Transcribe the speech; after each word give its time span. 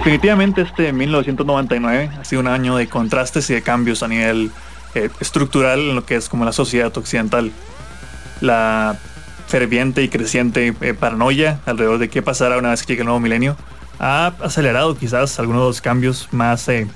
Definitivamente 0.00 0.62
este 0.62 0.94
1999 0.94 2.10
ha 2.18 2.24
sido 2.24 2.40
un 2.40 2.48
año 2.48 2.74
de 2.74 2.88
contrastes 2.88 3.50
y 3.50 3.52
de 3.52 3.60
cambios 3.60 4.02
a 4.02 4.08
nivel 4.08 4.50
eh, 4.94 5.10
estructural 5.20 5.78
en 5.78 5.94
lo 5.94 6.06
que 6.06 6.16
es 6.16 6.30
como 6.30 6.46
la 6.46 6.52
sociedad 6.52 6.96
occidental. 6.96 7.52
La 8.40 8.96
ferviente 9.46 10.02
y 10.02 10.08
creciente 10.08 10.74
eh, 10.80 10.94
paranoia 10.94 11.60
alrededor 11.66 11.98
de 11.98 12.08
qué 12.08 12.22
pasará 12.22 12.56
una 12.56 12.70
vez 12.70 12.80
que 12.80 12.94
llegue 12.94 13.02
el 13.02 13.08
nuevo 13.08 13.20
milenio 13.20 13.58
ha 13.98 14.32
acelerado 14.40 14.96
quizás 14.96 15.38
algunos 15.38 15.60
de 15.60 15.68
los 15.68 15.80
cambios 15.82 16.28
más 16.32 16.66
eh, 16.70 16.86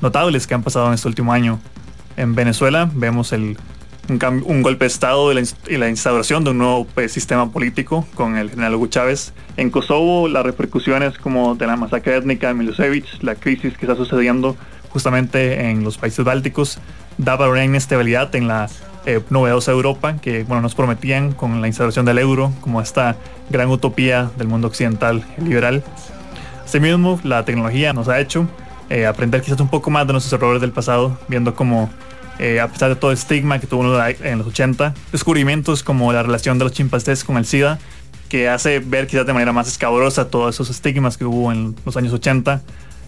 notables 0.00 0.48
que 0.48 0.54
han 0.54 0.64
pasado 0.64 0.88
en 0.88 0.94
este 0.94 1.06
último 1.06 1.32
año. 1.32 1.60
En 2.16 2.34
Venezuela 2.34 2.90
vemos 2.92 3.32
el 3.32 3.56
un, 4.08 4.62
golpe 4.62 4.84
de 4.84 4.88
Estado 4.88 5.32
y 5.32 5.76
la, 5.76 5.88
instauración 5.88 6.44
de 6.44 6.50
un 6.50 6.58
nuevo 6.58 6.86
pues, 6.94 7.12
sistema 7.12 7.50
político 7.50 8.06
con 8.14 8.36
el 8.36 8.50
general 8.50 8.74
Hugo 8.74 8.86
Chávez. 8.86 9.32
En 9.56 9.70
Kosovo, 9.70 10.28
las 10.28 10.44
repercusiones 10.44 11.18
como 11.18 11.54
de 11.54 11.66
la 11.66 11.76
masacre 11.76 12.16
étnica 12.16 12.48
de 12.48 12.54
Milosevic, 12.54 13.22
la 13.22 13.34
crisis 13.34 13.76
que 13.76 13.86
está 13.86 13.96
sucediendo 13.96 14.56
justamente 14.90 15.68
en 15.70 15.84
los 15.84 15.98
países 15.98 16.24
bálticos, 16.24 16.78
daba 17.18 17.48
una 17.48 17.64
inestabilidad 17.64 18.34
en 18.34 18.48
la 18.48 18.68
eh, 19.06 19.20
novedosa 19.30 19.72
Europa 19.72 20.16
que 20.16 20.42
bueno, 20.44 20.62
nos 20.62 20.74
prometían 20.74 21.32
con 21.32 21.60
la 21.60 21.68
instauración 21.68 22.04
del 22.04 22.18
euro 22.18 22.52
como 22.60 22.80
esta 22.80 23.16
gran 23.50 23.68
utopía 23.68 24.30
del 24.36 24.48
mundo 24.48 24.68
occidental 24.68 25.24
liberal. 25.38 25.84
Asimismo, 26.64 27.20
la 27.22 27.44
tecnología 27.44 27.92
nos 27.92 28.08
ha 28.08 28.18
hecho 28.18 28.48
eh, 28.90 29.06
aprender 29.06 29.42
quizás 29.42 29.60
un 29.60 29.68
poco 29.68 29.90
más 29.90 30.06
de 30.06 30.12
nuestros 30.12 30.32
errores 30.32 30.60
del 30.60 30.72
pasado, 30.72 31.18
viendo 31.28 31.54
cómo 31.54 31.90
eh, 32.38 32.60
a 32.60 32.68
pesar 32.68 32.88
de 32.90 32.96
todo 32.96 33.10
el 33.10 33.16
estigma 33.16 33.58
que 33.58 33.66
tuvo 33.66 33.82
en 34.02 34.38
los 34.38 34.46
80, 34.46 34.94
descubrimientos 35.12 35.82
como 35.82 36.12
la 36.12 36.22
relación 36.22 36.58
de 36.58 36.64
los 36.64 36.72
chimpancés 36.72 37.24
con 37.24 37.36
el 37.36 37.46
SIDA, 37.46 37.78
que 38.28 38.48
hace 38.48 38.80
ver 38.80 39.06
quizás 39.06 39.26
de 39.26 39.32
manera 39.32 39.52
más 39.52 39.68
escabrosa 39.68 40.28
todos 40.28 40.54
esos 40.54 40.70
estigmas 40.70 41.16
que 41.16 41.24
hubo 41.24 41.52
en 41.52 41.76
los 41.84 41.96
años 41.96 42.12
80. 42.12 42.62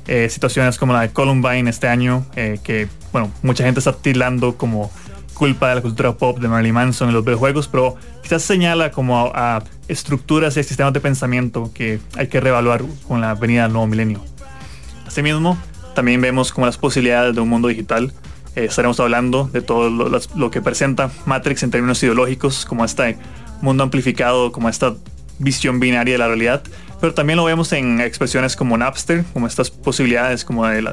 Eh, 0.06 0.30
situaciones 0.30 0.78
como 0.78 0.94
la 0.94 1.02
de 1.02 1.10
Columbine 1.10 1.68
este 1.68 1.86
año, 1.86 2.24
eh, 2.34 2.58
que 2.64 2.88
bueno, 3.12 3.30
mucha 3.42 3.64
gente 3.64 3.80
está 3.80 3.92
tilando 3.92 4.56
como 4.56 4.90
culpa 5.34 5.68
de 5.68 5.74
la 5.76 5.82
cultura 5.82 6.16
pop 6.16 6.38
de 6.38 6.48
Marilyn 6.48 6.74
Manson 6.74 7.08
en 7.08 7.14
los 7.14 7.24
videojuegos, 7.24 7.68
pero 7.68 7.94
quizás 8.22 8.42
señala 8.42 8.90
como 8.90 9.30
a, 9.34 9.62
estructuras 9.86 10.56
y 10.56 10.62
sistemas 10.64 10.94
de 10.94 11.00
pensamiento 11.00 11.70
que 11.74 12.00
hay 12.16 12.28
que 12.28 12.40
reevaluar 12.40 12.84
con 13.06 13.20
la 13.20 13.34
venida 13.34 13.64
del 13.64 13.72
nuevo 13.72 13.86
milenio. 13.86 14.24
Asimismo, 15.06 15.58
también 15.94 16.20
vemos 16.22 16.52
como 16.52 16.66
las 16.66 16.78
posibilidades 16.78 17.34
de 17.34 17.40
un 17.42 17.48
mundo 17.50 17.68
digital 17.68 18.12
eh, 18.58 18.64
estaremos 18.64 18.98
hablando 18.98 19.48
de 19.52 19.62
todo 19.62 19.88
lo, 19.88 20.50
que 20.50 20.60
presenta 20.60 21.10
Matrix 21.26 21.62
en 21.62 21.70
términos 21.70 22.02
ideológicos, 22.02 22.64
como 22.66 22.84
este 22.84 23.16
mundo 23.60 23.84
amplificado, 23.84 24.50
como 24.50 24.68
esta 24.68 24.94
visión 25.38 25.78
binaria 25.78 26.14
de 26.14 26.18
la 26.18 26.26
realidad, 26.26 26.64
pero 27.00 27.14
también 27.14 27.36
lo 27.36 27.44
vemos 27.44 27.72
en 27.72 28.00
expresiones 28.00 28.56
como 28.56 28.76
Napster, 28.76 29.24
como 29.32 29.46
estas 29.46 29.70
posibilidades 29.70 30.44
como 30.44 30.66
de 30.66 30.92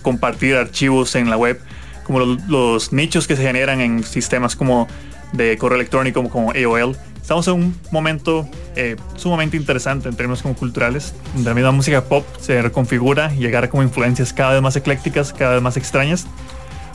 compartir 0.00 0.56
archivos 0.56 1.14
en 1.14 1.28
la 1.28 1.36
web, 1.36 1.60
como 2.04 2.20
los, 2.20 2.92
nichos 2.94 3.26
que 3.26 3.36
se 3.36 3.42
generan 3.42 3.82
en 3.82 4.02
sistemas 4.02 4.56
como 4.56 4.88
de 5.32 5.58
correo 5.58 5.76
electrónico 5.76 6.26
como 6.30 6.52
AOL. 6.52 6.96
Estamos 7.20 7.46
en 7.48 7.54
un 7.54 7.78
momento 7.90 8.48
eh, 8.76 8.96
sumamente 9.16 9.58
interesante 9.58 10.08
en 10.08 10.16
términos 10.16 10.40
como 10.40 10.54
culturales, 10.54 11.14
donde 11.34 11.50
la 11.50 11.54
misma 11.54 11.72
música 11.72 12.04
pop 12.04 12.24
se 12.40 12.62
reconfigura 12.62 13.30
y 13.34 13.40
llegar 13.40 13.68
como 13.68 13.82
influencias 13.82 14.32
cada 14.32 14.54
vez 14.54 14.62
más 14.62 14.76
eclécticas, 14.76 15.34
cada 15.34 15.54
vez 15.54 15.62
más 15.62 15.76
extrañas 15.76 16.26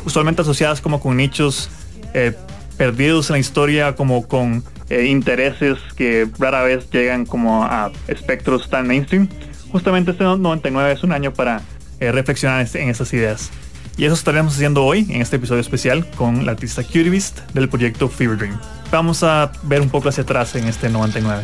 usualmente 0.05 0.41
asociadas 0.41 0.81
como 0.81 0.99
con 0.99 1.17
nichos 1.17 1.69
eh, 2.13 2.33
perdidos 2.77 3.29
en 3.29 3.33
la 3.33 3.39
historia, 3.39 3.95
como 3.95 4.27
con 4.27 4.63
eh, 4.89 5.05
intereses 5.05 5.77
que 5.95 6.27
rara 6.39 6.63
vez 6.63 6.89
llegan 6.89 7.25
como 7.25 7.63
a 7.63 7.91
espectros 8.07 8.69
tan 8.69 8.87
mainstream. 8.87 9.27
Justamente 9.71 10.11
este 10.11 10.23
99 10.23 10.91
es 10.91 11.03
un 11.03 11.11
año 11.11 11.33
para 11.33 11.61
eh, 11.99 12.11
reflexionar 12.11 12.65
en 12.73 12.89
esas 12.89 13.13
ideas. 13.13 13.51
Y 13.97 14.05
eso 14.05 14.13
estaremos 14.13 14.53
haciendo 14.55 14.85
hoy 14.85 15.05
en 15.09 15.21
este 15.21 15.35
episodio 15.35 15.59
especial 15.59 16.09
con 16.11 16.45
la 16.45 16.53
artista 16.53 16.83
Cutie 16.83 17.09
Beast 17.09 17.39
del 17.53 17.67
proyecto 17.67 18.07
Fever 18.07 18.37
Dream. 18.37 18.57
Vamos 18.91 19.23
a 19.23 19.51
ver 19.63 19.81
un 19.81 19.89
poco 19.89 20.07
hacia 20.07 20.23
atrás 20.23 20.55
en 20.55 20.67
este 20.67 20.89
99. 20.89 21.43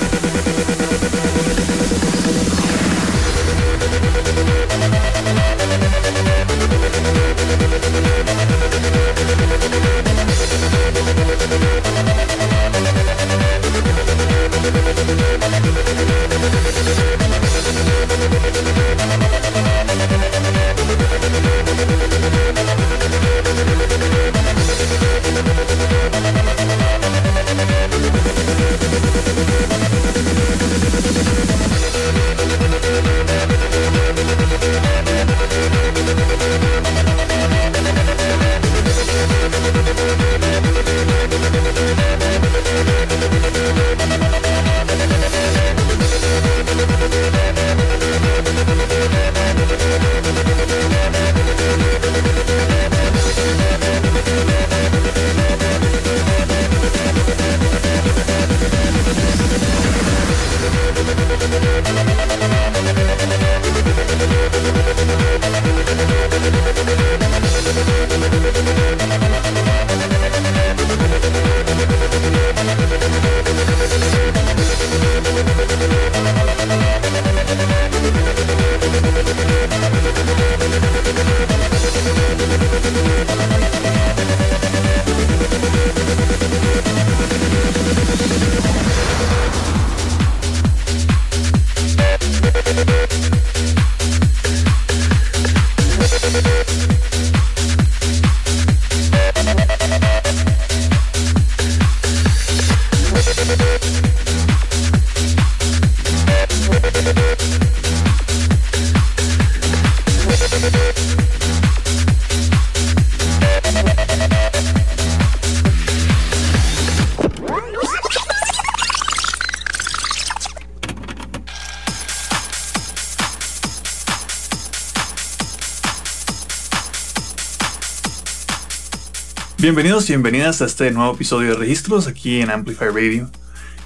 Bienvenidos 129.61 130.09
y 130.09 130.13
bienvenidas 130.13 130.63
a 130.63 130.65
este 130.65 130.89
nuevo 130.89 131.13
episodio 131.13 131.51
de 131.51 131.55
Registros 131.57 132.07
aquí 132.07 132.41
en 132.41 132.49
Amplify 132.49 132.87
Radio. 132.87 133.29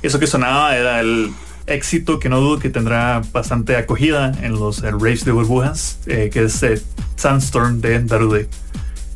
Eso 0.01 0.19
que 0.19 0.25
sonaba 0.25 0.74
era 0.74 1.01
el 1.01 1.33
éxito 1.68 2.18
que 2.18 2.30
no 2.30 2.39
dudo 2.39 2.60
que 2.60 2.69
tendrá 2.69 3.22
bastante 3.33 3.75
acogida 3.75 4.31
en 4.42 4.54
los 4.54 4.81
eh, 4.83 4.92
raves 4.92 5.25
de 5.25 5.33
burbujas, 5.33 6.00
eh, 6.06 6.30
que 6.31 6.45
es 6.45 6.63
eh, 6.63 6.81
Sandstorm 7.18 7.81
de 7.81 8.00
Darude. 8.00 8.48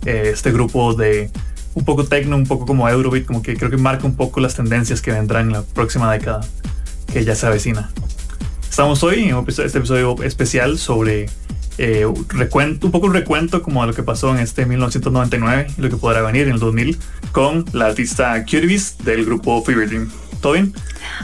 este 0.03 0.51
grupo 0.51 0.93
de 0.95 1.31
un 1.75 1.85
poco 1.85 2.03
techno, 2.03 2.35
un 2.35 2.45
poco 2.45 2.65
como 2.65 2.89
Eurobeat, 2.89 3.23
como 3.23 3.41
que 3.41 3.55
creo 3.55 3.71
que 3.71 3.77
marca 3.77 4.05
un 4.05 4.17
poco 4.17 4.41
las 4.41 4.55
tendencias 4.55 5.01
que 5.01 5.13
vendrán 5.13 5.47
en 5.47 5.53
la 5.53 5.61
próxima 5.61 6.11
década, 6.11 6.41
que 7.13 7.23
ya 7.23 7.35
se 7.35 7.47
avecina. 7.47 7.89
Estamos 8.69 9.01
hoy 9.01 9.29
en 9.29 9.45
este 9.47 9.77
episodio 9.77 10.21
especial 10.23 10.77
sobre 10.77 11.27
eh, 11.81 12.05
recuento, 12.27 12.87
un 12.87 12.91
poco 12.91 13.07
un 13.07 13.13
recuento 13.13 13.61
como 13.61 13.81
a 13.81 13.85
lo 13.85 13.93
que 13.93 14.03
pasó 14.03 14.35
en 14.35 14.39
este 14.41 14.65
1999 14.65 15.67
y 15.77 15.81
lo 15.81 15.89
que 15.89 15.95
podrá 15.95 16.21
venir 16.21 16.47
en 16.47 16.55
el 16.55 16.59
2000 16.59 16.97
con 17.31 17.63
la 17.71 17.85
artista 17.85 18.43
Curvis 18.43 18.97
del 18.97 19.23
grupo 19.23 19.63
Fever 19.63 19.87
Dream. 19.87 20.11
¿Todo 20.41 20.53
bien? 20.53 20.73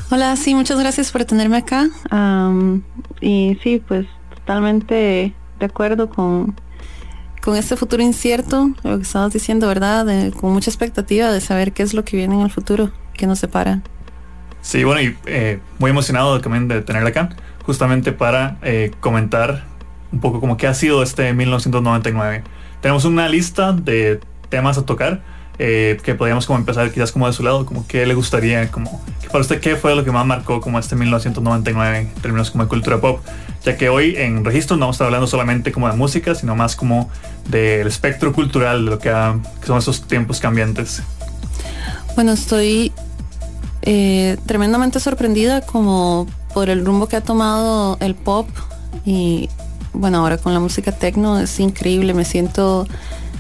Hola, 0.10 0.34
sí, 0.38 0.56
muchas 0.56 0.80
gracias 0.80 1.12
por 1.12 1.26
tenerme 1.26 1.58
acá. 1.58 1.90
y 3.20 3.58
sí, 3.64 3.84
pues 3.86 4.08
totalmente 4.34 5.34
de 5.60 5.66
acuerdo 5.66 6.10
con, 6.10 6.56
con 7.44 7.58
este 7.58 7.76
futuro 7.76 8.02
incierto, 8.02 8.72
lo 8.84 8.96
que 8.96 9.04
estabas 9.04 9.34
diciendo, 9.34 9.68
¿verdad? 9.68 10.32
con 10.40 10.54
mucha 10.54 10.70
expectativa 10.70 11.34
de 11.34 11.42
saber 11.42 11.74
qué 11.74 11.84
es 11.84 11.94
lo 11.94 12.06
que 12.06 12.16
viene 12.16 12.36
en 12.36 12.42
el 12.42 12.50
futuro, 12.50 12.92
qué 13.14 13.28
nos 13.28 13.40
separa. 13.40 13.82
Sí, 14.62 14.86
bueno, 14.86 15.02
y 15.02 15.18
eh, 15.26 15.60
muy 15.80 15.92
emocionado 15.92 16.40
también 16.40 16.70
de 16.70 16.82
tenerla 16.82 17.10
acá, 17.10 17.36
justamente 17.66 18.14
para 18.14 18.58
eh, 18.62 18.92
comentar 19.02 19.75
un 20.12 20.20
poco 20.20 20.40
como 20.40 20.58
qué 20.58 20.68
ha 20.68 20.74
sido 20.74 21.04
este 21.04 21.34
1999. 21.34 22.44
Tenemos 22.82 23.06
una 23.06 23.30
lista 23.30 23.74
de 23.74 24.20
temas 24.50 24.78
a 24.78 24.86
tocar 24.86 25.22
eh, 25.58 25.98
que 26.04 26.16
podríamos 26.16 26.46
como 26.46 26.60
empezar 26.60 26.92
quizás 26.92 27.14
como 27.14 27.28
de 27.28 27.34
su 27.34 27.42
lado, 27.42 27.66
como 27.66 27.88
qué 27.88 28.06
le 28.06 28.14
gustaría, 28.14 28.70
como 28.72 29.02
para 29.32 29.40
usted 29.40 29.62
qué 29.62 29.78
fue 29.78 29.96
lo 29.96 30.04
que 30.04 30.12
más 30.12 30.26
marcó 30.26 30.60
como 30.60 30.80
este 30.80 30.98
1999 30.98 31.98
en 31.98 32.10
términos 32.22 32.52
como 32.52 32.66
de 32.66 32.70
cultura 32.70 33.00
pop, 33.00 33.22
ya 33.64 33.78
que 33.78 33.88
hoy 33.88 34.16
en 34.18 34.44
registro 34.44 34.76
no 34.76 34.82
vamos 34.82 34.96
a 34.96 34.98
estar 34.98 35.06
hablando 35.06 35.28
solamente 35.28 35.72
como 35.72 35.90
de 35.90 35.96
música, 35.96 36.36
sino 36.36 36.56
más 36.56 36.76
como 36.76 37.10
del 37.50 37.88
espectro 37.88 38.34
cultural 38.34 38.84
de 38.84 38.92
lo 38.92 39.00
que, 39.00 39.10
son 39.66 39.78
esos 39.78 40.08
tiempos 40.08 40.42
cambiantes. 40.42 41.02
Bueno, 42.16 42.34
estoy 42.34 42.92
eh, 43.82 44.38
tremendamente 44.46 45.00
sorprendida 45.00 45.62
como 45.62 46.28
por 46.54 46.70
el 46.70 46.86
rumbo 46.86 47.08
que 47.08 47.16
ha 47.16 47.22
tomado 47.22 47.98
el 48.02 48.16
pop 48.16 48.50
y 49.06 49.50
bueno, 49.96 50.20
ahora 50.20 50.38
con 50.38 50.54
la 50.54 50.60
música 50.60 50.92
techno 50.92 51.40
es 51.40 51.60
increíble, 51.60 52.14
me 52.14 52.26
siento, 52.26 52.88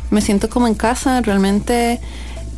me 0.09 0.21
siento 0.21 0.49
como 0.49 0.67
en 0.67 0.75
casa, 0.75 1.21
realmente 1.21 1.99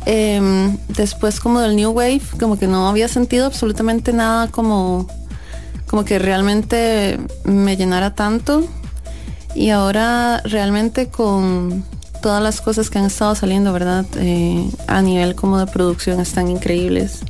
em, 0.06 0.76
después 0.88 1.40
como 1.40 1.60
del 1.60 1.76
New 1.76 1.90
Wave, 1.90 2.22
como 2.38 2.58
que 2.58 2.66
no 2.66 2.88
había 2.88 3.08
sentido 3.08 3.46
absolutamente 3.46 4.12
nada 4.12 4.48
como, 4.48 5.06
como 5.86 6.04
que 6.04 6.18
realmente 6.18 7.18
me 7.44 7.76
llenara 7.76 8.14
tanto. 8.14 8.64
Y 9.54 9.70
ahora 9.70 10.40
realmente 10.44 11.08
con 11.08 11.84
todas 12.22 12.42
las 12.42 12.60
cosas 12.60 12.90
que 12.90 12.98
han 12.98 13.06
estado 13.06 13.34
saliendo, 13.34 13.72
¿verdad? 13.72 14.04
Eh, 14.16 14.70
a 14.86 15.02
nivel 15.02 15.34
como 15.34 15.58
de 15.58 15.66
producción 15.66 16.20
están 16.20 16.48
increíbles. 16.48 17.20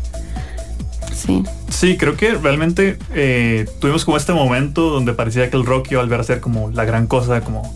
Sí. 1.15 1.43
Sí, 1.69 1.97
creo 1.97 2.17
que 2.17 2.35
realmente 2.35 2.99
eh, 3.15 3.67
tuvimos 3.81 4.05
como 4.05 4.17
este 4.17 4.33
momento 4.33 4.91
donde 4.91 5.13
parecía 5.13 5.51
que 5.51 5.57
el 5.57 5.65
rock 5.65 5.93
iba 5.93 6.01
a 6.01 6.05
volver 6.05 6.21
a 6.21 6.25
ser 6.25 6.41
como 6.41 6.71
la 6.71 6.85
gran 6.85 7.07
cosa, 7.07 7.41
como 7.41 7.73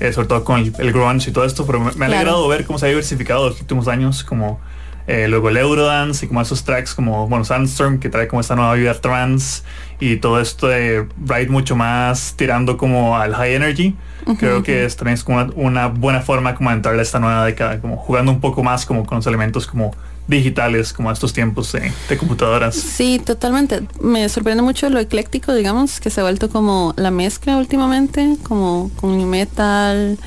eh, 0.00 0.12
sobre 0.12 0.28
todo 0.28 0.44
con 0.44 0.60
el, 0.60 0.92
grunge 0.92 1.30
y 1.30 1.32
todo 1.32 1.44
esto, 1.44 1.64
pero 1.64 1.80
me, 1.80 2.04
ha 2.04 2.08
alegrado 2.08 2.46
ver 2.48 2.66
cómo 2.66 2.78
se 2.78 2.86
ha 2.86 2.88
diversificado 2.88 3.48
los 3.48 3.60
últimos 3.60 3.88
años, 3.88 4.24
como 4.24 4.60
eh, 5.06 5.28
luego 5.28 5.48
el 5.48 5.56
Eurodance 5.56 6.26
y 6.26 6.28
como 6.28 6.42
esos 6.42 6.64
tracks 6.64 6.94
como, 6.94 7.28
bueno, 7.28 7.44
Sandstorm 7.44 8.00
que 8.00 8.10
trae 8.10 8.26
como 8.26 8.40
esta 8.40 8.56
nueva 8.56 8.74
vida 8.74 8.92
trans 9.00 9.64
y 10.00 10.16
todo 10.16 10.40
esto 10.40 10.66
de 10.66 11.06
Ride 11.24 11.48
mucho 11.48 11.76
más 11.76 12.34
tirando 12.36 12.76
como 12.76 13.16
al 13.16 13.34
high 13.34 13.54
energy. 13.54 13.94
Creo 14.38 14.64
que 14.64 14.84
es 14.84 14.96
también 14.96 15.14
es 15.14 15.22
como 15.22 15.44
una, 15.54 15.86
buena 15.86 16.20
forma 16.20 16.56
como 16.56 16.70
de 16.70 16.76
entrarle 16.76 17.00
a 17.00 17.02
esta 17.04 17.20
nueva 17.20 17.44
década, 17.44 17.80
como 17.80 17.96
jugando 17.96 18.32
un 18.32 18.40
poco 18.40 18.64
más 18.64 18.84
como 18.84 19.06
con 19.06 19.16
los 19.16 19.26
elementos 19.28 19.68
como 19.68 19.94
digitales 20.28 20.92
como 20.92 21.10
estos 21.10 21.32
tiempos 21.32 21.72
de, 21.72 22.16
computadoras. 22.16 22.74
Sí, 22.74 23.20
totalmente. 23.24 23.82
Me 24.00 24.28
sorprende 24.28 24.62
mucho 24.62 24.88
lo 24.90 24.98
ecléctico, 24.98 25.54
digamos, 25.54 26.00
que 26.00 26.10
se 26.10 26.20
ha 26.20 26.24
vuelto 26.24 26.48
como 26.48 26.94
la 26.96 27.10
mezcla 27.10 27.56
últimamente, 27.56 28.36
como 28.42 28.90
con 28.96 29.16
new 29.16 29.26
metal 29.26 30.18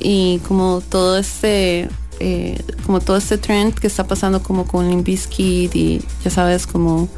y 0.00 0.38
como 0.40 0.82
todo 0.88 1.18
este 1.18 1.88
eh, 2.20 2.62
como 2.86 3.00
todo 3.00 3.16
este 3.16 3.38
trend 3.38 3.74
que 3.74 3.86
está 3.86 4.06
pasando 4.06 4.42
como 4.42 4.66
con 4.66 4.88
Limp 4.88 5.04
Bizkit 5.04 5.74
y 5.74 6.02
ya 6.22 6.30
sabes 6.30 6.66
como 6.66 7.08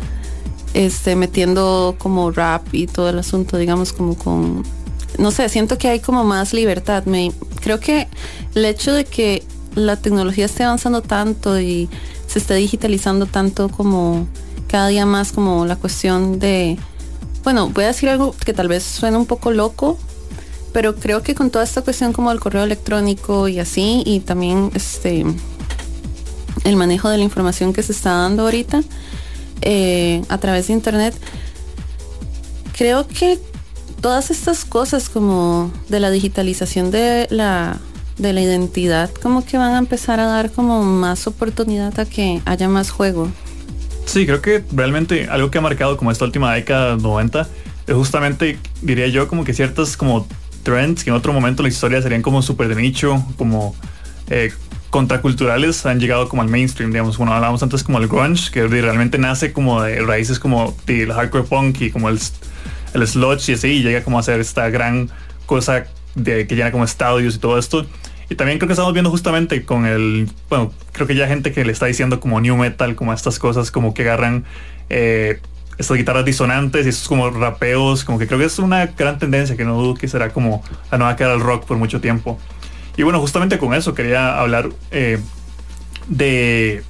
este 0.73 1.17
metiendo 1.17 1.97
como 1.99 2.31
rap 2.31 2.63
y 2.73 2.87
todo 2.87 3.11
el 3.11 3.19
asunto 3.19 3.59
digamos 3.59 3.93
como 3.93 4.17
con 4.17 4.63
no 5.19 5.31
sé 5.31 5.49
siento 5.49 5.79
que 5.79 5.89
hay 5.89 6.01
como 6.01 6.25
más 6.25 6.55
libertad 6.55 7.05
me 7.05 7.31
creo 7.61 7.79
que 7.79 8.09
el 8.55 8.65
hecho 8.65 8.93
de 8.93 9.05
que 9.05 9.43
la 9.75 9.97
tecnología 9.97 10.47
esté 10.47 10.65
avanzando 10.65 11.03
tanto 11.03 11.61
y 11.61 11.89
se 12.37 12.41
esté 12.41 12.55
digitalizando 12.57 13.25
tanto 13.25 13.71
como 13.71 14.29
cada 14.69 14.89
día 14.89 15.07
más 15.07 15.33
como 15.33 15.65
la 15.65 15.77
cuestión 15.77 16.39
de, 16.39 16.77
bueno, 17.43 17.71
voy 17.71 17.85
a 17.85 17.87
decir 17.87 18.11
algo 18.11 18.35
que 18.45 18.53
tal 18.53 18.69
vez 18.69 18.83
suene 18.83 19.17
un 19.17 19.25
poco 19.25 19.53
loco, 19.53 19.97
pero 20.75 20.97
creo 20.97 21.23
que 21.23 21.35
con 21.35 21.49
toda 21.49 21.65
esta 21.65 21.81
cuestión 21.81 22.13
como 22.13 22.31
el 22.31 22.39
correo 22.39 22.63
electrónico 22.63 23.49
y 23.49 23.59
así, 23.59 24.03
y 24.05 24.21
también 24.21 24.71
este 24.75 25.25
el 26.65 26.77
manejo 26.77 27.09
de 27.09 27.17
la 27.17 27.25
información 27.25 27.73
que 27.73 27.83
se 27.83 27.93
está 27.93 28.11
dando 28.11 28.43
ahorita 28.43 28.83
eh, 29.63 30.23
a 30.29 30.37
través 30.37 30.67
de 30.67 30.75
internet, 30.75 31.15
creo 32.77 33.09
que 33.09 33.39
todas 34.03 34.31
estas 34.31 34.67
cosas 34.67 35.09
como 35.09 35.73
de 35.89 36.01
la 36.01 36.11
digitalización 36.11 36.91
de 36.91 37.29
la 37.31 37.79
de 38.19 38.33
la 38.33 38.41
identidad, 38.41 39.11
como 39.23 39.45
que 39.45 39.59
van 39.59 39.75
a 39.75 39.79
empezar 39.79 40.21
a 40.21 40.27
dar 40.27 40.51
como 40.51 40.83
más 40.83 41.27
oportunidad 41.27 41.99
a 42.01 42.07
que 42.07 42.41
haya 42.45 42.69
más 42.69 42.91
juego. 42.91 43.31
Sí, 44.07 44.25
creo 44.25 44.41
que 44.41 44.65
realmente 44.73 45.29
algo 45.29 45.51
que 45.51 45.59
ha 45.59 45.61
marcado 45.61 45.97
como 45.97 46.11
esta 46.11 46.25
última 46.25 46.55
década 46.55 46.97
90 46.97 47.47
es 47.87 47.95
justamente, 47.95 48.59
diría 48.83 49.09
yo, 49.09 49.29
como 49.29 49.45
que 49.45 49.53
ciertas 49.53 49.97
como 49.97 50.27
trends 50.63 51.05
que 51.05 51.11
en 51.11 51.17
otro 51.17 51.33
momento 51.33 51.63
en 51.63 51.65
la 51.65 51.69
historia 51.69 52.01
serían 52.03 52.23
como 52.23 52.43
súper 52.43 52.69
de 52.69 52.81
nicho, 52.81 53.25
como 53.37 53.77
eh, 54.31 54.53
contraculturales, 54.91 55.85
han 55.87 56.01
llegado 56.01 56.29
como 56.29 56.43
al 56.43 56.49
mainstream, 56.49 56.91
digamos, 56.91 57.19
bueno, 57.19 57.35
hablábamos 57.35 57.63
antes 57.63 57.85
como 57.85 57.99
el 57.99 58.09
grunge, 58.09 58.51
que 58.51 58.67
realmente 58.67 59.19
nace 59.19 59.53
como 59.53 59.83
de 59.83 60.01
raíces 60.01 60.39
como 60.39 60.75
del 60.87 61.13
hardcore 61.13 61.45
punk 61.45 61.81
y 61.83 61.91
como 61.91 62.09
el, 62.09 62.19
el 62.95 63.07
sludge 63.07 63.51
y 63.51 63.53
así, 63.53 63.83
llega 63.83 64.03
como 64.03 64.19
a 64.19 64.23
ser 64.23 64.41
esta 64.41 64.69
gran 64.71 65.11
cosa 65.47 65.87
de, 66.17 66.49
que 66.49 66.57
llena 66.57 66.73
como 66.73 66.85
estadios 66.85 67.37
y 67.37 67.39
todo 67.39 67.59
esto. 67.59 67.87
Y 68.29 68.35
también 68.35 68.59
creo 68.59 68.67
que 68.67 68.73
estamos 68.73 68.93
viendo 68.93 69.11
justamente 69.11 69.65
con 69.65 69.87
el, 69.87 70.29
bueno, 70.49 70.73
creo 70.91 71.07
que 71.07 71.15
ya 71.15 71.29
gente 71.29 71.53
que 71.53 71.65
le 71.65 71.71
está 71.71 71.87
diciendo 71.87 72.19
como 72.19 72.41
new 72.41 72.57
metal, 72.57 72.97
como 72.97 73.13
estas 73.13 73.39
cosas, 73.39 73.71
como 73.71 73.95
que 73.95 74.03
agarran 74.03 74.45
eh, 74.91 75.39
estas 75.79 75.97
guitarras 75.97 76.25
disonantes 76.25 76.87
y 76.87 76.89
estos 76.89 77.07
como 77.07 77.31
rapeos, 77.31 78.03
como 78.05 78.19
que 78.19 78.27
creo 78.27 78.41
que 78.41 78.47
es 78.47 78.59
una 78.59 78.87
gran 78.87 79.21
tendencia 79.21 79.57
que 79.57 79.65
no 79.65 79.77
dudo 79.77 79.95
que 79.95 80.09
será 80.09 80.31
como 80.31 80.65
la 80.91 80.99
nueva 80.99 81.15
cara 81.15 81.33
del 81.33 81.41
rock 81.41 81.67
por 81.67 81.77
mucho 81.77 82.01
tiempo. 82.01 82.39
Y 82.97 83.03
bueno, 83.03 83.21
justamente 83.21 83.59
con 83.59 83.75
eso 83.75 83.95
quería 83.95 84.41
hablar 84.41 84.71
eh, 84.91 85.21
de 86.09 86.83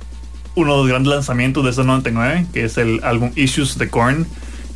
uno 0.55 0.73
de 0.73 0.79
los 0.79 0.89
grandes 0.89 1.13
lanzamientos 1.13 1.65
de 1.65 1.71
este 1.71 1.85
99, 1.85 2.47
que 2.53 2.65
es 2.65 2.79
el 2.79 3.01
álbum 3.05 3.33
Issues 3.35 3.77
de 3.77 3.89
Korn. 3.89 4.27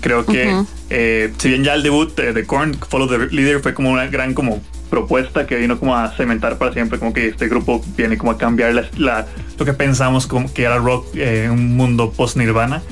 Creo 0.01 0.25
que 0.25 0.65
eh, 0.89 1.33
si 1.39 1.49
bien 1.49 1.65
ya 1.65 1.75
el 1.75 1.83
debut 1.83 2.15
de, 2.17 2.45
Korn, 2.47 2.75
Follow 2.75 3.09
the 3.09 3.35
Leader, 3.35 3.61
fue 3.61 3.75
como 3.75 3.91
una 3.91 4.07
gran 4.07 4.35
como 4.35 4.61
propuesta 4.89 5.47
que 5.47 5.57
vino 5.57 5.79
como 5.79 5.95
a 5.95 6.11
cementar 6.17 6.59
para 6.59 6.73
siempre, 6.73 6.99
como 6.99 7.13
que 7.13 7.29
este 7.29 7.49
grupo 7.49 7.85
viene 7.97 8.19
como 8.19 8.33
a 8.33 8.39
cambiar 8.39 8.89
la, 8.97 9.27
lo 9.59 9.65
que 9.65 9.73
pensamos 9.73 10.27
como 10.27 10.53
que 10.53 10.63
era 10.63 10.79
rock 10.79 11.07
eh, 11.15 11.49
un 11.51 11.77
mundo 11.77 12.13
post-nirvana. 12.13 12.83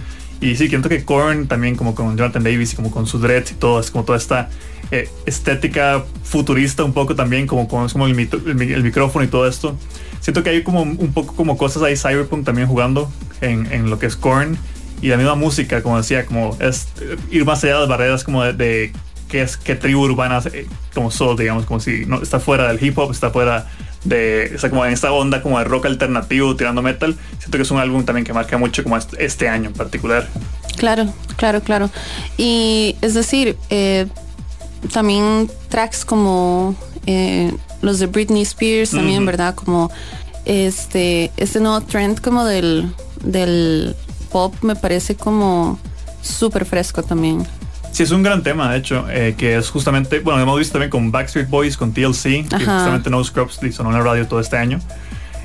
Y 0.41 0.55
sí, 0.55 0.69
siento 0.69 0.89
que 0.89 1.05
Korn 1.05 1.49
también 1.49 1.75
como 1.75 1.97
con 1.97 2.17
Jonathan 2.17 2.45
Davis 2.45 2.73
y 2.73 2.77
como 2.77 2.93
con 2.93 3.07
sus 3.07 3.21
dreads 3.21 3.51
y 3.51 3.55
todo, 3.55 3.81
es 3.81 3.91
como 3.91 4.05
toda 4.05 4.19
esta 4.19 4.49
eh, 4.93 5.09
estética 5.27 6.05
futurista 6.23 6.85
un 6.85 6.93
poco 6.93 7.17
también, 7.17 7.49
como, 7.49 7.67
como, 7.67 7.89
como 7.89 8.07
el, 8.07 8.17
el, 8.17 8.83
micrófono 8.85 9.25
y 9.25 9.29
todo 9.29 9.49
esto. 9.49 9.77
Siento 10.21 10.45
que 10.45 10.51
hay 10.51 10.63
como 10.63 10.83
un 10.83 11.13
poco 11.13 11.35
como 11.35 11.57
cosas 11.57 11.83
ahí 11.83 11.97
cyberpunk 11.97 12.45
también 12.45 12.69
jugando 12.69 13.11
en, 13.41 13.67
en 13.73 13.91
lo 13.91 13.99
que 13.99 14.07
es 14.07 14.15
Korn 14.15 14.57
y 15.01 15.09
la 15.09 15.17
misma 15.17 15.35
música, 15.35 15.83
como 15.83 15.97
decía, 15.97 16.27
como 16.27 16.57
es 16.61 16.89
ir 17.31 17.45
más 17.45 17.63
allá 17.65 17.75
de 17.75 17.81
las 17.81 17.89
barreras 17.89 18.25
como 18.25 18.45
de 18.45 18.93
qué 19.29 19.43
es 19.43 19.57
qué 19.57 19.75
tribu 19.75 20.03
urbana 20.03 20.41
eh, 20.53 20.67
como 20.95 21.11
soul, 21.11 21.37
digamos, 21.37 21.67
como 21.67 21.81
si 21.81 22.07
no 22.07 22.23
está 22.23 22.41
fuera 22.41 22.73
del 22.73 22.83
hip 22.83 22.99
hop, 22.99 23.13
está 23.13 23.31
fuera 23.31 23.67
de, 24.05 24.45
está 24.45 24.71
como 24.71 24.85
en 24.87 24.93
esta 24.93 25.13
onda 25.13 25.43
como 25.43 25.59
de 25.59 25.65
rock 25.65 25.87
alternativo 25.87 26.57
tirando 26.57 26.83
metal. 26.83 27.17
Siento 27.39 27.59
que 27.59 27.63
es 27.63 27.71
un 27.71 27.79
álbum 27.79 28.05
también 28.05 28.25
que 28.25 28.33
marca 28.33 28.59
mucho 28.59 28.83
como 28.83 28.97
este, 28.97 29.25
este 29.25 29.49
año 29.49 29.69
en 29.69 29.75
particular. 29.75 30.27
Claro, 30.77 31.13
claro, 31.37 31.61
claro. 31.63 31.91
Y 32.37 32.97
es 33.01 33.15
decir, 33.15 33.57
eh, 33.71 34.07
también 34.93 35.51
tracks 35.69 36.05
como 36.05 36.75
eh, 37.07 37.53
los 37.83 37.99
de 37.99 38.07
Britney 38.07 38.43
Spears 38.43 38.91
también, 38.91 39.25
¿verdad? 39.27 39.55
Como 39.55 39.91
este, 40.45 41.31
este 41.37 41.61
nuevo 41.61 41.81
trend 41.83 42.21
como 42.21 42.45
del, 42.45 42.93
del 43.23 43.97
pop 44.31 44.55
me 44.63 44.77
parece 44.77 45.17
como 45.17 45.79
súper 46.23 46.65
fresco 46.65 47.03
también. 47.03 47.47
Sí, 47.93 48.03
es 48.03 48.11
un 48.11 48.23
gran 48.23 48.43
tema, 48.43 48.71
de 48.71 48.79
hecho, 48.79 49.07
eh, 49.09 49.35
que 49.37 49.57
es 49.57 49.71
justamente, 49.71 50.21
bueno, 50.21 50.41
hemos 50.41 50.59
visto 50.59 50.75
también 50.75 50.91
con 50.91 51.11
Backstreet 51.11 51.49
Boys, 51.49 51.77
con 51.77 51.93
TLC, 51.93 52.47
que 52.49 52.57
justamente 52.57 53.11
No 53.11 53.23
Scrubs 53.25 53.59
sonó 53.73 53.91
en 53.91 53.97
la 53.97 54.03
radio 54.03 54.27
todo 54.27 54.41
este 54.41 54.57
año. 54.57 54.79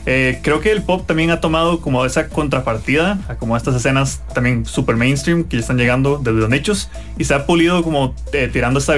Eh, 0.06 0.40
creo 0.44 0.60
que 0.60 0.72
el 0.72 0.82
pop 0.82 1.08
también 1.08 1.32
ha 1.32 1.40
tomado 1.40 1.80
como 1.80 2.06
esa 2.06 2.28
contrapartida 2.28 3.20
a 3.30 3.36
como 3.36 3.56
estas 3.56 3.76
escenas 3.76 4.22
también 4.34 4.66
super 4.66 4.98
mainstream 4.98 5.46
que 5.46 5.56
ya 5.56 5.62
están 5.62 5.78
llegando 5.78 6.18
desde 6.18 6.40
los 6.40 6.50
nichos 6.50 6.90
y 7.18 7.24
se 7.24 7.34
ha 7.34 7.46
pulido 7.46 7.82
como 7.84 8.14
eh, 8.34 8.50
tirando 8.52 8.80
esta 8.80 8.96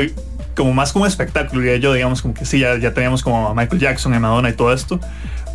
como 0.55 0.73
más 0.73 0.93
como 0.93 1.05
espectáculo, 1.05 1.61
diría 1.61 1.77
yo, 1.77 1.93
digamos 1.93 2.21
como 2.21 2.33
que 2.33 2.45
sí, 2.45 2.59
ya, 2.59 2.79
ya 2.79 2.93
teníamos 2.93 3.21
como 3.21 3.49
a 3.49 3.53
Michael 3.53 3.79
Jackson, 3.79 4.13
a 4.13 4.19
Madonna 4.19 4.49
y 4.49 4.53
todo 4.53 4.73
esto, 4.73 4.99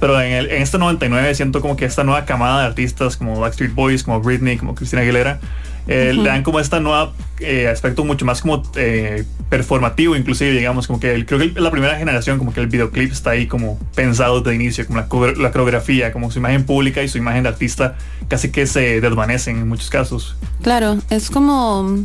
pero 0.01 0.21
en, 0.21 0.33
el, 0.33 0.51
en 0.51 0.63
este 0.63 0.79
99 0.79 1.35
siento 1.35 1.61
como 1.61 1.77
que 1.77 1.85
esta 1.85 2.03
nueva 2.03 2.25
camada 2.25 2.61
de 2.61 2.67
artistas 2.67 3.17
como 3.17 3.39
Backstreet 3.39 3.75
Boys, 3.75 4.03
como 4.03 4.21
Britney, 4.21 4.57
como 4.57 4.75
Christina 4.75 5.03
Aguilera, 5.03 5.39
eh, 5.87 6.13
le 6.15 6.29
dan 6.29 6.43
como 6.43 6.61
esta 6.61 6.81
nueva 6.81 7.13
eh, 7.41 7.69
aspecto 7.69 8.05
mucho 8.05 8.25
más 8.25 8.43
como 8.43 8.63
eh, 8.77 9.25
performativo, 9.49 10.15
inclusive, 10.15 10.53
digamos, 10.53 10.87
como 10.87 11.01
que 11.01 11.25
creo 11.27 11.39
que 11.39 11.61
la 11.61 11.71
primera 11.71 11.97
generación, 11.97 12.39
como 12.39 12.53
que 12.53 12.61
el 12.61 12.69
videoclip 12.69 13.13
está 13.13 13.31
ahí 13.31 13.47
como 13.47 13.79
pensado 13.95 14.41
desde 14.41 14.55
inicio, 14.55 14.87
como 14.87 15.01
la, 15.01 15.33
la 15.33 15.51
coreografía, 15.51 16.13
como 16.13 16.31
su 16.31 16.39
imagen 16.39 16.65
pública 16.65 17.03
y 17.03 17.09
su 17.09 17.19
imagen 17.19 17.43
de 17.43 17.49
artista 17.49 17.97
casi 18.29 18.51
que 18.51 18.67
se 18.67 19.01
desvanecen 19.01 19.59
en 19.59 19.69
muchos 19.69 19.91
casos. 19.91 20.37
Claro, 20.63 20.99
es 21.11 21.31
como... 21.31 21.99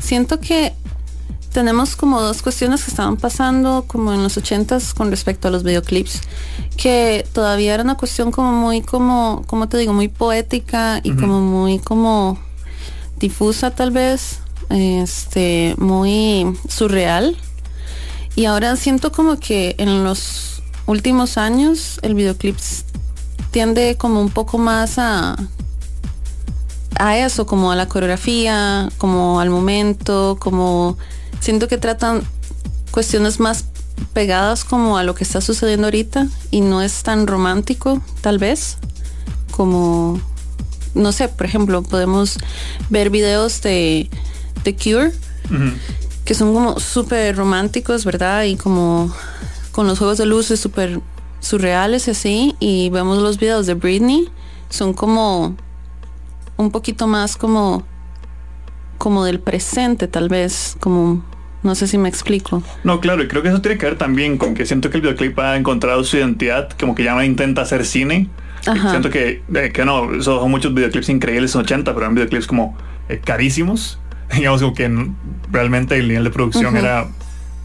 Siento 0.00 0.40
que 0.40 0.72
tenemos 1.52 1.96
como 1.96 2.20
dos 2.20 2.42
cuestiones 2.42 2.84
que 2.84 2.90
estaban 2.90 3.16
pasando 3.16 3.84
como 3.86 4.12
en 4.12 4.22
los 4.22 4.36
ochentas 4.36 4.94
con 4.94 5.10
respecto 5.10 5.48
a 5.48 5.50
los 5.50 5.62
videoclips, 5.62 6.20
que 6.76 7.26
todavía 7.32 7.74
era 7.74 7.82
una 7.82 7.96
cuestión 7.96 8.30
como 8.30 8.52
muy 8.52 8.82
como, 8.82 9.42
como 9.46 9.68
te 9.68 9.78
digo, 9.78 9.92
muy 9.92 10.08
poética 10.08 11.00
y 11.02 11.12
como 11.12 11.40
muy 11.40 11.78
como 11.78 12.38
difusa 13.18 13.70
tal 13.72 13.90
vez, 13.90 14.40
este, 14.70 15.74
muy 15.78 16.56
surreal. 16.68 17.36
Y 18.36 18.44
ahora 18.44 18.76
siento 18.76 19.10
como 19.12 19.38
que 19.38 19.74
en 19.78 20.04
los 20.04 20.62
últimos 20.86 21.36
años 21.36 21.98
el 22.02 22.14
videoclip 22.14 22.56
tiende 23.50 23.96
como 23.96 24.20
un 24.20 24.30
poco 24.30 24.56
más 24.58 24.98
a 24.98 25.36
a 26.96 27.16
eso, 27.16 27.46
como 27.46 27.72
a 27.72 27.76
la 27.76 27.88
coreografía, 27.88 28.90
como 28.98 29.40
al 29.40 29.48
momento, 29.48 30.36
como 30.38 30.98
siento 31.40 31.68
que 31.68 31.78
tratan 31.78 32.22
cuestiones 32.90 33.40
más 33.40 33.64
pegadas 34.12 34.64
como 34.64 34.96
a 34.96 35.04
lo 35.04 35.14
que 35.14 35.24
está 35.24 35.40
sucediendo 35.40 35.86
ahorita 35.86 36.26
y 36.50 36.60
no 36.60 36.82
es 36.82 37.02
tan 37.02 37.26
romántico, 37.26 38.00
tal 38.20 38.38
vez, 38.38 38.78
como, 39.50 40.20
no 40.94 41.12
sé, 41.12 41.28
por 41.28 41.46
ejemplo, 41.46 41.82
podemos 41.82 42.38
ver 42.88 43.10
videos 43.10 43.60
de 43.62 44.08
The 44.62 44.76
Cure, 44.76 45.12
que 46.24 46.34
son 46.34 46.54
como 46.54 46.78
súper 46.78 47.36
románticos, 47.36 48.04
¿verdad? 48.04 48.44
Y 48.44 48.56
como 48.56 49.12
con 49.72 49.86
los 49.86 49.98
juegos 49.98 50.18
de 50.18 50.26
luces 50.26 50.60
súper 50.60 51.00
surreales 51.40 52.08
y 52.08 52.10
así, 52.10 52.56
y 52.60 52.90
vemos 52.90 53.18
los 53.18 53.38
videos 53.38 53.66
de 53.66 53.74
Britney, 53.74 54.28
son 54.68 54.92
como 54.94 55.56
un 56.56 56.70
poquito 56.70 57.06
más 57.06 57.36
como 57.36 57.84
como 59.00 59.24
del 59.24 59.40
presente 59.40 60.08
tal 60.08 60.28
vez, 60.28 60.76
como 60.78 61.24
no 61.62 61.74
sé 61.74 61.86
si 61.86 61.96
me 61.96 62.06
explico. 62.06 62.62
No, 62.84 63.00
claro, 63.00 63.22
y 63.22 63.28
creo 63.28 63.42
que 63.42 63.48
eso 63.48 63.62
tiene 63.62 63.78
que 63.78 63.86
ver 63.86 63.96
también 63.96 64.36
con 64.36 64.52
que 64.52 64.66
siento 64.66 64.90
que 64.90 64.98
el 64.98 65.00
videoclip 65.00 65.38
ha 65.38 65.56
encontrado 65.56 66.04
su 66.04 66.18
identidad, 66.18 66.68
como 66.78 66.94
que 66.94 67.02
ya 67.04 67.14
no 67.14 67.24
intenta 67.24 67.62
hacer 67.62 67.86
cine. 67.86 68.28
Siento 68.60 69.08
que, 69.08 69.42
eh, 69.54 69.70
que 69.72 69.86
no, 69.86 70.22
son 70.22 70.50
muchos 70.50 70.74
videoclips 70.74 71.08
increíbles 71.08 71.54
en 71.54 71.62
80, 71.62 71.94
pero 71.94 72.04
eran 72.04 72.14
videoclips 72.14 72.46
como 72.46 72.76
eh, 73.08 73.18
carísimos. 73.24 73.98
Digamos 74.36 74.60
como 74.60 74.74
que 74.74 75.08
realmente 75.50 75.96
el 75.96 76.06
nivel 76.06 76.24
de 76.24 76.30
producción 76.30 76.76
era 76.76 77.08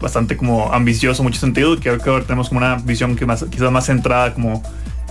bastante 0.00 0.38
como 0.38 0.72
ambicioso 0.72 1.20
en 1.20 1.26
mucho 1.26 1.38
sentido. 1.38 1.78
Creo 1.78 1.98
que 1.98 2.08
ahora 2.08 2.24
tenemos 2.24 2.48
como 2.48 2.60
una 2.60 2.76
visión 2.76 3.14
que 3.14 3.26
más, 3.26 3.44
quizás 3.50 3.70
más 3.70 3.84
centrada 3.84 4.32
como 4.32 4.62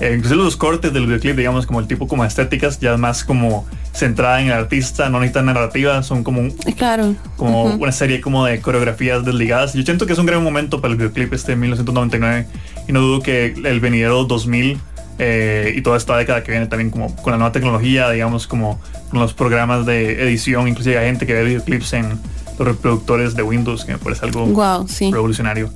eh, 0.02 0.14
incluso 0.18 0.36
los 0.36 0.58
cortes 0.58 0.92
del 0.92 1.06
videoclip, 1.06 1.38
digamos, 1.38 1.66
como 1.66 1.80
el 1.80 1.88
tipo 1.88 2.08
como 2.08 2.26
estéticas, 2.26 2.80
ya 2.80 2.98
más 2.98 3.24
como 3.24 3.66
centrada 3.94 4.42
en 4.42 4.48
el 4.48 4.54
artista, 4.54 5.10
no 5.10 5.20
necesitan 5.20 5.46
narrativa, 5.46 6.04
son 6.04 6.24
como, 6.24 6.50
claro. 6.76 7.16
como 7.38 7.66
una 7.66 7.92
serie 7.94 8.20
como 8.20 8.46
de 8.46 8.60
coreografías 8.60 9.24
desligadas. 9.24 9.74
Yo 9.74 9.84
siento 9.84 10.06
que 10.06 10.14
es 10.14 10.20
un 10.20 10.26
gran 10.26 10.44
momento 10.44 10.82
para 10.82 10.92
el 10.92 10.98
videoclip 10.98 11.34
este 11.34 11.54
de 11.54 11.58
1999 11.58 12.48
y 12.88 12.92
no 12.92 13.00
dudo 13.00 13.22
que 13.22 13.54
el 13.64 13.80
venidero 13.80 14.26
2000 14.26 14.78
eh, 15.18 15.74
y 15.78 15.82
toda 15.82 15.96
esta 15.96 16.18
década 16.18 16.44
que 16.44 16.52
viene 16.52 16.68
también 16.68 16.90
como 16.90 17.16
con 17.16 17.32
la 17.32 17.38
nueva 17.38 17.54
tecnología, 17.54 18.10
digamos, 18.10 18.48
como 18.48 18.82
con 19.10 19.20
los 19.22 19.34
programas 19.34 19.86
de 19.86 20.24
edición, 20.24 20.68
inclusive 20.68 20.98
hay 20.98 21.06
gente 21.06 21.26
que 21.26 21.34
ve 21.34 21.46
videoclips 21.46 21.94
en 21.94 22.20
los 22.58 22.68
reproductores 22.68 23.36
de 23.36 23.44
Windows, 23.44 23.86
que 23.86 23.94
me 23.94 23.98
parece 23.98 24.26
algo 24.26 24.46
revolucionario. 25.00 25.72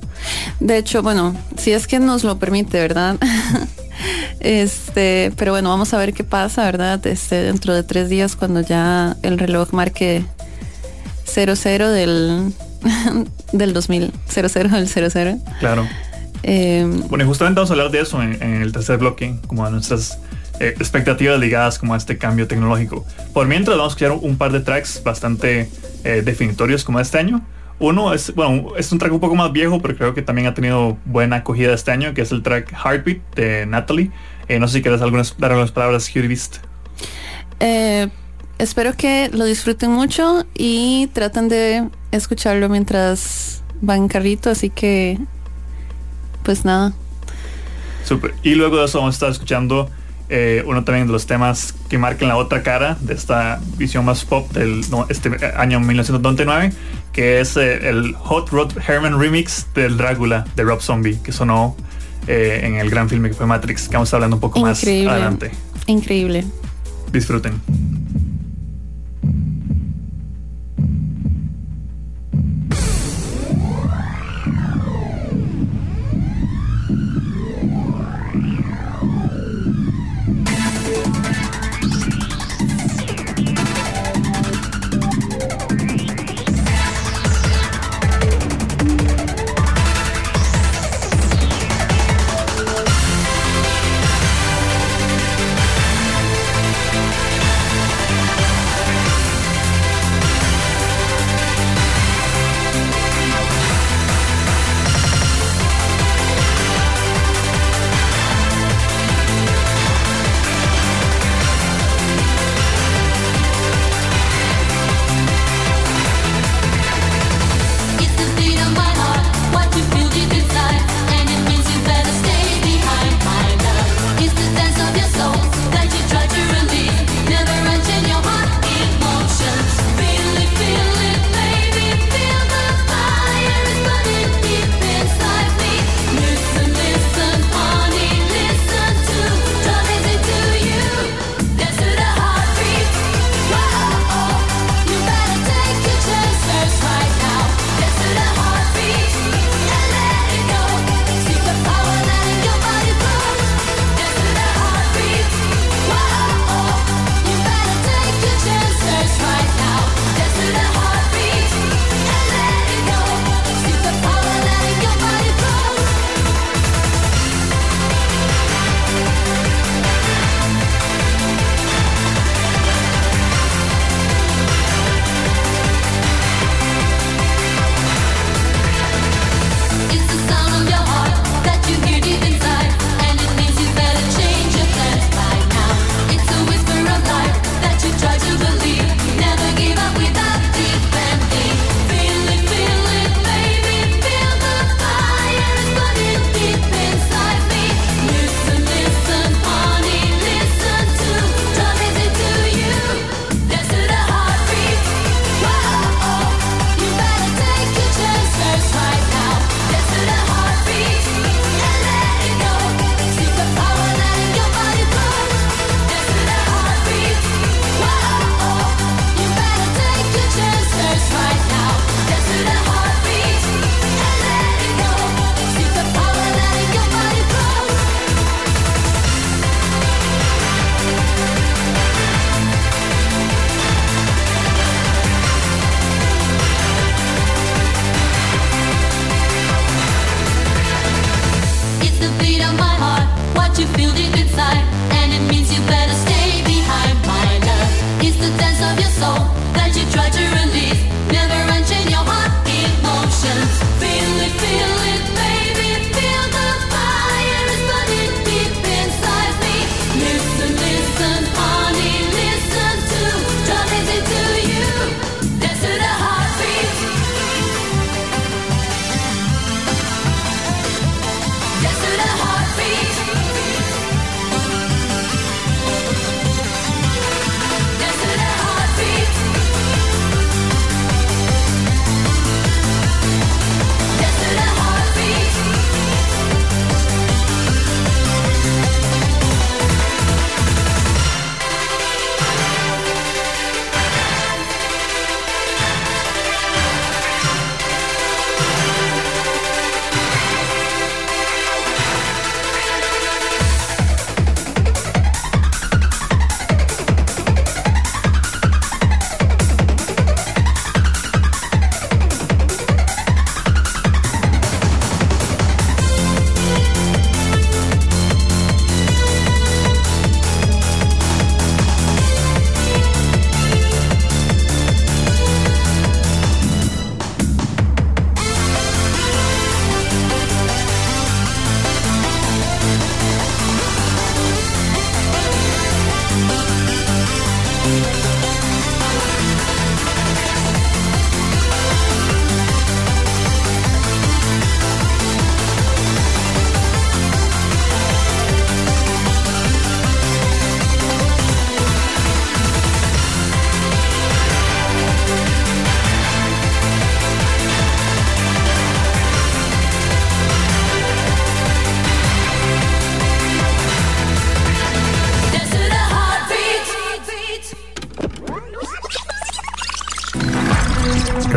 De 0.58 0.78
hecho, 0.78 1.02
bueno, 1.02 1.34
si 1.56 1.72
es 1.72 1.86
que 1.86 1.98
nos 1.98 2.24
lo 2.24 2.38
permite, 2.38 2.80
¿verdad? 2.80 3.16
este, 4.40 5.32
pero 5.36 5.52
bueno, 5.52 5.68
vamos 5.68 5.92
a 5.94 5.98
ver 5.98 6.12
qué 6.12 6.24
pasa, 6.24 6.64
¿verdad? 6.64 7.06
Este, 7.06 7.36
dentro 7.36 7.74
de 7.74 7.82
tres 7.82 8.08
días 8.08 8.36
cuando 8.36 8.60
ya 8.60 9.16
el 9.22 9.38
reloj 9.38 9.72
marque 9.72 10.24
00 11.26 11.90
del, 11.90 12.52
del 13.52 13.72
2000, 13.72 14.12
00 14.28 14.68
del 14.68 14.88
00. 14.88 15.38
Claro. 15.60 15.88
Eh, 16.42 16.86
bueno, 17.08 17.24
y 17.24 17.26
justamente 17.26 17.58
vamos 17.58 17.70
a 17.70 17.74
hablar 17.74 17.90
de 17.90 18.00
eso 18.00 18.22
en, 18.22 18.42
el 18.42 18.72
tercer 18.72 18.98
bloque, 18.98 19.36
como 19.46 19.66
a 19.66 19.70
nuestras 19.70 20.18
eh, 20.58 20.74
expectativas 20.78 21.38
ligadas 21.38 21.78
como 21.78 21.94
a 21.94 21.96
este 21.96 22.16
cambio 22.16 22.46
tecnológico. 22.46 23.04
Por 23.32 23.46
mientras 23.46 23.76
vamos 23.76 23.92
a 23.92 23.96
escuchar 23.96 24.12
un 24.12 24.36
par 24.36 24.52
de 24.52 24.60
tracks 24.60 25.02
bastante 25.04 25.68
eh, 26.04 26.22
definitorios 26.24 26.84
como 26.84 27.00
este 27.00 27.18
año. 27.18 27.42
Uno 27.78 28.12
es, 28.12 28.34
bueno, 28.34 28.76
es 28.76 28.92
un 28.92 28.98
track 28.98 29.12
un 29.12 29.20
poco 29.20 29.34
más 29.34 29.52
viejo, 29.52 29.80
pero 29.80 29.96
creo 29.96 30.14
que 30.14 30.20
también 30.20 30.46
ha 30.46 30.54
tenido 30.54 30.98
buena 31.06 31.36
acogida 31.36 31.72
este 31.72 31.90
año, 31.90 32.12
que 32.12 32.20
es 32.20 32.30
el 32.30 32.42
track 32.42 32.72
Heartbeat 32.72 33.18
de 33.34 33.66
Natalie. 33.66 34.10
Eh, 34.48 34.58
no 34.58 34.68
sé 34.68 34.78
si 34.78 34.82
quieres 34.82 35.00
algunas, 35.00 35.34
dar 35.38 35.52
algunas 35.52 35.72
palabras, 35.72 36.12
Beast. 36.12 36.58
Eh, 37.58 38.08
espero 38.58 38.94
que 38.94 39.30
lo 39.32 39.44
disfruten 39.44 39.90
mucho 39.90 40.44
y 40.54 41.08
traten 41.14 41.48
de 41.48 41.88
escucharlo 42.10 42.68
mientras 42.68 43.62
van 43.80 43.98
en 43.98 44.08
carrito, 44.08 44.50
así 44.50 44.68
que 44.68 45.18
pues 46.42 46.64
nada. 46.64 46.92
Super. 48.04 48.34
Y 48.42 48.56
luego 48.56 48.78
de 48.78 48.84
eso 48.84 48.98
vamos 48.98 49.14
a 49.14 49.16
estar 49.16 49.30
escuchando 49.30 49.88
eh, 50.32 50.62
uno 50.64 50.84
también 50.84 51.08
de 51.08 51.12
los 51.12 51.26
temas 51.26 51.74
que 51.88 51.98
marcan 51.98 52.28
la 52.28 52.36
otra 52.36 52.62
cara 52.62 52.96
de 53.00 53.14
esta 53.14 53.60
visión 53.76 54.04
más 54.04 54.24
pop 54.24 54.48
del 54.52 54.84
este 55.08 55.30
año 55.56 55.80
1999, 55.80 56.72
que 57.12 57.40
es 57.40 57.56
eh, 57.56 57.88
el 57.88 58.14
Hot 58.14 58.50
Rod 58.50 58.72
Herman 58.86 59.18
remix 59.18 59.66
del 59.74 59.96
Drácula 59.96 60.44
de 60.54 60.62
Rob 60.62 60.80
Zombie, 60.80 61.18
que 61.24 61.32
sonó 61.32 61.76
eh, 62.28 62.60
en 62.62 62.76
el 62.76 62.90
gran 62.90 63.08
filme 63.08 63.28
que 63.28 63.34
fue 63.34 63.46
Matrix, 63.46 63.88
que 63.88 63.94
vamos 63.94 64.06
a 64.06 64.10
estar 64.10 64.18
hablando 64.18 64.36
un 64.36 64.40
poco 64.40 64.60
más 64.60 64.82
adelante. 64.84 65.50
Increíble. 65.86 66.44
Disfruten. 67.12 67.60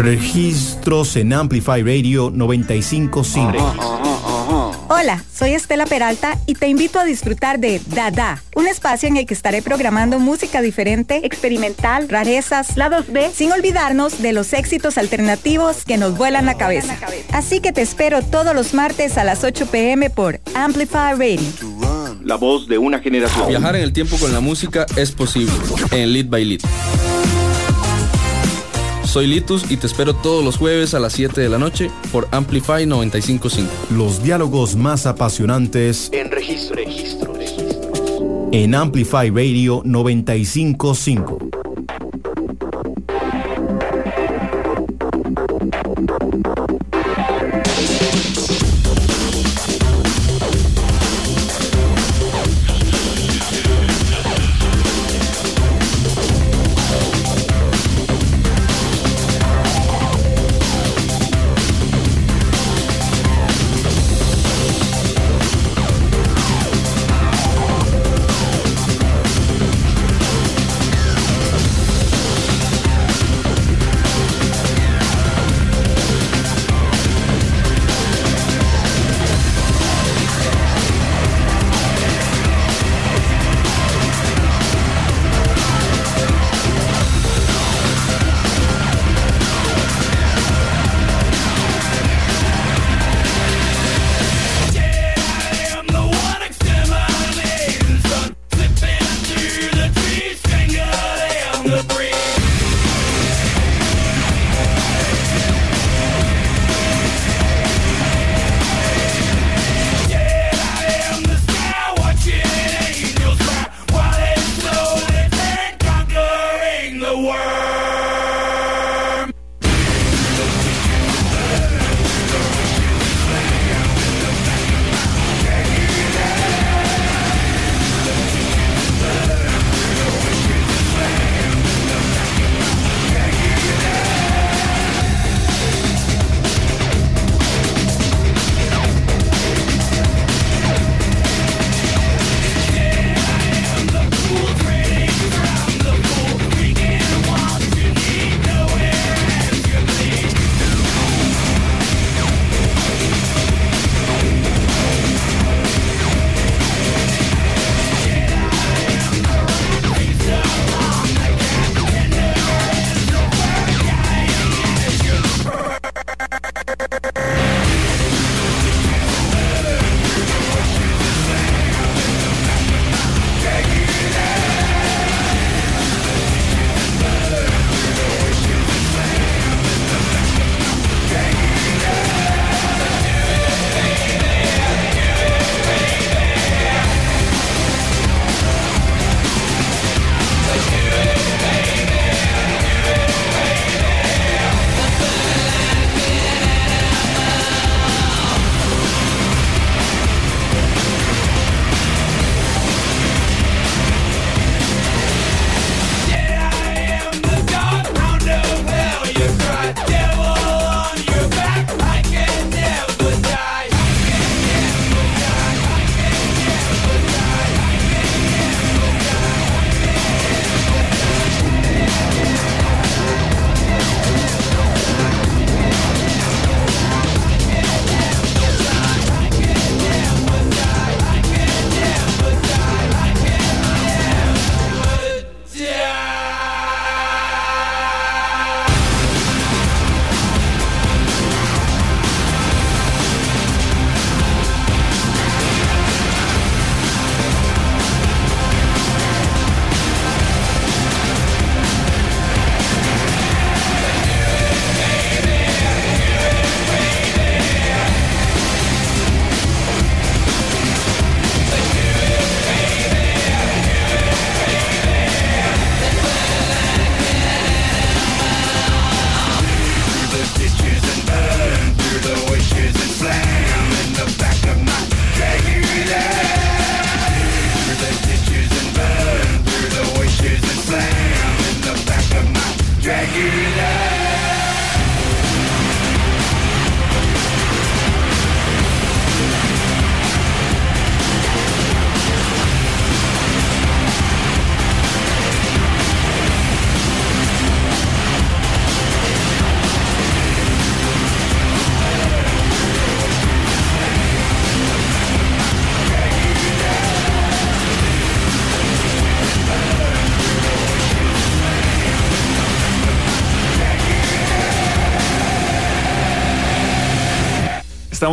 Registros 0.03 1.15
en 1.15 1.31
Amplify 1.31 1.81
Radio 1.81 2.29
955. 2.29 4.85
Hola, 4.89 5.23
soy 5.33 5.51
Estela 5.51 5.85
Peralta 5.85 6.37
y 6.45 6.55
te 6.55 6.67
invito 6.67 6.99
a 6.99 7.05
disfrutar 7.05 7.57
de 7.57 7.79
Dada, 7.87 8.43
un 8.53 8.67
espacio 8.67 9.07
en 9.07 9.15
el 9.15 9.25
que 9.25 9.33
estaré 9.33 9.61
programando 9.61 10.19
música 10.19 10.61
diferente, 10.61 11.25
experimental, 11.25 12.09
rarezas, 12.09 12.75
lados 12.75 13.05
B, 13.13 13.31
sin 13.33 13.53
olvidarnos 13.53 14.21
de 14.21 14.33
los 14.33 14.51
éxitos 14.51 14.97
alternativos 14.97 15.85
que 15.85 15.95
nos 15.95 16.17
vuelan 16.17 16.47
la 16.47 16.57
cabeza. 16.57 16.97
Así 17.31 17.61
que 17.61 17.71
te 17.71 17.81
espero 17.81 18.21
todos 18.21 18.53
los 18.53 18.73
martes 18.73 19.17
a 19.17 19.23
las 19.23 19.45
8 19.45 19.67
pm 19.67 20.09
por 20.09 20.41
Amplify 20.53 21.13
Radio. 21.13 21.39
La 22.25 22.35
voz 22.35 22.67
de 22.67 22.77
una 22.77 22.99
generación. 22.99 23.47
Viajar 23.47 23.77
en 23.77 23.83
el 23.83 23.93
tiempo 23.93 24.17
con 24.17 24.33
la 24.33 24.41
música 24.41 24.85
es 24.97 25.13
posible 25.13 25.53
en 25.91 26.11
Lead 26.11 26.25
by 26.25 26.43
Lead. 26.43 26.59
Soy 29.13 29.27
Litus 29.27 29.69
y 29.69 29.77
te 29.77 29.85
espero 29.85 30.15
todos 30.15 30.43
los 30.43 30.57
jueves 30.57 30.95
a 30.95 30.99
las 30.99 31.13
7 31.13 31.39
de 31.39 31.47
la 31.47 31.59
noche 31.59 31.91
por 32.11 32.27
Amplify 32.31 32.87
955. 32.87 33.93
Los 33.95 34.23
diálogos 34.23 34.75
más 34.75 35.05
apasionantes 35.05 36.09
en 36.11 36.31
registro. 36.31 36.77
registro, 36.77 37.31
registro. 37.31 38.49
En 38.51 38.73
Amplify 38.73 39.29
Radio 39.29 39.83
955. 39.85 41.52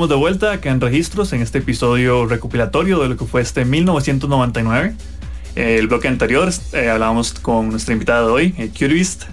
De 0.08 0.14
vuelta 0.14 0.52
acá 0.52 0.70
en 0.70 0.80
Registros 0.80 1.32
en 1.34 1.42
este 1.42 1.58
episodio 1.58 2.24
recopilatorio 2.24 3.00
de 3.00 3.08
lo 3.10 3.16
que 3.18 3.26
fue 3.26 3.42
este 3.42 3.66
1999. 3.66 4.94
el 5.56 5.88
bloque 5.88 6.08
anterior 6.08 6.48
eh, 6.72 6.88
hablábamos 6.88 7.34
con 7.34 7.68
nuestra 7.68 7.92
invitada 7.92 8.22
de 8.22 8.32
hoy, 8.32 8.54
eh, 8.56 8.70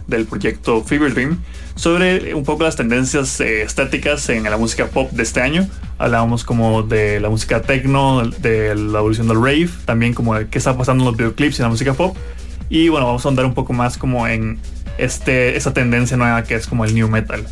del 0.08 0.26
proyecto 0.26 0.84
Fever 0.84 1.14
Dream, 1.14 1.40
sobre 1.76 2.34
un 2.34 2.44
poco 2.44 2.64
las 2.64 2.76
tendencias 2.76 3.40
eh, 3.40 3.62
estéticas 3.62 4.28
en 4.30 4.44
la 4.44 4.58
música 4.58 4.88
pop 4.88 5.10
de 5.12 5.24
este 5.24 5.42
año. 5.42 5.70
Hablábamos 5.98 6.44
como 6.44 6.84
de 6.84 7.22
la 7.22 7.30
música 7.30 7.62
techno, 7.62 8.28
de 8.28 8.76
la 8.76 9.00
evolución 9.00 9.28
del 9.30 9.38
rave, 9.38 9.70
también 9.86 10.14
como 10.14 10.36
de 10.36 10.48
qué 10.50 10.58
está 10.58 10.78
pasando 10.78 11.06
los 11.06 11.16
videoclips 11.16 11.60
y 11.60 11.62
en 11.62 11.64
la 11.64 11.70
música 11.70 11.94
pop. 11.94 12.18
Y 12.70 12.90
bueno, 12.90 13.06
vamos 13.06 13.26
a 13.26 13.30
andar 13.30 13.46
un 13.46 13.54
poco 13.54 13.72
más 13.72 13.98
como 13.98 14.28
en 14.28 14.60
este, 14.98 15.56
esa 15.56 15.74
tendencia 15.74 16.18
nueva 16.18 16.44
que 16.44 16.56
es 16.56 16.68
como 16.68 16.84
el 16.84 16.94
new 16.94 17.08
metal. 17.08 17.46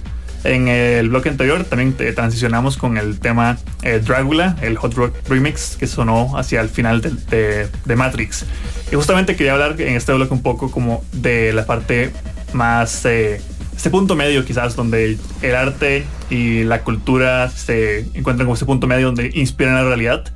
En 0.46 0.68
el 0.68 1.10
bloque 1.10 1.30
anterior 1.30 1.64
también 1.64 1.96
transicionamos 2.14 2.78
con 2.78 3.00
el 3.00 3.20
tema 3.20 3.58
eh, 3.82 4.00
Dragula, 4.00 4.56
el 4.62 4.78
Hot 4.78 4.94
Rock 4.94 5.16
Remix 5.28 5.76
que 5.76 5.88
sonó 5.88 6.38
hacia 6.38 6.62
el 6.62 6.70
final 6.70 7.02
de, 7.02 7.68
de, 7.84 7.96
Matrix. 7.96 8.46
Y 8.92 8.96
justamente 8.96 9.36
quería 9.36 9.54
hablar 9.54 9.82
en 9.82 9.96
este 9.96 10.14
bloque 10.14 10.34
un 10.36 10.44
poco 10.44 10.70
como 10.70 11.04
de 11.12 11.52
la 11.52 11.66
parte 11.66 12.12
más, 12.54 13.06
eh, 13.06 13.42
este 13.76 13.90
punto 13.90 14.16
medio 14.16 14.46
quizás, 14.46 14.76
donde 14.76 15.18
el 15.42 15.56
arte 15.56 16.06
y 16.30 16.64
la 16.64 16.84
cultura 16.84 17.50
se 17.50 18.02
encuentran 18.14 18.46
como 18.46 18.54
ese 18.54 18.66
punto 18.66 18.86
medio 18.86 19.08
donde 19.08 19.32
inspiran 19.34 19.74
la 19.74 19.84
realidad. 19.84 20.32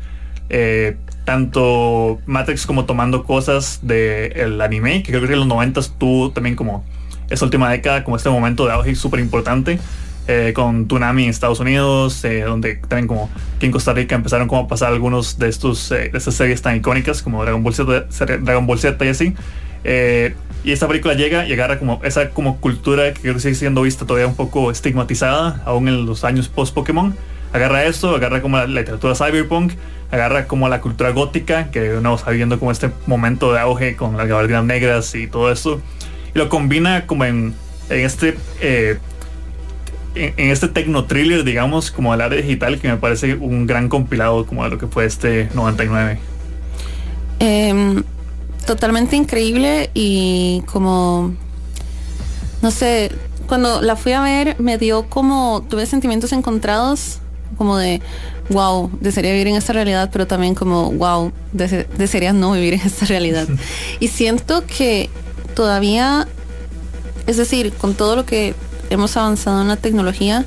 Eh, 0.50 0.98
tanto 1.24 2.20
Matrix 2.26 2.66
como 2.66 2.86
tomando 2.86 3.24
cosas 3.24 3.82
del 3.84 4.60
anime, 4.60 5.04
que 5.04 5.12
creo 5.12 5.28
que 5.28 5.34
en 5.34 5.40
los 5.40 5.48
90 5.48 5.82
tuvo 6.00 6.32
también 6.32 6.56
como 6.56 6.84
esta 7.30 7.46
última 7.46 7.70
década 7.72 8.04
como 8.04 8.18
este 8.18 8.30
momento 8.30 8.66
de 8.66 8.74
auge 8.74 8.96
súper 8.96 9.20
importante. 9.20 9.80
Eh, 10.32 10.54
con 10.54 10.88
Tsunami 10.88 11.24
en 11.24 11.32
Estados 11.32 11.60
Unidos, 11.60 12.24
eh, 12.24 12.42
donde 12.42 12.76
también 12.76 13.08
como 13.08 13.32
que 13.60 13.66
en 13.66 13.72
Costa 13.72 13.94
Rica 13.94 14.14
empezaron 14.14 14.48
como 14.48 14.62
a 14.62 14.68
pasar 14.68 14.94
algunos 14.94 15.40
de 15.40 15.50
estos 15.50 15.92
eh, 15.92 16.12
de 16.12 16.20
estas 16.20 16.36
series 16.36 16.62
tan 16.62 16.76
icónicas 16.76 17.24
como 17.24 17.42
Dragon 17.42 17.64
Ball 17.64 17.74
Z, 17.74 18.06
Dragon 18.42 18.68
Ball 18.68 18.78
Z 18.78 19.04
y 19.04 19.08
así. 19.08 19.34
y 20.64 20.72
esta 20.72 20.88
película 20.88 21.16
llega 21.16 21.48
y 21.48 21.54
agarra 21.54 21.80
como 21.80 22.00
esa 22.04 22.30
como 22.30 22.58
cultura 22.58 23.12
que 23.12 23.22
creo 23.22 23.34
que 23.34 23.40
sigue 23.40 23.56
siendo 23.56 23.82
vista 23.82 24.06
todavía 24.06 24.28
un 24.28 24.36
poco 24.36 24.70
estigmatizada, 24.70 25.64
aún 25.66 25.88
en 25.88 26.06
los 26.06 26.24
años 26.24 26.48
post 26.48 26.76
Pokémon. 26.76 27.16
Agarra 27.52 27.86
esto, 27.86 28.16
agarra 28.16 28.44
como 28.44 28.58
la 28.58 28.68
literatura 28.68 29.16
cyberpunk, 29.16 29.74
agarra 30.12 30.46
como 30.46 30.70
la 30.70 30.80
cultura 30.80 31.10
gótica, 31.10 31.72
que 31.72 31.98
uno 31.98 32.14
está 32.14 32.30
viendo 32.30 32.60
como 32.60 32.70
este 32.70 32.92
momento 33.08 33.52
de 33.52 33.62
auge 33.62 33.96
con 33.96 34.16
las 34.16 34.28
gabardinas 34.28 34.64
negras 34.64 35.16
y 35.16 35.26
todo 35.26 35.52
eso 35.52 35.82
y 36.34 36.38
lo 36.38 36.50
combina 36.50 37.06
como 37.06 37.26
en, 37.26 37.54
en 37.90 38.06
este 38.06 38.38
eh, 38.62 38.98
en, 40.16 40.50
este 40.50 40.68
techno 40.68 41.06
thriller 41.06 41.44
digamos 41.44 41.92
como 41.92 42.14
el 42.14 42.22
área 42.22 42.42
digital 42.42 42.80
que 42.80 42.88
me 42.88 42.98
parece 42.98 43.36
un 43.36 43.68
gran 43.68 43.90
compilado 43.90 44.46
como 44.46 44.64
de 44.64 44.70
lo 44.70 44.78
que 44.78 44.88
fue 44.88 45.06
este 45.06 45.50
99 45.54 46.20
em, 47.40 48.04
totalmente 48.66 49.16
increíble 49.16 49.90
y 49.94 50.64
como 50.66 51.34
no 52.62 52.72
sé 52.72 53.12
cuando 53.48 53.82
la 53.82 53.96
fui 53.96 54.14
a 54.14 54.22
ver 54.22 54.60
me 54.60 54.78
dio 54.78 55.10
como 55.10 55.66
tuve 55.70 55.86
sentimientos 55.86 56.34
encontrados 56.34 57.20
como 57.58 57.78
de 57.78 58.02
wow, 58.50 58.90
desearía 59.00 59.32
vivir 59.32 59.48
en 59.48 59.56
esta 59.56 59.74
realidad, 59.74 60.10
pero 60.12 60.28
también 60.28 60.56
como 60.56 60.92
wow, 60.92 61.32
desearía 61.54 62.34
no 62.34 62.54
vivir 62.54 62.76
en 62.76 62.82
esta 62.82 63.06
realidad. 63.06 63.48
y 64.00 64.08
siento 64.08 64.66
que 64.66 65.10
todavía, 65.60 66.26
es 67.28 67.36
decir, 67.36 67.74
con 67.74 67.94
todo 67.94 68.16
lo 68.16 68.26
que 68.26 68.56
hemos 68.90 69.18
avanzado 69.18 69.62
en 69.62 69.68
la 69.68 69.76
tecnología, 69.76 70.46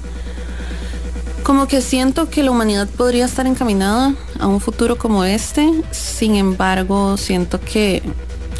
como 1.42 1.68
que 1.68 1.83
siento 1.83 2.31
que 2.31 2.42
la 2.42 2.51
humanidad 2.51 2.88
podría 2.88 3.27
estar 3.27 3.46
encaminada 3.46 4.14
a 4.40 4.46
un 4.46 4.59
futuro 4.59 4.96
como 4.96 5.27
este, 5.27 5.70
sin 5.90 6.37
embargo, 6.37 7.18
siento 7.18 7.61
que 7.61 8.03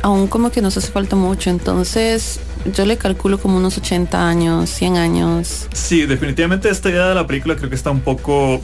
aún 0.03 0.27
como 0.27 0.51
que 0.51 0.61
nos 0.61 0.77
hace 0.77 0.93
falta 0.93 1.17
mucho, 1.17 1.49
entonces 1.49 2.39
yo 2.77 2.85
le 2.85 2.99
calculo 2.99 3.41
como 3.41 3.57
unos 3.57 3.79
80 3.79 4.29
años, 4.29 4.69
100 4.69 4.97
años. 4.99 5.69
Sí, 5.73 6.05
definitivamente 6.05 6.69
esta 6.69 6.91
idea 6.91 7.09
de 7.09 7.15
la 7.15 7.27
película 7.27 7.57
creo 7.57 7.71
que 7.71 7.77
está 7.77 7.91
un 7.91 8.03
poco... 8.03 8.61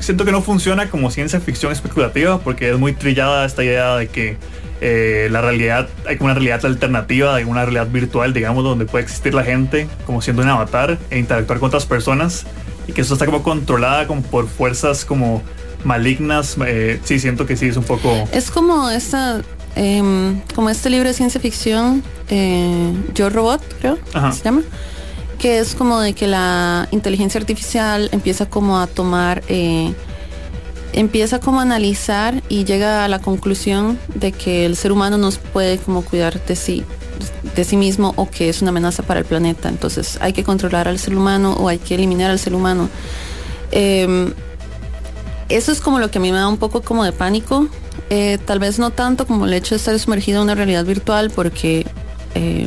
Siento 0.00 0.26
que 0.26 0.32
no 0.32 0.42
funciona 0.42 0.90
como 0.90 1.10
ciencia 1.10 1.40
ficción 1.40 1.72
especulativa 1.72 2.38
porque 2.38 2.68
es 2.68 2.78
muy 2.78 2.92
trillada 2.92 3.46
esta 3.46 3.64
idea 3.64 3.96
de 3.96 4.08
que 4.08 4.36
eh, 4.80 5.28
la 5.30 5.40
realidad, 5.40 5.88
hay 6.06 6.16
como 6.16 6.26
una 6.26 6.34
realidad 6.34 6.64
alternativa, 6.64 7.34
hay 7.34 7.44
una 7.44 7.64
realidad 7.64 7.88
virtual, 7.88 8.32
digamos, 8.32 8.64
donde 8.64 8.86
puede 8.86 9.04
existir 9.04 9.34
la 9.34 9.44
gente 9.44 9.88
como 10.06 10.22
siendo 10.22 10.42
un 10.42 10.48
avatar 10.48 10.98
e 11.10 11.18
interactuar 11.18 11.58
con 11.58 11.68
otras 11.68 11.86
personas 11.86 12.46
y 12.86 12.92
que 12.92 13.02
eso 13.02 13.14
está 13.14 13.26
como 13.26 13.42
controlada 13.42 14.06
como 14.06 14.22
por 14.22 14.48
fuerzas 14.48 15.04
como 15.04 15.42
malignas. 15.84 16.56
Eh, 16.66 17.00
sí, 17.04 17.18
siento 17.18 17.46
que 17.46 17.56
sí, 17.56 17.66
es 17.66 17.76
un 17.76 17.84
poco... 17.84 18.10
Es 18.32 18.50
como 18.50 18.90
esta, 18.90 19.42
em, 19.76 20.40
como 20.54 20.70
este 20.70 20.90
libro 20.90 21.08
de 21.08 21.14
ciencia 21.14 21.40
ficción, 21.40 22.02
eh, 22.28 22.92
Yo 23.14 23.28
Robot, 23.30 23.62
creo, 23.80 23.98
se 24.32 24.42
llama 24.42 24.62
que 25.40 25.58
es 25.58 25.74
como 25.74 26.00
de 26.00 26.12
que 26.12 26.26
la 26.26 26.86
inteligencia 26.90 27.40
artificial 27.40 28.10
empieza 28.12 28.46
como 28.46 28.78
a 28.78 28.86
tomar 28.86 29.42
eh, 29.48 29.94
empieza 30.92 31.40
como 31.40 31.60
a 31.60 31.62
analizar 31.62 32.42
y 32.48 32.64
llega 32.64 33.04
a 33.04 33.08
la 33.08 33.18
conclusión 33.18 33.98
de 34.14 34.32
que 34.32 34.66
el 34.66 34.76
ser 34.76 34.92
humano 34.92 35.18
no 35.18 35.30
puede 35.52 35.78
como 35.78 36.02
cuidar 36.02 36.44
de 36.44 36.56
sí 36.56 36.84
de 37.54 37.64
sí 37.64 37.76
mismo 37.76 38.14
o 38.16 38.30
que 38.30 38.48
es 38.48 38.62
una 38.62 38.70
amenaza 38.70 39.02
para 39.02 39.20
el 39.20 39.26
planeta. 39.26 39.68
Entonces 39.68 40.18
hay 40.20 40.32
que 40.32 40.44
controlar 40.44 40.88
al 40.88 40.98
ser 40.98 41.14
humano 41.14 41.54
o 41.54 41.68
hay 41.68 41.78
que 41.78 41.94
eliminar 41.94 42.30
al 42.30 42.38
ser 42.38 42.54
humano. 42.54 42.88
Em, 43.70 44.32
eso 45.48 45.72
es 45.72 45.80
como 45.80 45.98
lo 45.98 46.10
que 46.10 46.18
a 46.18 46.20
mí 46.20 46.32
me 46.32 46.38
da 46.38 46.48
un 46.48 46.58
poco 46.58 46.82
como 46.82 47.04
de 47.04 47.12
pánico. 47.12 47.68
Eh, 48.08 48.38
tal 48.44 48.58
vez 48.58 48.78
no 48.78 48.90
tanto 48.90 49.26
como 49.26 49.46
el 49.46 49.52
hecho 49.52 49.74
de 49.74 49.76
estar 49.76 49.98
sumergido 49.98 50.38
en 50.38 50.44
una 50.44 50.54
realidad 50.54 50.84
virtual 50.84 51.30
porque 51.30 51.86
eh, 52.34 52.66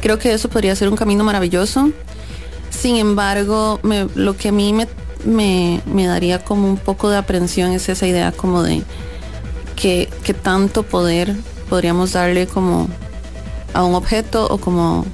creo 0.00 0.18
que 0.18 0.32
eso 0.32 0.48
podría 0.48 0.74
ser 0.76 0.88
un 0.88 0.96
camino 0.96 1.24
maravilloso. 1.24 1.90
Sin 2.70 2.96
embargo, 2.96 3.80
lo 4.14 4.36
que 4.36 4.48
a 4.48 4.52
mí 4.52 4.72
me 4.72 4.86
me, 5.26 5.82
daría 6.06 6.44
como 6.44 6.68
un 6.68 6.76
poco 6.78 7.10
de 7.10 7.16
aprensión 7.16 7.72
es 7.72 7.88
esa 7.88 8.06
idea 8.06 8.32
como 8.32 8.62
de 8.62 8.82
que, 9.74 10.08
tanto 10.42 10.82
poder 10.82 11.34
podríamos 11.68 12.12
darle 12.12 12.46
como 12.46 12.88
a 13.74 13.84
un 13.84 13.94
objeto 13.94 14.46
o 14.48 14.58
como 14.58 15.04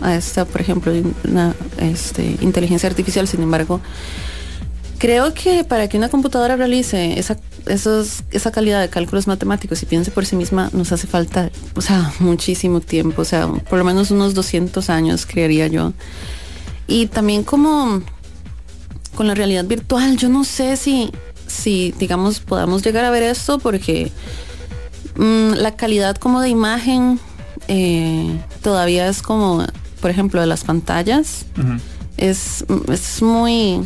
a 0.00 0.14
esta, 0.14 0.44
por 0.44 0.60
ejemplo, 0.60 0.92
una 1.24 1.54
este, 1.78 2.36
inteligencia 2.40 2.88
artificial. 2.88 3.26
Sin 3.26 3.42
embargo, 3.42 3.80
creo 4.98 5.32
que 5.34 5.64
para 5.64 5.88
que 5.88 5.96
una 5.96 6.08
computadora 6.08 6.56
realice 6.56 7.18
esa, 7.18 7.36
esos, 7.66 8.24
esa 8.30 8.52
calidad 8.52 8.80
de 8.80 8.88
cálculos 8.88 9.26
matemáticos 9.26 9.82
y 9.82 9.86
piense 9.86 10.10
por 10.10 10.26
sí 10.26 10.36
misma, 10.36 10.70
nos 10.72 10.92
hace 10.92 11.06
falta, 11.06 11.50
o 11.74 11.80
sea, 11.80 12.12
muchísimo 12.20 12.80
tiempo, 12.80 13.22
o 13.22 13.24
sea, 13.24 13.48
por 13.48 13.78
lo 13.78 13.84
menos 13.84 14.10
unos 14.10 14.34
200 14.34 14.90
años, 14.90 15.26
creería 15.26 15.66
yo. 15.66 15.92
Y 16.86 17.06
también 17.06 17.42
como 17.42 18.02
con 19.14 19.26
la 19.26 19.34
realidad 19.34 19.64
virtual. 19.64 20.16
Yo 20.16 20.28
no 20.28 20.44
sé 20.44 20.76
si, 20.76 21.10
si 21.46 21.94
digamos, 21.98 22.40
podamos 22.40 22.82
llegar 22.82 23.04
a 23.04 23.10
ver 23.10 23.22
esto 23.22 23.58
porque 23.58 24.10
mm, 25.16 25.52
la 25.54 25.76
calidad 25.76 26.16
como 26.16 26.40
de 26.40 26.48
imagen 26.48 27.20
eh, 27.68 28.40
todavía 28.62 29.08
es 29.08 29.22
como, 29.22 29.64
por 30.00 30.10
ejemplo, 30.10 30.40
de 30.40 30.46
las 30.46 30.64
pantallas. 30.64 31.46
es, 32.16 32.64
es, 32.88 33.22
muy, 33.22 33.80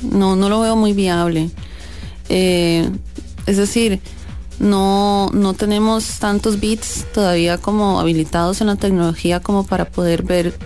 no, 0.00 0.36
no 0.36 0.48
lo 0.48 0.60
veo 0.60 0.76
muy 0.76 0.92
viable. 0.92 1.50
Eh, 2.28 2.88
es 3.46 3.56
decir, 3.56 4.00
no, 4.58 5.30
no 5.32 5.54
tenemos 5.54 6.18
tantos 6.18 6.60
bits 6.60 7.04
todavía 7.12 7.58
como 7.58 8.00
habilitados 8.00 8.60
en 8.60 8.68
la 8.68 8.76
tecnología 8.76 9.40
como 9.40 9.66
para 9.66 9.86
poder 9.86 10.22
ver 10.22 10.56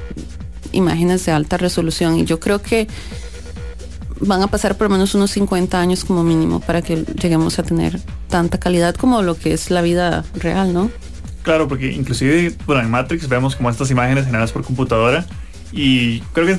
imágenes 0.73 1.25
de 1.25 1.33
alta 1.33 1.57
resolución. 1.57 2.19
Y 2.19 2.25
yo 2.25 2.39
creo 2.39 2.61
que 2.61 2.89
van 4.21 4.43
a 4.43 4.47
pasar 4.47 4.77
por 4.77 4.87
lo 4.87 4.95
menos 4.95 5.15
unos 5.15 5.31
50 5.33 5.79
años 5.81 6.05
como 6.05 6.23
mínimo 6.23 6.61
para 6.61 6.83
que 6.83 7.05
lleguemos 7.21 7.59
a 7.59 7.63
tener 7.63 8.01
tanta 8.29 8.59
calidad 8.59 8.95
como 8.95 9.23
lo 9.23 9.37
que 9.37 9.53
es 9.53 9.71
la 9.71 9.83
vida 9.83 10.25
real, 10.35 10.73
¿no? 10.73 10.91
Claro, 11.43 11.69
porque 11.69 11.93
inclusive, 11.93 12.55
bueno, 12.67 12.83
en 12.83 12.91
Matrix 12.91 13.29
vemos 13.29 13.55
como 13.55 13.71
estas 13.71 13.91
imágenes 13.91 14.25
generadas 14.25 14.53
por 14.53 14.65
computadora 14.65 15.27
y 15.73 16.21
creo 16.33 16.47
que 16.47 16.59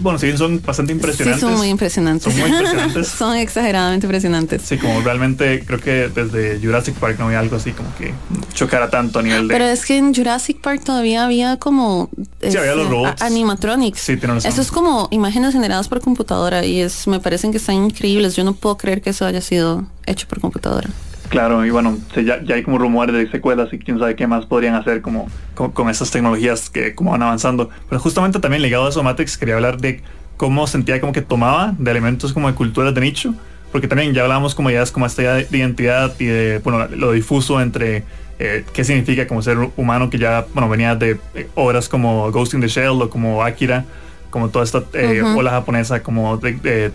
bueno, 0.00 0.18
sí, 0.18 0.36
son 0.36 0.62
bastante 0.64 0.92
impresionantes. 0.92 1.40
Sí, 1.40 1.46
son 1.46 1.56
muy 1.56 1.68
impresionantes. 1.68 2.32
Son 2.32 2.40
muy 2.40 2.50
impresionantes. 2.50 3.08
son 3.18 3.36
exageradamente 3.36 4.06
impresionantes. 4.06 4.62
Sí, 4.62 4.78
como 4.78 5.00
realmente 5.00 5.64
creo 5.64 5.80
que 5.80 6.08
desde 6.08 6.58
Jurassic 6.60 6.94
Park 6.94 7.16
no 7.18 7.26
había 7.26 7.40
algo 7.40 7.56
así 7.56 7.72
como 7.72 7.94
que 7.96 8.12
chocara 8.54 8.90
tanto 8.90 9.18
a 9.18 9.22
nivel 9.22 9.48
de... 9.48 9.54
Pero 9.54 9.64
es 9.64 9.84
que 9.84 9.96
en 9.96 10.14
Jurassic 10.14 10.60
Park 10.60 10.82
todavía 10.84 11.24
había 11.24 11.56
como... 11.58 12.10
Sí, 12.40 12.56
había 12.56 12.74
los 12.74 12.84
este, 12.84 12.90
robots. 12.90 13.22
Animatronics. 13.22 14.00
Sí, 14.00 14.16
tiene 14.16 14.38
Eso 14.38 14.60
es 14.60 14.70
como 14.70 15.08
imágenes 15.10 15.52
generadas 15.52 15.88
por 15.88 16.00
computadora 16.00 16.64
y 16.64 16.80
es 16.80 17.06
me 17.06 17.20
parecen 17.20 17.50
que 17.50 17.58
están 17.58 17.76
increíbles. 17.76 18.36
Yo 18.36 18.44
no 18.44 18.54
puedo 18.54 18.76
creer 18.76 19.00
que 19.00 19.10
eso 19.10 19.26
haya 19.26 19.40
sido 19.40 19.86
hecho 20.06 20.26
por 20.28 20.40
computadora. 20.40 20.88
Claro, 21.28 21.64
y 21.66 21.70
bueno, 21.70 21.98
ya, 22.24 22.40
hay 22.54 22.62
como 22.62 22.78
rumores 22.78 23.14
de 23.14 23.30
secuelas 23.30 23.72
y 23.72 23.78
quién 23.78 23.98
sabe 23.98 24.16
qué 24.16 24.26
más 24.26 24.46
podrían 24.46 24.74
hacer 24.74 25.02
como, 25.02 25.28
con, 25.54 25.90
esas 25.90 26.10
tecnologías 26.10 26.70
que 26.70 26.94
como 26.94 27.10
van 27.10 27.22
avanzando. 27.22 27.68
Pero 27.88 28.00
justamente 28.00 28.38
también 28.40 28.62
ligado 28.62 28.86
a 28.86 28.88
eso, 28.88 29.02
Matrix, 29.02 29.36
quería 29.36 29.56
hablar 29.56 29.78
de 29.78 30.02
cómo 30.36 30.66
sentía 30.66 31.00
como 31.00 31.12
que 31.12 31.20
tomaba 31.20 31.74
de 31.78 31.90
elementos 31.90 32.32
como 32.32 32.48
de 32.48 32.54
culturas 32.54 32.94
de 32.94 33.00
nicho, 33.02 33.34
porque 33.72 33.88
también 33.88 34.14
ya 34.14 34.22
hablábamos 34.22 34.54
como 34.54 34.70
ideas 34.70 34.90
como 34.90 35.04
esta 35.04 35.22
idea 35.22 35.34
de 35.34 35.48
identidad 35.50 36.14
y 36.18 36.24
de, 36.24 36.58
bueno, 36.60 36.86
lo 36.88 37.12
difuso 37.12 37.60
entre 37.60 38.04
eh, 38.38 38.64
qué 38.72 38.84
significa 38.84 39.26
como 39.26 39.42
ser 39.42 39.58
humano 39.76 40.08
que 40.08 40.18
ya, 40.18 40.46
bueno, 40.54 40.68
venía 40.68 40.94
de 40.94 41.18
eh, 41.34 41.48
obras 41.56 41.88
como 41.88 42.30
Ghost 42.30 42.54
in 42.54 42.60
the 42.60 42.68
Shell 42.68 43.02
o 43.02 43.10
como 43.10 43.42
Akira, 43.42 43.84
como 44.30 44.48
toda 44.48 44.64
esta 44.64 44.84
eh, 44.94 45.22
ola 45.22 45.50
japonesa 45.50 46.02
como 46.02 46.38
de, 46.38 46.52
de, 46.54 46.92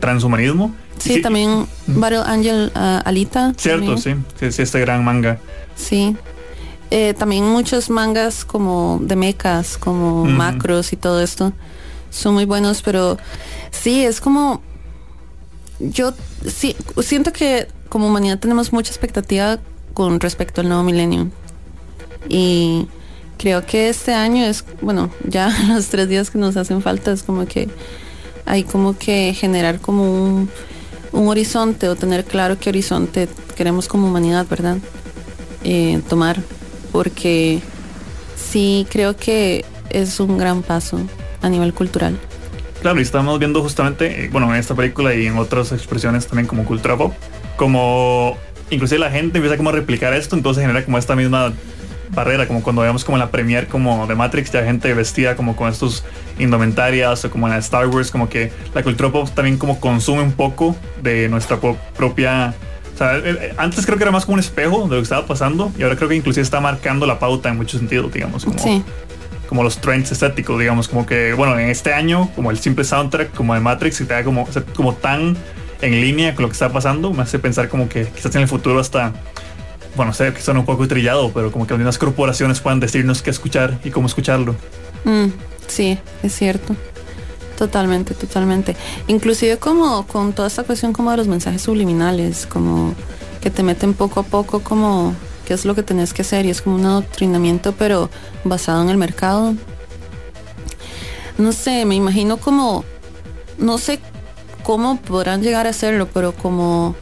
transhumanismo. 0.00 0.74
Sí, 0.98 1.20
también 1.20 1.66
Battle 1.86 2.22
Angel 2.24 2.72
uh, 2.74 3.00
Alita. 3.04 3.52
Cierto, 3.56 3.96
sí, 3.98 4.14
sí, 4.38 4.62
este 4.62 4.80
gran 4.80 5.04
manga. 5.04 5.38
Sí, 5.76 6.16
eh, 6.90 7.14
también 7.14 7.44
muchos 7.44 7.90
mangas 7.90 8.44
como 8.44 8.98
de 9.02 9.16
mechas, 9.16 9.76
como 9.76 10.24
macros 10.24 10.92
y 10.92 10.96
todo 10.96 11.20
esto, 11.20 11.52
son 12.10 12.34
muy 12.34 12.44
buenos, 12.44 12.82
pero 12.82 13.18
sí, 13.70 14.04
es 14.04 14.20
como... 14.20 14.62
Yo 15.78 16.14
sí, 16.46 16.74
siento 17.02 17.32
que 17.32 17.68
como 17.90 18.06
humanidad 18.06 18.38
tenemos 18.38 18.72
mucha 18.72 18.90
expectativa 18.90 19.58
con 19.92 20.20
respecto 20.20 20.60
al 20.60 20.68
nuevo 20.68 20.82
milenio. 20.84 21.30
Y 22.28 22.88
creo 23.36 23.66
que 23.66 23.88
este 23.88 24.14
año 24.14 24.44
es, 24.44 24.64
bueno, 24.80 25.10
ya 25.24 25.54
los 25.68 25.88
tres 25.88 26.08
días 26.08 26.30
que 26.30 26.38
nos 26.38 26.56
hacen 26.56 26.82
falta 26.82 27.12
es 27.12 27.22
como 27.22 27.46
que 27.46 27.68
hay 28.46 28.64
como 28.64 28.96
que 28.96 29.34
generar 29.34 29.80
como 29.80 30.04
un, 30.04 30.50
un 31.12 31.28
horizonte 31.28 31.88
o 31.88 31.96
tener 31.96 32.24
claro 32.24 32.58
qué 32.58 32.70
horizonte 32.70 33.28
queremos 33.56 33.88
como 33.88 34.06
humanidad, 34.06 34.46
¿verdad? 34.48 34.78
Eh, 35.64 36.00
tomar 36.08 36.40
porque 36.92 37.60
sí 38.36 38.86
creo 38.90 39.16
que 39.16 39.64
es 39.90 40.20
un 40.20 40.38
gran 40.38 40.62
paso 40.62 41.00
a 41.42 41.48
nivel 41.48 41.74
cultural. 41.74 42.18
Claro, 42.80 42.98
y 43.00 43.02
estamos 43.02 43.38
viendo 43.38 43.62
justamente, 43.62 44.24
eh, 44.24 44.28
bueno, 44.30 44.52
en 44.54 44.60
esta 44.60 44.74
película 44.74 45.14
y 45.14 45.26
en 45.26 45.38
otras 45.38 45.72
expresiones 45.72 46.26
también 46.26 46.46
como 46.46 46.64
cultura 46.64 46.96
pop, 46.96 47.12
como 47.56 48.36
inclusive 48.70 49.00
la 49.00 49.10
gente 49.10 49.38
empieza 49.38 49.56
como 49.56 49.70
a 49.70 49.72
replicar 49.72 50.12
esto, 50.14 50.36
entonces 50.36 50.62
genera 50.62 50.84
como 50.84 50.98
esta 50.98 51.16
misma 51.16 51.52
barrera, 52.10 52.46
como 52.46 52.62
cuando 52.62 52.82
veamos 52.82 53.04
como 53.04 53.18
la 53.18 53.30
premiere 53.30 53.66
como 53.66 54.06
de 54.06 54.14
Matrix, 54.14 54.52
ya 54.52 54.64
gente 54.64 54.92
vestida 54.94 55.36
como 55.36 55.56
con 55.56 55.70
estos 55.70 56.04
indumentarias 56.38 57.24
o 57.24 57.30
como 57.30 57.46
en 57.46 57.52
la 57.52 57.58
Star 57.58 57.86
Wars, 57.88 58.10
como 58.10 58.28
que 58.28 58.52
la 58.74 58.82
cultura 58.82 59.10
pop 59.10 59.28
también 59.34 59.58
como 59.58 59.80
consume 59.80 60.22
un 60.22 60.32
poco 60.32 60.76
de 61.02 61.28
nuestra 61.28 61.58
propia 61.96 62.54
o 62.96 62.98
sea, 62.98 63.20
antes 63.58 63.84
creo 63.84 63.98
que 63.98 64.04
era 64.04 64.10
más 64.10 64.24
como 64.24 64.34
un 64.34 64.40
espejo 64.40 64.84
de 64.84 64.88
lo 64.88 64.96
que 64.96 65.02
estaba 65.02 65.26
pasando 65.26 65.70
y 65.78 65.82
ahora 65.82 65.96
creo 65.96 66.08
que 66.08 66.16
inclusive 66.16 66.42
está 66.42 66.60
marcando 66.60 67.04
la 67.04 67.18
pauta 67.18 67.50
en 67.50 67.58
muchos 67.58 67.78
sentidos, 67.78 68.10
digamos, 68.10 68.46
como, 68.46 68.56
como 69.50 69.62
los 69.62 69.78
trends 69.82 70.12
estéticos, 70.12 70.58
digamos, 70.58 70.88
como 70.88 71.04
que, 71.04 71.34
bueno, 71.34 71.58
en 71.58 71.68
este 71.68 71.92
año, 71.92 72.30
como 72.34 72.50
el 72.50 72.58
simple 72.58 72.84
soundtrack, 72.84 73.34
como 73.34 73.52
de 73.52 73.60
Matrix, 73.60 74.00
y 74.00 74.06
te 74.06 74.14
da 74.14 74.24
como, 74.24 74.48
como 74.74 74.94
tan 74.94 75.36
en 75.82 76.00
línea 76.00 76.34
con 76.34 76.44
lo 76.44 76.48
que 76.48 76.54
está 76.54 76.70
pasando, 76.70 77.12
me 77.12 77.22
hace 77.22 77.38
pensar 77.38 77.68
como 77.68 77.86
que 77.86 78.06
quizás 78.06 78.34
en 78.34 78.40
el 78.42 78.48
futuro 78.48 78.80
hasta, 78.80 79.12
bueno, 79.96 80.12
sé 80.12 80.32
que 80.32 80.40
suena 80.40 80.60
un 80.60 80.66
poco 80.66 80.86
trillado, 80.86 81.32
pero 81.32 81.50
como 81.50 81.66
que 81.66 81.72
algunas 81.74 81.98
corporaciones 81.98 82.60
puedan 82.60 82.80
decirnos 82.80 83.22
qué 83.22 83.30
escuchar 83.30 83.78
y 83.82 83.90
cómo 83.90 84.06
escucharlo. 84.06 84.54
Mm, 85.04 85.28
sí, 85.66 85.98
es 86.22 86.34
cierto. 86.34 86.76
Totalmente, 87.56 88.14
totalmente. 88.14 88.76
Inclusive 89.06 89.56
como 89.56 90.06
con 90.06 90.34
toda 90.34 90.48
esta 90.48 90.62
cuestión 90.64 90.92
como 90.92 91.10
de 91.10 91.16
los 91.16 91.26
mensajes 91.26 91.62
subliminales, 91.62 92.46
como 92.46 92.94
que 93.40 93.50
te 93.50 93.62
meten 93.62 93.94
poco 93.94 94.20
a 94.20 94.22
poco 94.24 94.60
como 94.60 95.14
qué 95.46 95.54
es 95.54 95.64
lo 95.64 95.74
que 95.74 95.82
tenés 95.82 96.12
que 96.12 96.22
hacer 96.22 96.44
y 96.44 96.50
es 96.50 96.60
como 96.60 96.76
un 96.76 96.84
adoctrinamiento 96.84 97.72
pero 97.72 98.10
basado 98.44 98.82
en 98.82 98.90
el 98.90 98.98
mercado. 98.98 99.54
No 101.38 101.52
sé, 101.52 101.84
me 101.86 101.94
imagino 101.94 102.36
como, 102.36 102.84
no 103.58 103.78
sé 103.78 104.00
cómo 104.62 105.00
podrán 105.00 105.42
llegar 105.42 105.66
a 105.66 105.70
hacerlo, 105.70 106.08
pero 106.12 106.32
como 106.32 106.94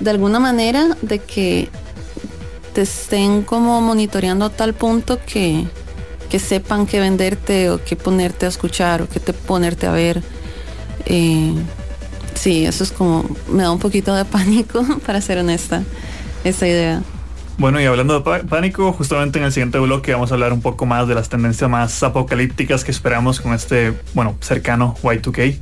de 0.00 0.10
alguna 0.10 0.40
manera 0.40 0.96
de 1.02 1.18
que 1.20 1.68
te 2.72 2.82
estén 2.82 3.42
como 3.42 3.80
monitoreando 3.80 4.44
a 4.44 4.50
tal 4.50 4.74
punto 4.74 5.18
que 5.24 5.66
que 6.32 6.38
sepan 6.38 6.86
qué 6.86 6.98
venderte 6.98 7.68
o 7.68 7.84
qué 7.84 7.94
ponerte 7.94 8.46
a 8.46 8.48
escuchar 8.48 9.02
o 9.02 9.06
qué 9.06 9.20
te 9.20 9.34
ponerte 9.34 9.86
a 9.86 9.92
ver. 9.92 10.22
Eh, 11.04 11.52
sí, 12.32 12.64
eso 12.64 12.84
es 12.84 12.90
como, 12.90 13.26
me 13.50 13.64
da 13.64 13.70
un 13.70 13.78
poquito 13.78 14.14
de 14.14 14.24
pánico, 14.38 14.82
para 15.04 15.20
ser 15.20 15.36
honesta, 15.36 15.82
esa 16.42 16.66
idea. 16.66 17.02
Bueno, 17.58 17.82
y 17.82 17.84
hablando 17.84 18.18
de 18.18 18.44
pánico, 18.44 18.94
justamente 18.94 19.40
en 19.40 19.44
el 19.44 19.52
siguiente 19.52 19.78
bloque 19.78 20.14
vamos 20.14 20.30
a 20.30 20.34
hablar 20.34 20.54
un 20.54 20.62
poco 20.62 20.86
más 20.86 21.06
de 21.06 21.14
las 21.14 21.28
tendencias 21.28 21.68
más 21.68 22.02
apocalípticas 22.02 22.82
que 22.82 22.92
esperamos 22.92 23.38
con 23.38 23.52
este, 23.52 23.92
bueno, 24.14 24.34
cercano 24.40 24.96
Y2K. 25.02 25.58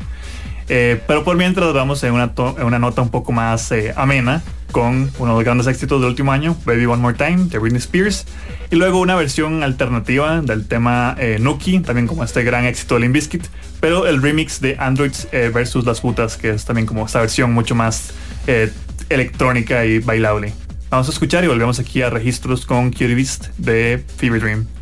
Eh, 0.68 1.02
pero 1.08 1.24
por 1.24 1.36
mientras 1.36 1.72
vamos 1.74 2.04
en 2.04 2.12
una, 2.12 2.32
en 2.36 2.64
una 2.64 2.78
nota 2.78 3.02
un 3.02 3.08
poco 3.08 3.32
más 3.32 3.72
eh, 3.72 3.92
amena 3.96 4.40
con 4.70 5.10
uno 5.18 5.32
de 5.32 5.36
los 5.38 5.44
grandes 5.44 5.66
éxitos 5.66 6.00
del 6.00 6.10
último 6.10 6.32
año, 6.32 6.56
Baby 6.64 6.86
One 6.86 7.02
More 7.02 7.16
Time, 7.16 7.46
de 7.46 7.58
Britney 7.58 7.78
Spears. 7.78 8.26
Y 8.70 8.76
luego 8.76 9.00
una 9.00 9.16
versión 9.16 9.62
alternativa 9.62 10.40
del 10.40 10.66
tema 10.66 11.16
eh, 11.18 11.38
Nuki, 11.40 11.80
también 11.80 12.06
como 12.06 12.24
este 12.24 12.42
gran 12.42 12.64
éxito 12.64 12.94
de 12.94 13.00
Limbiskit, 13.00 13.46
pero 13.80 14.06
el 14.06 14.22
remix 14.22 14.60
de 14.60 14.76
Androids 14.78 15.28
eh, 15.32 15.50
versus 15.52 15.84
las 15.84 16.00
putas, 16.00 16.36
que 16.36 16.50
es 16.50 16.64
también 16.64 16.86
como 16.86 17.06
esta 17.06 17.20
versión 17.20 17.52
mucho 17.52 17.74
más 17.74 18.12
eh, 18.46 18.72
electrónica 19.08 19.84
y 19.84 19.98
bailable. 19.98 20.52
Vamos 20.90 21.08
a 21.08 21.12
escuchar 21.12 21.44
y 21.44 21.46
volvemos 21.46 21.78
aquí 21.78 22.02
a 22.02 22.10
registros 22.10 22.66
con 22.66 22.90
Cutie 22.90 23.14
Beast 23.14 23.48
de 23.58 24.04
Fever 24.16 24.40
Dream. 24.40 24.79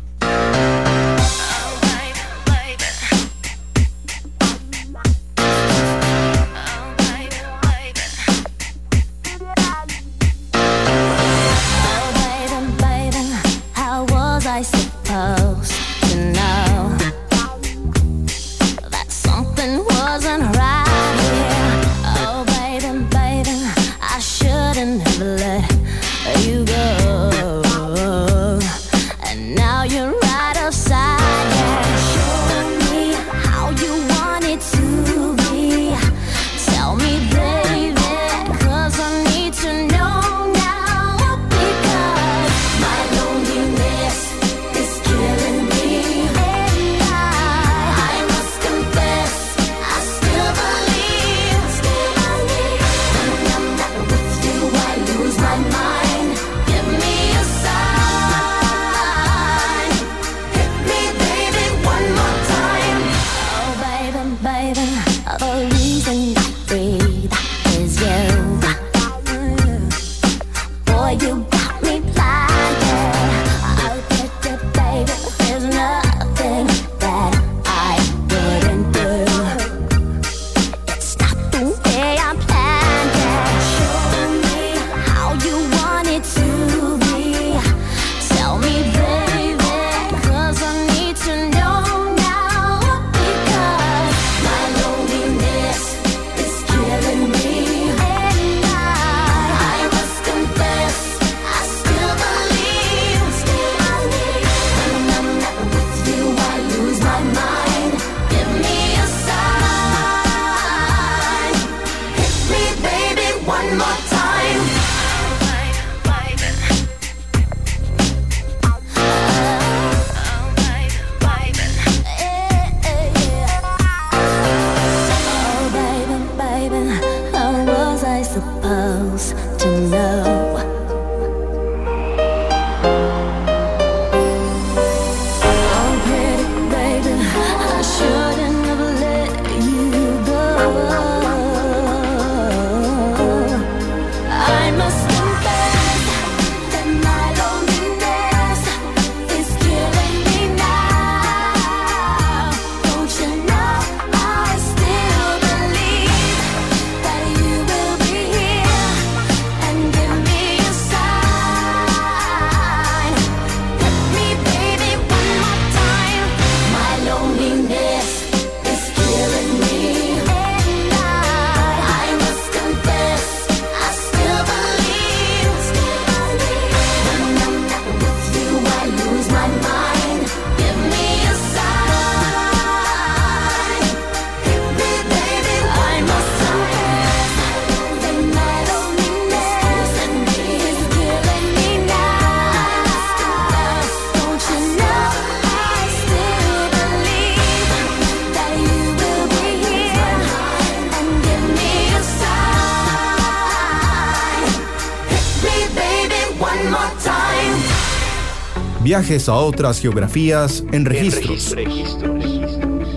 Viajes 208.99 209.29
a 209.29 209.35
otras 209.35 209.79
geografías 209.79 210.61
en 210.73 210.83
registros. 210.83 211.55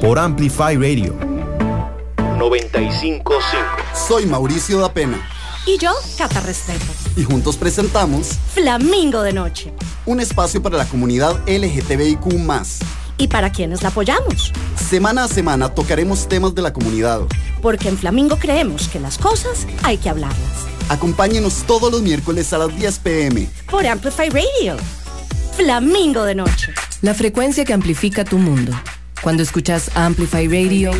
Por 0.01 0.19
Amplify 0.19 0.75
Radio. 0.75 1.15
955. 2.39 3.35
Soy 4.09 4.27
Mauricio 4.27 4.81
da 4.81 4.93
Pena. 4.93 5.25
Y 5.65 5.79
yo, 5.79 5.93
Cata 6.19 6.41
Restrepo. 6.41 6.93
Y 7.17 7.23
juntos 7.23 7.57
presentamos 7.57 8.31
Flamingo 8.53 9.23
de 9.23 9.33
Noche. 9.33 9.73
Un 10.05 10.19
espacio 10.19 10.61
para 10.61 10.77
la 10.77 10.87
comunidad 10.87 11.41
LGTBIQ. 11.47 12.27
Y 13.19 13.29
para 13.29 13.53
quienes 13.53 13.83
la 13.83 13.91
apoyamos. 13.91 14.53
Semana 14.75 15.23
a 15.23 15.29
semana 15.29 15.69
tocaremos 15.69 16.29
temas 16.29 16.53
de 16.53 16.63
la 16.63 16.73
comunidad. 16.73 17.21
Porque 17.63 17.89
en 17.89 17.97
Flamingo 17.97 18.39
creemos 18.41 18.89
que 18.89 18.99
las 18.99 19.19
cosas 19.19 19.69
hay 19.85 19.99
que 19.99 20.09
hablarlas. 20.09 20.67
Acompáñenos 20.89 21.63
todos 21.65 21.93
los 21.93 22.03
miércoles 22.03 22.53
a 22.53 22.59
las 22.59 22.77
10 22.77 22.99
pm. 22.99 23.49
Por 23.71 23.87
Amplify 23.87 24.31
Radio. 24.31 24.77
Flamingo 25.63 26.25
de 26.25 26.35
Noche. 26.35 26.75
La 27.03 27.15
frecuencia 27.15 27.65
que 27.65 27.73
amplifica 27.73 28.25
tu 28.25 28.37
mundo. 28.37 28.73
Cuando 29.23 29.45
escuchas 29.45 29.93
Amplify 29.95 30.49
Radio, 30.49 30.91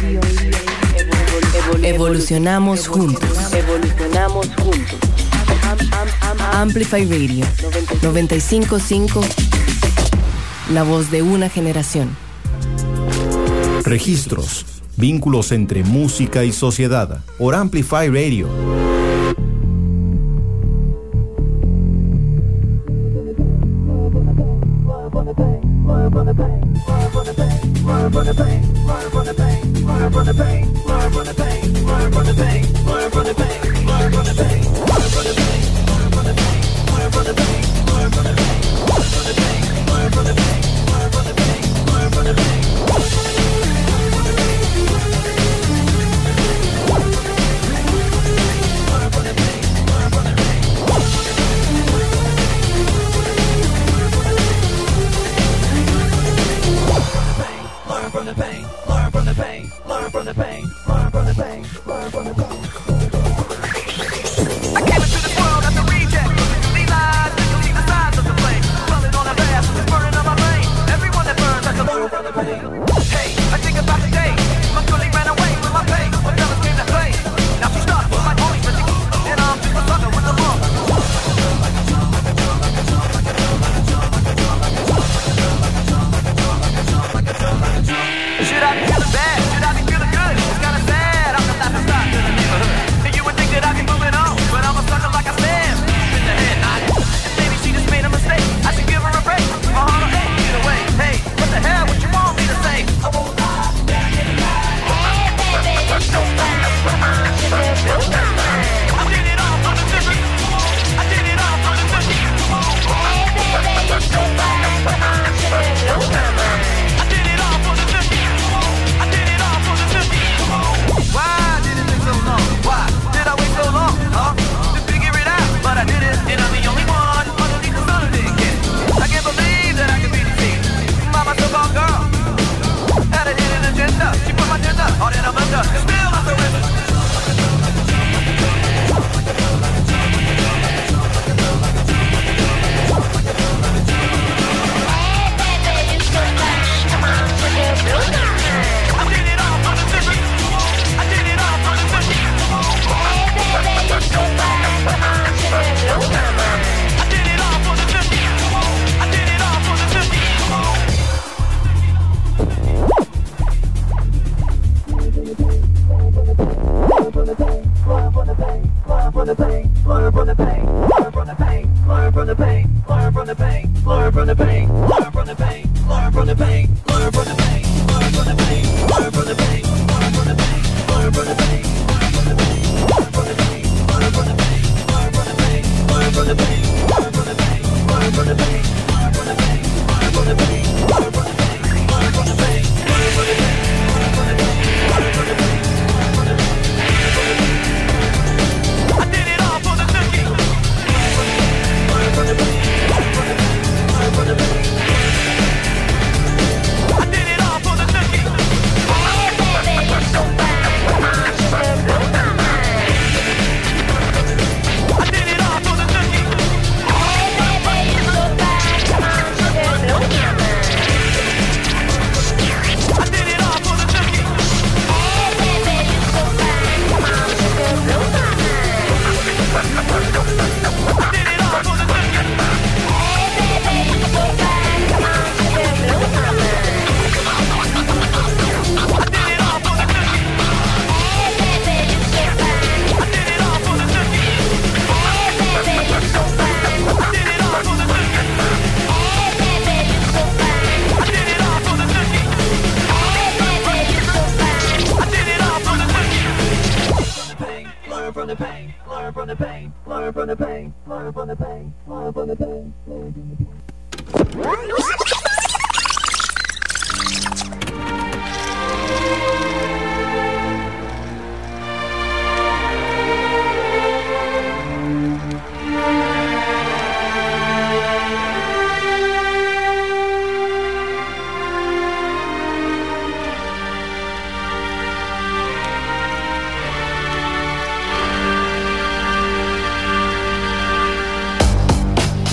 evolucionamos 1.83 2.87
juntos. 2.87 3.29
Evolucionamos 3.53 4.47
juntos. 4.55 4.99
Amplify 6.53 7.05
Radio 7.07 7.45
955. 8.03 9.21
La 10.71 10.85
voz 10.85 11.11
de 11.11 11.23
una 11.23 11.49
generación. 11.49 12.17
Registros. 13.83 14.65
Vínculos 14.97 15.51
entre 15.51 15.83
música 15.83 16.45
y 16.45 16.53
sociedad. 16.53 17.25
Por 17.37 17.57
Amplify 17.57 18.09
Radio. 18.09 18.82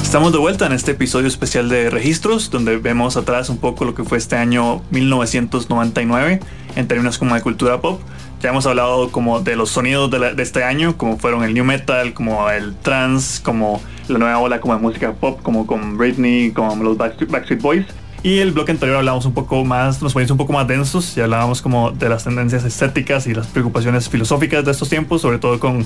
Estamos 0.09 0.31
de 0.31 0.39
vuelta 0.39 0.65
en 0.65 0.71
este 0.71 0.93
episodio 0.93 1.27
especial 1.27 1.69
de 1.69 1.91
registros, 1.91 2.49
donde 2.49 2.77
vemos 2.77 3.15
atrás 3.15 3.47
un 3.51 3.59
poco 3.59 3.85
lo 3.85 3.93
que 3.93 4.03
fue 4.03 4.17
este 4.17 4.37
año 4.37 4.81
1999 4.89 6.39
en 6.75 6.87
términos 6.87 7.19
como 7.19 7.35
de 7.35 7.41
cultura 7.41 7.79
pop. 7.79 8.01
Ya 8.41 8.49
hemos 8.49 8.65
hablado 8.65 9.11
como 9.11 9.41
de 9.41 9.55
los 9.55 9.69
sonidos 9.69 10.09
de, 10.09 10.33
este 10.41 10.63
año, 10.63 10.97
como 10.97 11.19
fueron 11.19 11.43
el 11.43 11.53
new 11.53 11.63
metal, 11.63 12.15
como 12.15 12.49
el 12.49 12.75
trance, 12.77 13.43
como 13.43 13.83
la 14.07 14.17
nueva 14.17 14.39
ola 14.39 14.59
como 14.59 14.73
de 14.73 14.81
música 14.81 15.13
pop, 15.13 15.41
como 15.43 15.67
con 15.67 15.95
Britney, 15.95 16.53
como 16.53 16.83
los 16.83 16.97
Backstreet 16.97 17.61
Boys. 17.61 17.85
Y 18.23 18.39
el 18.39 18.51
bloque 18.51 18.71
anterior 18.71 18.97
hablamos 18.97 19.27
un 19.27 19.33
poco 19.35 19.63
más, 19.63 20.01
nos 20.01 20.13
ponemos 20.13 20.31
un 20.31 20.37
poco 20.37 20.53
más 20.53 20.67
densos 20.67 21.15
y 21.17 21.21
hablábamos 21.21 21.61
como 21.61 21.91
de 21.91 22.09
las 22.09 22.23
tendencias 22.23 22.65
estéticas 22.65 23.27
y 23.27 23.35
las 23.35 23.45
preocupaciones 23.45 24.09
filosóficas 24.09 24.65
de 24.65 24.71
estos 24.71 24.89
tiempos, 24.89 25.21
sobre 25.21 25.37
todo 25.37 25.59
con 25.59 25.85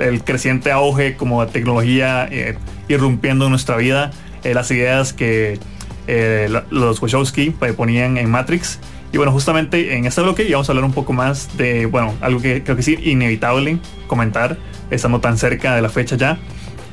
el 0.00 0.24
creciente 0.24 0.72
auge 0.72 1.16
como 1.16 1.46
tecnología 1.46 2.26
eh, 2.30 2.56
irrumpiendo 2.88 3.46
en 3.46 3.50
nuestra 3.50 3.76
vida, 3.76 4.10
eh, 4.42 4.54
las 4.54 4.70
ideas 4.70 5.12
que 5.12 5.58
eh, 6.06 6.48
los 6.70 7.00
Wachowski 7.00 7.50
ponían 7.76 8.16
en 8.16 8.30
Matrix. 8.30 8.80
Y 9.12 9.16
bueno, 9.16 9.32
justamente 9.32 9.96
en 9.96 10.06
este 10.06 10.22
bloque 10.22 10.48
vamos 10.50 10.68
a 10.68 10.72
hablar 10.72 10.84
un 10.84 10.92
poco 10.92 11.12
más 11.12 11.56
de, 11.56 11.86
bueno, 11.86 12.14
algo 12.20 12.40
que 12.40 12.62
creo 12.62 12.76
que 12.76 12.82
sí, 12.82 12.96
inevitable 13.02 13.78
comentar, 14.06 14.56
estando 14.90 15.20
tan 15.20 15.36
cerca 15.36 15.74
de 15.74 15.82
la 15.82 15.88
fecha 15.88 16.16
ya, 16.16 16.38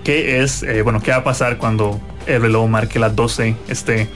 que 0.03 0.41
es, 0.41 0.65
bueno, 0.83 0.99
qué 1.01 1.11
va 1.11 1.17
a 1.17 1.23
pasar 1.23 1.57
cuando 1.57 2.01
el 2.25 2.41
reloj 2.41 2.67
marque 2.67 2.97
las 2.97 3.15
12 3.15 3.55
este 3.67 4.07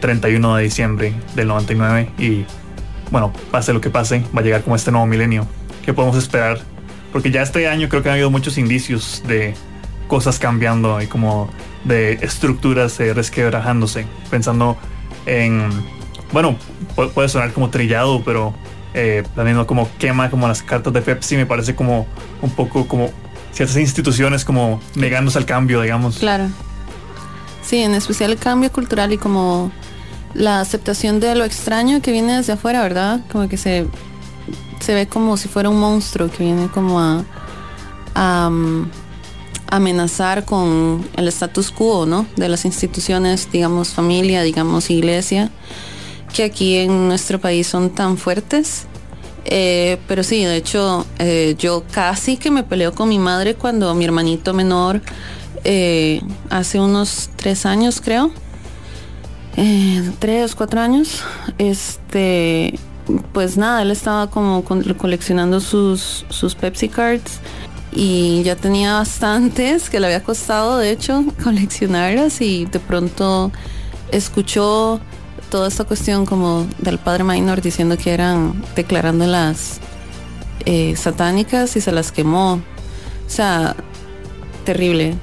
31 0.00 0.56
de 0.56 0.62
diciembre 0.62 1.12
del 1.34 1.48
99 1.48 2.08
y, 2.18 2.46
bueno, 3.10 3.30
pase 3.50 3.74
lo 3.74 3.82
que 3.82 3.90
pase, 3.90 4.24
va 4.34 4.40
a 4.40 4.44
llegar 4.44 4.62
como 4.62 4.74
este 4.74 4.90
nuevo 4.90 5.06
milenio. 5.06 5.46
¿Qué 5.84 5.92
podemos 5.92 6.16
esperar 6.16 6.60
porque 7.14 7.30
ya 7.30 7.42
este 7.42 7.68
año 7.68 7.88
creo 7.88 8.02
que 8.02 8.08
ha 8.08 8.12
habido 8.14 8.28
muchos 8.28 8.58
indicios 8.58 9.22
de 9.28 9.54
cosas 10.08 10.40
cambiando 10.40 11.00
y 11.00 11.06
como 11.06 11.48
de 11.84 12.14
estructuras 12.14 12.98
eh, 12.98 13.14
resquebrajándose. 13.14 14.04
Pensando 14.30 14.76
en, 15.24 15.70
bueno, 16.32 16.56
puede 17.14 17.28
sonar 17.28 17.52
como 17.52 17.70
trillado, 17.70 18.24
pero 18.24 18.52
eh, 18.94 19.22
planeando 19.32 19.64
como 19.64 19.88
quema 19.96 20.28
como 20.28 20.48
las 20.48 20.64
cartas 20.64 20.92
de 20.92 21.02
Pepsi, 21.02 21.36
me 21.36 21.46
parece 21.46 21.76
como 21.76 22.08
un 22.42 22.50
poco 22.50 22.88
como 22.88 23.12
ciertas 23.52 23.76
instituciones 23.76 24.44
como 24.44 24.80
negándose 24.96 25.38
al 25.38 25.46
cambio, 25.46 25.82
digamos. 25.82 26.18
Claro. 26.18 26.48
Sí, 27.62 27.78
en 27.78 27.94
especial 27.94 28.32
el 28.32 28.38
cambio 28.38 28.72
cultural 28.72 29.12
y 29.12 29.18
como 29.18 29.70
la 30.34 30.58
aceptación 30.58 31.20
de 31.20 31.36
lo 31.36 31.44
extraño 31.44 32.02
que 32.02 32.10
viene 32.10 32.38
desde 32.38 32.54
afuera, 32.54 32.82
¿verdad? 32.82 33.20
Como 33.30 33.48
que 33.48 33.56
se 33.56 33.86
se 34.84 34.92
ve 34.92 35.06
como 35.06 35.38
si 35.38 35.48
fuera 35.48 35.70
un 35.70 35.80
monstruo 35.80 36.30
que 36.30 36.44
viene 36.44 36.68
como 36.68 37.00
a, 37.00 38.50
mm, 38.50 38.90
amenazar 39.68 40.44
con 40.44 41.08
el 41.16 41.26
status 41.28 41.70
quo, 41.70 42.04
¿no? 42.04 42.26
De 42.36 42.48
las 42.50 42.66
instituciones, 42.66 43.50
digamos 43.50 43.88
familia, 43.88 44.42
digamos 44.42 44.90
iglesia, 44.90 45.50
que 46.34 46.44
aquí 46.44 46.76
en 46.76 47.08
nuestro 47.08 47.40
país 47.40 47.66
son 47.66 47.90
tan 47.90 48.18
fuertes. 48.18 48.84
Eh, 49.46 49.98
pero 50.06 50.22
sí, 50.22 50.44
de 50.44 50.56
hecho, 50.56 51.06
eh, 51.18 51.56
yo 51.58 51.84
casi 51.90 52.36
que 52.36 52.50
me 52.50 52.62
peleo 52.62 52.92
con 52.92 53.08
mi 53.08 53.18
madre 53.18 53.54
cuando 53.54 53.94
mi 53.94 54.04
hermanito 54.04 54.52
menor, 54.52 55.00
eh, 55.64 56.20
hace 56.50 56.78
unos 56.78 57.30
tres 57.36 57.64
años 57.64 58.02
creo, 58.02 58.30
tres, 60.18 60.54
cuatro 60.54 60.80
años, 60.80 61.22
este, 61.58 62.78
pues 63.32 63.56
nada, 63.56 63.82
él 63.82 63.90
estaba 63.90 64.30
como 64.30 64.64
coleccionando 64.64 65.60
sus, 65.60 66.24
sus 66.28 66.54
Pepsi 66.54 66.88
Cards 66.88 67.40
y 67.92 68.42
ya 68.42 68.56
tenía 68.56 68.94
bastantes 68.94 69.88
que 69.88 70.00
le 70.00 70.06
había 70.06 70.22
costado 70.22 70.78
de 70.78 70.90
hecho 70.90 71.24
coleccionarlas 71.42 72.40
y 72.40 72.66
de 72.66 72.80
pronto 72.80 73.52
escuchó 74.10 75.00
toda 75.50 75.68
esta 75.68 75.84
cuestión 75.84 76.26
como 76.26 76.66
del 76.78 76.98
padre 76.98 77.24
Minor 77.24 77.60
diciendo 77.60 77.96
que 77.96 78.12
eran 78.12 78.64
declarando 78.74 79.26
las 79.26 79.80
eh, 80.66 80.96
satánicas 80.96 81.76
y 81.76 81.80
se 81.80 81.92
las 81.92 82.10
quemó. 82.10 82.54
O 82.54 83.30
sea, 83.30 83.76
terrible. 84.64 85.14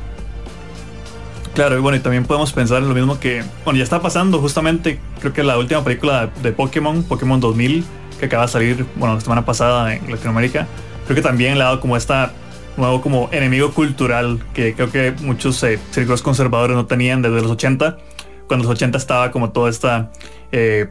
Claro, 1.53 1.77
y 1.77 1.81
bueno, 1.81 1.97
y 1.97 1.99
también 1.99 2.23
podemos 2.25 2.53
pensar 2.53 2.81
en 2.81 2.87
lo 2.87 2.95
mismo 2.95 3.19
que, 3.19 3.43
bueno, 3.65 3.77
ya 3.77 3.83
está 3.83 4.01
pasando 4.01 4.39
justamente, 4.39 4.99
creo 5.19 5.33
que 5.33 5.43
la 5.43 5.57
última 5.57 5.83
película 5.83 6.29
de 6.41 6.53
Pokémon, 6.53 7.03
Pokémon 7.03 7.39
2000, 7.41 7.83
que 8.19 8.25
acaba 8.27 8.43
de 8.43 8.51
salir, 8.51 8.85
bueno, 8.95 9.15
la 9.15 9.21
semana 9.21 9.45
pasada 9.45 9.93
en 9.93 10.09
Latinoamérica, 10.09 10.67
creo 11.05 11.15
que 11.15 11.21
también 11.21 11.57
le 11.57 11.63
ha 11.63 11.67
dado 11.67 11.81
como 11.81 11.97
esta 11.97 12.31
nuevo 12.77 13.01
como 13.01 13.29
enemigo 13.33 13.71
cultural 13.71 14.39
que 14.53 14.73
creo 14.73 14.89
que 14.91 15.13
muchos 15.23 15.61
eh, 15.63 15.77
círculos 15.91 16.21
conservadores 16.21 16.75
no 16.75 16.85
tenían 16.85 17.21
desde 17.21 17.41
los 17.41 17.51
80, 17.51 17.97
cuando 18.47 18.65
los 18.65 18.73
80 18.75 18.97
estaba 18.97 19.31
como 19.31 19.51
toda 19.51 19.69
esta 19.69 20.11
eh, 20.53 20.87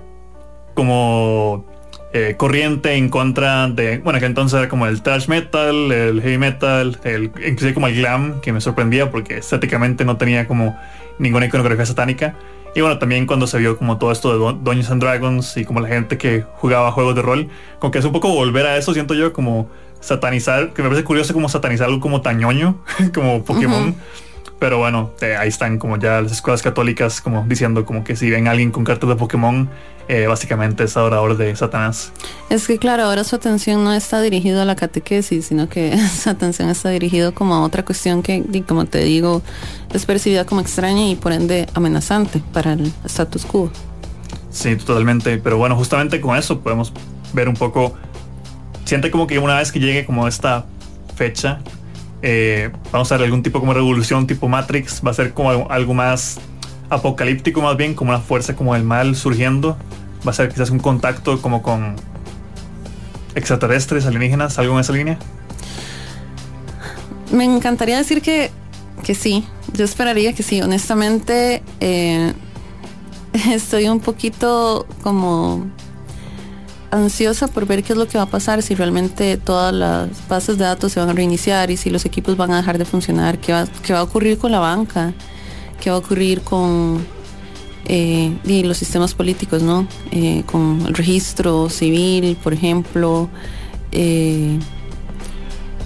como 0.74 1.64
eh, 2.12 2.34
corriente 2.36 2.94
en 2.94 3.08
contra 3.08 3.68
de, 3.68 3.98
bueno, 3.98 4.18
que 4.18 4.26
entonces 4.26 4.58
era 4.58 4.68
como 4.68 4.86
el 4.86 5.00
thrash 5.02 5.28
metal, 5.28 5.92
el 5.92 6.20
heavy 6.20 6.38
metal, 6.38 6.98
el, 7.04 7.24
inclusive 7.24 7.74
como 7.74 7.86
el 7.86 7.94
glam, 7.94 8.40
que 8.40 8.52
me 8.52 8.60
sorprendía 8.60 9.10
porque 9.10 9.38
estéticamente 9.38 10.04
no 10.04 10.16
tenía 10.16 10.48
como 10.48 10.76
ninguna 11.18 11.46
iconografía 11.46 11.86
satánica. 11.86 12.34
Y 12.74 12.80
bueno, 12.80 12.98
también 12.98 13.26
cuando 13.26 13.46
se 13.46 13.58
vio 13.58 13.76
como 13.76 13.98
todo 13.98 14.12
esto 14.12 14.32
de 14.32 14.58
Dungeons 14.62 14.90
and 14.90 15.02
Dragons 15.02 15.56
y 15.56 15.64
como 15.64 15.80
la 15.80 15.88
gente 15.88 16.18
que 16.18 16.44
jugaba 16.56 16.92
juegos 16.92 17.14
de 17.14 17.22
rol, 17.22 17.48
como 17.78 17.90
que 17.90 17.98
es 17.98 18.04
un 18.04 18.12
poco 18.12 18.28
volver 18.28 18.66
a 18.66 18.76
eso, 18.76 18.92
siento 18.92 19.14
yo, 19.14 19.32
como 19.32 19.68
satanizar, 20.00 20.72
que 20.72 20.82
me 20.82 20.88
parece 20.88 21.04
curioso 21.04 21.32
como 21.34 21.48
satanizar 21.48 21.88
algo 21.88 22.00
como 22.00 22.22
tañoño, 22.22 22.82
como 23.14 23.44
Pokémon. 23.44 23.94
Pero 24.58 24.78
bueno, 24.78 25.12
eh, 25.22 25.36
ahí 25.36 25.48
están 25.48 25.78
como 25.78 25.96
ya 25.96 26.20
las 26.20 26.32
escuelas 26.32 26.60
católicas 26.60 27.20
como 27.22 27.44
diciendo 27.48 27.86
como 27.86 28.04
que 28.04 28.14
si 28.14 28.30
ven 28.30 28.46
a 28.46 28.50
alguien 28.50 28.70
con 28.70 28.84
cartas 28.84 29.08
de 29.08 29.16
Pokémon, 29.16 29.70
eh, 30.08 30.26
básicamente 30.26 30.84
es 30.84 30.96
adorador 30.96 31.36
de 31.36 31.54
Satanás. 31.54 32.12
Es 32.50 32.66
que 32.66 32.78
claro, 32.78 33.04
ahora 33.04 33.22
su 33.24 33.36
atención 33.36 33.84
no 33.84 33.92
está 33.92 34.20
dirigido 34.20 34.60
a 34.60 34.64
la 34.64 34.74
catequesis, 34.74 35.46
sino 35.46 35.68
que 35.68 35.96
su 36.22 36.28
atención 36.28 36.68
está 36.68 36.90
dirigido 36.90 37.32
como 37.32 37.54
a 37.54 37.62
otra 37.62 37.84
cuestión 37.84 38.22
que, 38.22 38.44
como 38.66 38.86
te 38.86 39.04
digo, 39.04 39.40
es 39.94 40.04
percibida 40.04 40.44
como 40.44 40.60
extraña 40.60 41.08
y 41.08 41.16
por 41.16 41.32
ende 41.32 41.66
amenazante 41.74 42.42
para 42.52 42.72
el 42.72 42.92
status 43.04 43.46
quo. 43.46 43.70
Sí, 44.50 44.76
totalmente. 44.76 45.38
Pero 45.38 45.58
bueno, 45.58 45.76
justamente 45.76 46.20
con 46.20 46.36
eso 46.36 46.60
podemos 46.60 46.92
ver 47.32 47.48
un 47.48 47.54
poco, 47.54 47.94
siente 48.84 49.10
como 49.10 49.26
que 49.26 49.38
una 49.38 49.58
vez 49.58 49.70
que 49.70 49.78
llegue 49.78 50.04
como 50.04 50.26
esta 50.26 50.66
fecha, 51.14 51.60
eh, 52.22 52.70
vamos 52.92 53.10
a 53.10 53.16
ver 53.16 53.24
algún 53.26 53.42
tipo 53.42 53.60
como 53.60 53.72
revolución 53.74 54.26
tipo 54.26 54.48
Matrix, 54.48 55.02
va 55.04 55.10
a 55.10 55.14
ser 55.14 55.32
como 55.32 55.70
algo, 55.70 55.94
más 55.94 56.38
apocalíptico 56.90 57.62
más 57.62 57.76
bien, 57.76 57.94
como 57.94 58.10
una 58.10 58.20
fuerza 58.20 58.56
como 58.56 58.74
el 58.74 58.84
mal 58.84 59.16
surgiendo, 59.16 59.76
va 60.26 60.32
a 60.32 60.34
ser 60.34 60.48
quizás 60.48 60.70
un 60.70 60.80
contacto 60.80 61.40
como 61.40 61.62
con 61.62 61.96
extraterrestres, 63.34 64.06
alienígenas, 64.06 64.58
algo 64.58 64.74
en 64.74 64.80
esa 64.80 64.92
línea. 64.92 65.18
Me 67.32 67.44
encantaría 67.44 67.96
decir 67.96 68.22
que, 68.22 68.50
que 69.04 69.14
sí, 69.14 69.46
yo 69.72 69.84
esperaría 69.84 70.32
que 70.32 70.42
sí, 70.42 70.60
honestamente 70.60 71.62
eh, 71.80 72.34
estoy 73.48 73.88
un 73.88 74.00
poquito 74.00 74.86
como 75.02 75.70
ansiosa 76.90 77.48
por 77.48 77.66
ver 77.66 77.82
qué 77.82 77.92
es 77.92 77.98
lo 77.98 78.06
que 78.06 78.18
va 78.18 78.24
a 78.24 78.30
pasar, 78.30 78.62
si 78.62 78.74
realmente 78.74 79.36
todas 79.36 79.72
las 79.72 80.08
bases 80.28 80.58
de 80.58 80.64
datos 80.64 80.92
se 80.92 81.00
van 81.00 81.08
a 81.08 81.12
reiniciar 81.12 81.70
y 81.70 81.76
si 81.76 81.90
los 81.90 82.04
equipos 82.04 82.36
van 82.36 82.50
a 82.52 82.56
dejar 82.56 82.78
de 82.78 82.84
funcionar, 82.84 83.38
qué 83.38 83.52
va, 83.52 83.66
qué 83.82 83.92
va 83.92 84.00
a 84.00 84.02
ocurrir 84.02 84.38
con 84.38 84.50
la 84.50 84.58
banca, 84.58 85.12
qué 85.80 85.90
va 85.90 85.96
a 85.96 85.98
ocurrir 86.00 86.42
con 86.42 87.04
eh, 87.86 88.36
los 88.44 88.76
sistemas 88.76 89.14
políticos, 89.14 89.62
¿no? 89.62 89.86
Eh, 90.10 90.42
con 90.46 90.82
el 90.86 90.94
registro 90.94 91.68
civil, 91.68 92.36
por 92.42 92.52
ejemplo. 92.52 93.28
Eh, 93.92 94.58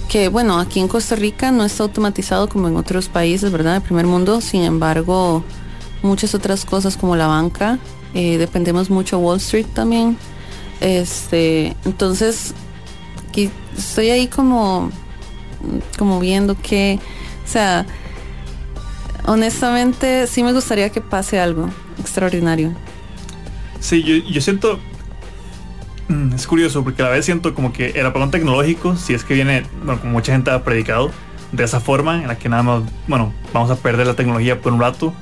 que 0.09 0.29
bueno, 0.29 0.59
aquí 0.59 0.81
en 0.81 0.89
Costa 0.89 1.17
Rica 1.17 1.51
no 1.51 1.65
está 1.65 1.83
automatizado 1.83 2.49
como 2.49 2.69
en 2.69 2.77
otros 2.77 3.09
países, 3.09 3.51
¿verdad? 3.51 3.75
Del 3.75 3.83
primer 3.83 4.07
mundo, 4.07 4.41
sin 4.41 4.63
embargo, 4.63 5.43
muchas 6.03 6.35
otras 6.35 6.65
cosas 6.65 6.97
como 6.97 7.17
la 7.17 7.27
banca, 7.27 7.79
dependemos 8.13 8.91
mucho 8.91 9.17
de 9.17 9.25
Wall 9.25 9.39
Street 9.39 9.67
también 9.75 10.17
este, 10.81 11.77
entonces, 11.85 12.55
estoy 13.77 14.11
ahí 14.11 14.29
como, 14.29 14.91
como 15.99 16.21
viendo 16.21 16.57
que, 16.61 16.99
o 17.45 17.49
sea, 17.49 17.87
honestamente 19.27 20.27
sí 20.27 20.43
me 20.43 20.53
gustaría 20.53 20.91
que 20.91 21.01
pase 21.01 21.41
algo 21.41 21.69
extraordinario. 21.99 22.75
Sí, 23.81 24.03
yo, 24.31 24.41
siento, 24.41 24.79
mm, 26.09 26.35
es 26.35 26.47
curioso 26.47 26.83
porque 26.85 27.03
a 27.03 27.07
la 27.07 27.11
vez 27.11 27.25
siento 27.25 27.55
como 27.55 27.73
que 27.73 27.91
el 27.91 28.07
apagón 28.07 28.31
tecnológico, 28.31 28.97
si 28.97 29.15
es 29.15 29.25
que 29.25 29.35
viene, 29.35 29.65
bueno, 29.85 30.01
como 30.01 30.13
mucha 30.13 30.33
gente 30.33 30.51
ha 30.51 30.65
predicado, 30.65 31.11
de 31.53 31.65
esa 31.65 31.81
forma 31.81 32.23
en 32.23 32.29
la 32.29 32.39
que 32.39 32.49
nada 32.49 32.63
más, 32.63 32.83
bueno, 33.07 33.33
vamos 33.53 33.71
a 33.71 33.77
perder 33.77 34.07
la 34.07 34.15
tecnología 34.15 34.61
por 34.61 34.73
un 34.73 34.81
rato, 34.81 35.13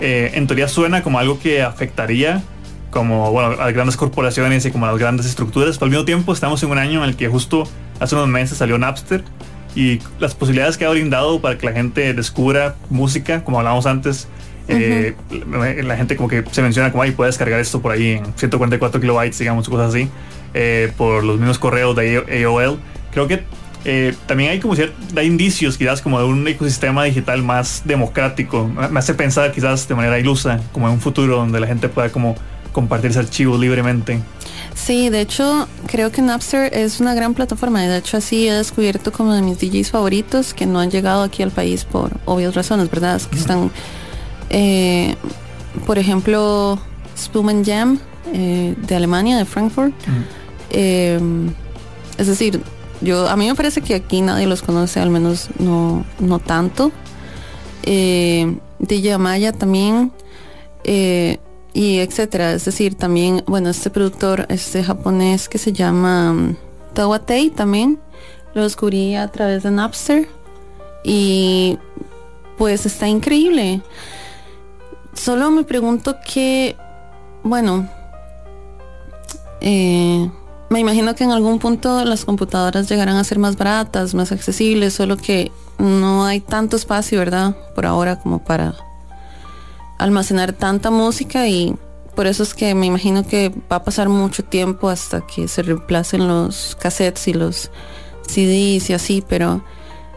eh, 0.00 0.32
en 0.34 0.46
teoría 0.46 0.68
suena 0.68 1.02
como 1.02 1.18
algo 1.18 1.38
que 1.38 1.62
afectaría 1.62 2.42
como 2.94 3.30
bueno, 3.30 3.60
a 3.60 3.66
las 3.66 3.74
grandes 3.74 3.96
corporaciones 3.98 4.64
y 4.64 4.70
como 4.70 4.86
a 4.86 4.90
las 4.90 4.98
grandes 4.98 5.26
estructuras. 5.26 5.76
Pero 5.76 5.86
al 5.86 5.90
mismo 5.90 6.04
tiempo 6.06 6.32
estamos 6.32 6.62
en 6.62 6.70
un 6.70 6.78
año 6.78 7.02
en 7.02 7.10
el 7.10 7.16
que 7.16 7.28
justo 7.28 7.64
hace 8.00 8.14
unos 8.14 8.28
meses 8.28 8.56
salió 8.56 8.78
Napster 8.78 9.22
y 9.74 9.98
las 10.18 10.34
posibilidades 10.34 10.78
que 10.78 10.84
ha 10.86 10.90
brindado 10.90 11.40
para 11.40 11.58
que 11.58 11.66
la 11.66 11.72
gente 11.72 12.14
descubra 12.14 12.76
música, 12.88 13.44
como 13.44 13.58
hablábamos 13.58 13.84
antes. 13.86 14.28
eh, 14.68 15.14
la, 15.30 15.82
la 15.82 15.96
gente 15.96 16.16
como 16.16 16.28
que 16.28 16.42
se 16.50 16.62
menciona 16.62 16.90
como 16.90 17.02
ahí 17.02 17.10
puede 17.10 17.28
descargar 17.28 17.60
esto 17.60 17.82
por 17.82 17.92
ahí 17.92 18.12
en 18.12 18.24
144 18.36 18.98
kilobytes, 18.98 19.38
digamos, 19.38 19.68
cosas 19.68 19.90
así, 19.90 20.08
eh, 20.54 20.90
por 20.96 21.22
los 21.22 21.38
mismos 21.38 21.58
correos 21.58 21.94
de 21.96 22.44
AOL. 22.46 22.78
Creo 23.12 23.28
que 23.28 23.44
eh, 23.84 24.14
también 24.26 24.50
hay 24.50 24.60
como 24.60 24.74
ciertos, 24.74 24.96
hay 25.16 25.26
indicios 25.26 25.76
quizás 25.76 26.00
como 26.00 26.18
de 26.18 26.24
un 26.24 26.46
ecosistema 26.48 27.04
digital 27.04 27.42
más 27.42 27.82
democrático. 27.84 28.66
Me 28.68 28.98
hace 28.98 29.12
pensar 29.14 29.52
quizás 29.52 29.86
de 29.86 29.94
manera 29.94 30.18
ilusa, 30.18 30.60
como 30.72 30.86
en 30.86 30.94
un 30.94 31.00
futuro 31.00 31.36
donde 31.36 31.60
la 31.60 31.66
gente 31.66 31.88
pueda 31.88 32.08
como 32.08 32.34
compartir 32.74 33.12
ese 33.12 33.20
archivo 33.20 33.56
libremente. 33.56 34.20
Sí, 34.74 35.08
de 35.08 35.20
hecho, 35.22 35.66
creo 35.86 36.10
que 36.12 36.20
Napster 36.20 36.74
es 36.76 37.00
una 37.00 37.14
gran 37.14 37.32
plataforma. 37.32 37.80
De 37.80 37.96
hecho, 37.96 38.18
así 38.18 38.48
he 38.48 38.52
descubierto 38.52 39.12
como 39.12 39.32
de 39.32 39.40
mis 39.40 39.58
DJs 39.58 39.90
favoritos 39.90 40.52
que 40.52 40.66
no 40.66 40.80
han 40.80 40.90
llegado 40.90 41.22
aquí 41.22 41.42
al 41.42 41.52
país 41.52 41.84
por 41.84 42.10
obvias 42.26 42.54
razones, 42.54 42.90
¿verdad? 42.90 43.16
Es 43.16 43.26
que 43.28 43.38
están, 43.38 43.70
eh, 44.50 45.14
por 45.86 45.98
ejemplo, 45.98 46.78
Spumen 47.16 47.64
Jam 47.64 47.98
eh, 48.34 48.74
de 48.76 48.96
Alemania, 48.96 49.38
de 49.38 49.44
Frankfurt. 49.44 49.94
Eh, 50.70 51.20
es 52.18 52.26
decir, 52.26 52.60
yo 53.00 53.28
a 53.28 53.36
mí 53.36 53.46
me 53.46 53.54
parece 53.54 53.80
que 53.80 53.94
aquí 53.94 54.20
nadie 54.22 54.46
los 54.48 54.62
conoce, 54.62 54.98
al 55.00 55.10
menos 55.10 55.48
no, 55.60 56.04
no 56.18 56.40
tanto. 56.40 56.90
Eh, 57.84 58.56
DJ 58.80 59.12
Amaya 59.14 59.52
también. 59.52 60.10
eh, 60.82 61.38
y 61.74 61.98
etcétera. 61.98 62.52
Es 62.52 62.64
decir, 62.64 62.94
también, 62.94 63.42
bueno, 63.46 63.68
este 63.68 63.90
productor, 63.90 64.46
este 64.48 64.82
japonés 64.82 65.48
que 65.48 65.58
se 65.58 65.72
llama 65.72 66.30
um, 66.30 66.54
Tawatei 66.94 67.50
también, 67.50 67.98
lo 68.54 68.62
descubrí 68.62 69.16
a 69.16 69.28
través 69.28 69.64
de 69.64 69.72
Napster 69.72 70.28
y 71.02 71.78
pues 72.56 72.86
está 72.86 73.08
increíble. 73.08 73.82
Solo 75.12 75.50
me 75.50 75.64
pregunto 75.64 76.16
que, 76.26 76.76
bueno, 77.42 77.88
eh, 79.60 80.30
me 80.70 80.80
imagino 80.80 81.14
que 81.14 81.24
en 81.24 81.32
algún 81.32 81.58
punto 81.58 82.04
las 82.04 82.24
computadoras 82.24 82.88
llegarán 82.88 83.16
a 83.16 83.24
ser 83.24 83.38
más 83.38 83.56
baratas, 83.56 84.14
más 84.14 84.30
accesibles, 84.30 84.94
solo 84.94 85.16
que 85.16 85.50
no 85.78 86.24
hay 86.24 86.40
tanto 86.40 86.76
espacio, 86.76 87.18
¿verdad? 87.18 87.56
Por 87.74 87.86
ahora 87.86 88.20
como 88.20 88.38
para 88.44 88.74
almacenar 90.04 90.52
tanta 90.52 90.90
música 90.90 91.48
y 91.48 91.74
por 92.14 92.26
eso 92.26 92.42
es 92.42 92.54
que 92.54 92.74
me 92.74 92.86
imagino 92.86 93.26
que 93.26 93.50
va 93.70 93.76
a 93.76 93.84
pasar 93.84 94.08
mucho 94.08 94.44
tiempo 94.44 94.88
hasta 94.88 95.26
que 95.26 95.48
se 95.48 95.62
reemplacen 95.62 96.28
los 96.28 96.76
cassettes 96.80 97.28
y 97.28 97.34
los 97.34 97.70
CDs 98.26 98.90
y 98.90 98.92
así, 98.92 99.24
pero 99.28 99.64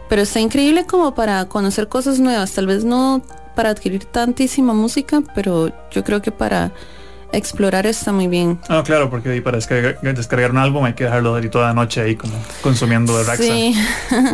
pero 0.08 0.22
está 0.22 0.40
increíble 0.40 0.86
como 0.86 1.14
para 1.14 1.44
conocer 1.46 1.88
cosas 1.88 2.18
nuevas, 2.18 2.52
tal 2.52 2.66
vez 2.66 2.84
no 2.84 3.22
para 3.54 3.70
adquirir 3.70 4.04
tantísima 4.04 4.72
música, 4.72 5.22
pero 5.34 5.70
yo 5.90 6.04
creo 6.04 6.22
que 6.22 6.30
para 6.30 6.72
explorar 7.32 7.86
está 7.86 8.12
muy 8.12 8.26
bien. 8.26 8.58
Ah, 8.68 8.82
claro, 8.84 9.10
porque 9.10 9.42
para 9.42 9.58
descargar, 9.58 10.00
descargar 10.00 10.50
un 10.50 10.58
álbum 10.58 10.84
hay 10.84 10.94
que 10.94 11.04
dejarlo 11.04 11.34
ahí 11.34 11.48
toda 11.48 11.68
la 11.68 11.74
noche 11.74 12.00
ahí 12.00 12.16
como 12.16 12.34
consumiendo 12.62 13.18
de 13.18 13.24
Raxa. 13.24 13.42
Sí. 13.42 13.74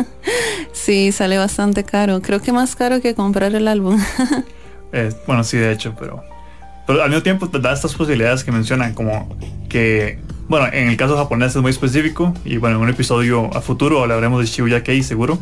sí, 0.71 1.11
sale 1.11 1.37
bastante 1.37 1.83
caro. 1.83 2.21
Creo 2.21 2.41
que 2.41 2.53
más 2.53 2.75
caro 2.75 3.01
que 3.01 3.15
comprar 3.15 3.53
el 3.55 3.67
álbum. 3.67 3.99
Eh, 4.95 5.11
bueno, 5.27 5.43
sí, 5.43 5.57
de 5.57 5.73
hecho, 5.73 5.93
pero, 5.99 6.23
pero 6.87 7.03
al 7.03 7.09
mismo 7.09 7.21
tiempo 7.21 7.49
te 7.49 7.59
da 7.59 7.73
estas 7.73 7.93
posibilidades 7.93 8.45
que 8.45 8.51
mencionan, 8.53 8.93
como 8.93 9.37
que, 9.67 10.19
bueno, 10.47 10.67
en 10.71 10.87
el 10.87 10.95
caso 10.95 11.17
japonés 11.17 11.53
es 11.53 11.61
muy 11.61 11.71
específico, 11.71 12.33
y 12.45 12.55
bueno, 12.55 12.77
en 12.77 12.83
un 12.83 12.89
episodio 12.89 13.53
a 13.53 13.59
futuro 13.59 14.01
hablaremos 14.01 14.39
de 14.39 14.45
Shibuya 14.47 14.83
Kei, 14.83 15.03
seguro. 15.03 15.37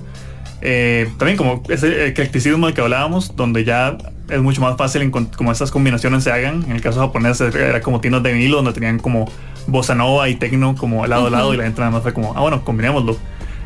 Eh, 0.62 1.08
también 1.20 1.38
como 1.38 1.62
ese 1.70 2.08
eclecticismo 2.08 2.66
del 2.66 2.74
que 2.74 2.82
hablábamos, 2.82 3.36
donde 3.36 3.64
ya 3.64 3.96
es 4.28 4.42
mucho 4.42 4.60
más 4.60 4.76
fácil 4.76 5.12
como 5.12 5.52
estas 5.52 5.70
combinaciones 5.70 6.24
se 6.24 6.32
hagan. 6.32 6.64
En 6.64 6.72
el 6.72 6.82
caso 6.82 7.00
japonés 7.00 7.40
era 7.42 7.82
como 7.82 8.02
tiendas 8.02 8.24
de 8.24 8.34
vinilo 8.34 8.56
donde 8.56 8.74
tenían 8.74 8.98
como 8.98 9.30
bossa 9.68 9.94
nova 9.94 10.30
y 10.30 10.36
techno 10.36 10.76
como 10.76 11.06
lado 11.06 11.28
a 11.28 11.30
lado 11.30 11.54
y 11.54 11.58
la 11.58 11.64
gente 11.66 11.80
nada 11.80 11.92
más 11.92 12.02
fue 12.02 12.14
como, 12.14 12.34
ah 12.36 12.42
bueno, 12.42 12.64
combinémoslo. 12.64 13.18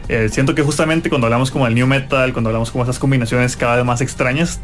Eh, 0.09 0.27
siento 0.31 0.55
que 0.55 0.63
justamente 0.63 1.09
cuando 1.09 1.27
hablamos 1.27 1.51
como 1.51 1.65
del 1.65 1.75
new 1.75 1.85
metal, 1.85 2.33
cuando 2.33 2.49
hablamos 2.49 2.71
como 2.71 2.83
esas 2.83 2.97
combinaciones 2.97 3.55
cada 3.55 3.75
vez 3.75 3.85
más 3.85 4.01
extrañas, 4.01 4.59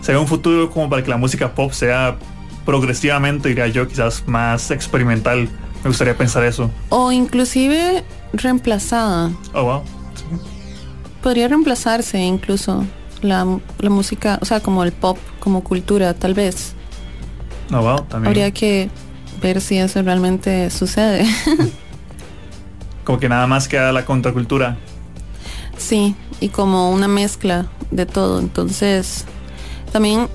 se 0.00 0.12
ve 0.12 0.18
un 0.18 0.26
futuro 0.26 0.70
como 0.70 0.88
para 0.88 1.02
que 1.02 1.10
la 1.10 1.16
música 1.16 1.54
pop 1.54 1.72
sea 1.72 2.16
progresivamente, 2.64 3.48
diría 3.48 3.66
yo, 3.68 3.86
quizás 3.88 4.24
más 4.26 4.70
experimental. 4.70 5.48
Me 5.82 5.88
gustaría 5.88 6.16
pensar 6.16 6.44
eso. 6.44 6.70
o 6.90 7.10
inclusive 7.10 8.04
reemplazada. 8.34 9.30
Oh, 9.54 9.62
wow. 9.64 9.82
Podría 11.22 11.48
reemplazarse 11.48 12.18
incluso 12.18 12.84
la, 13.22 13.46
la 13.78 13.90
música, 13.90 14.38
o 14.42 14.44
sea, 14.44 14.60
como 14.60 14.84
el 14.84 14.92
pop, 14.92 15.18
como 15.38 15.62
cultura, 15.64 16.14
tal 16.14 16.34
vez. 16.34 16.74
Oh, 17.72 17.80
wow, 17.80 18.02
también. 18.02 18.28
Habría 18.28 18.50
que 18.52 18.90
ver 19.42 19.60
si 19.60 19.78
eso 19.78 20.02
realmente 20.02 20.70
sucede. 20.70 21.24
Como 23.04 23.18
que 23.18 23.28
nada 23.28 23.46
más 23.46 23.66
queda 23.66 23.90
la 23.92 24.04
contracultura. 24.04 24.76
sí, 25.76 26.14
y 26.40 26.48
como 26.50 26.90
una 26.90 27.08
mezcla 27.08 27.66
de 27.90 28.06
todo. 28.06 28.38
Entonces, 28.38 29.24
también 29.92 30.28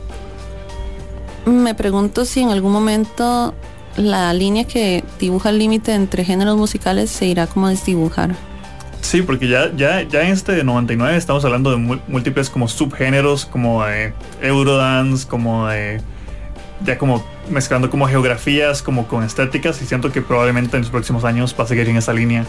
me 1.46 1.76
pregunto 1.76 2.26
si 2.26 2.42
en 2.42 2.50
algún 2.50 2.72
momento 2.72 3.54
la 3.98 4.34
línea 4.34 4.66
que 4.66 5.04
dibuja 5.20 5.50
el 5.50 5.60
límite 5.60 5.94
entre 5.94 6.26
géneros 6.26 6.58
musicales 6.58 7.10
se 7.10 7.28
irá 7.28 7.48
como 7.48 7.68
a 7.68 7.70
desdibujar. 7.70 8.36
Sí, 9.02 9.22
porque 9.22 9.48
ya, 9.48 9.72
ya, 9.76 10.02
ya 10.02 10.24
en 10.24 10.32
este 10.32 10.64
99 10.64 11.16
estamos 11.16 11.46
hablando 11.46 11.70
de 11.70 11.78
mú- 11.78 12.00
múltiples 12.08 12.50
como 12.50 12.68
subgéneros, 12.68 13.46
como 13.46 13.86
de 13.86 14.14
Eurodance, 14.42 15.28
como 15.28 15.68
de 15.68 16.02
ya 16.84 16.98
como 16.98 17.24
mezclando 17.50 17.90
como 17.90 18.08
geografías, 18.08 18.82
como 18.82 19.08
con 19.08 19.24
estéticas, 19.24 19.80
y 19.82 19.86
siento 19.86 20.12
que 20.12 20.22
probablemente 20.22 20.76
en 20.76 20.82
los 20.82 20.92
próximos 20.92 21.24
años 21.24 21.56
va 21.58 21.64
a 21.64 21.68
seguir 21.68 21.88
en 21.88 21.98
esa 21.98 22.12
línea. 22.14 22.46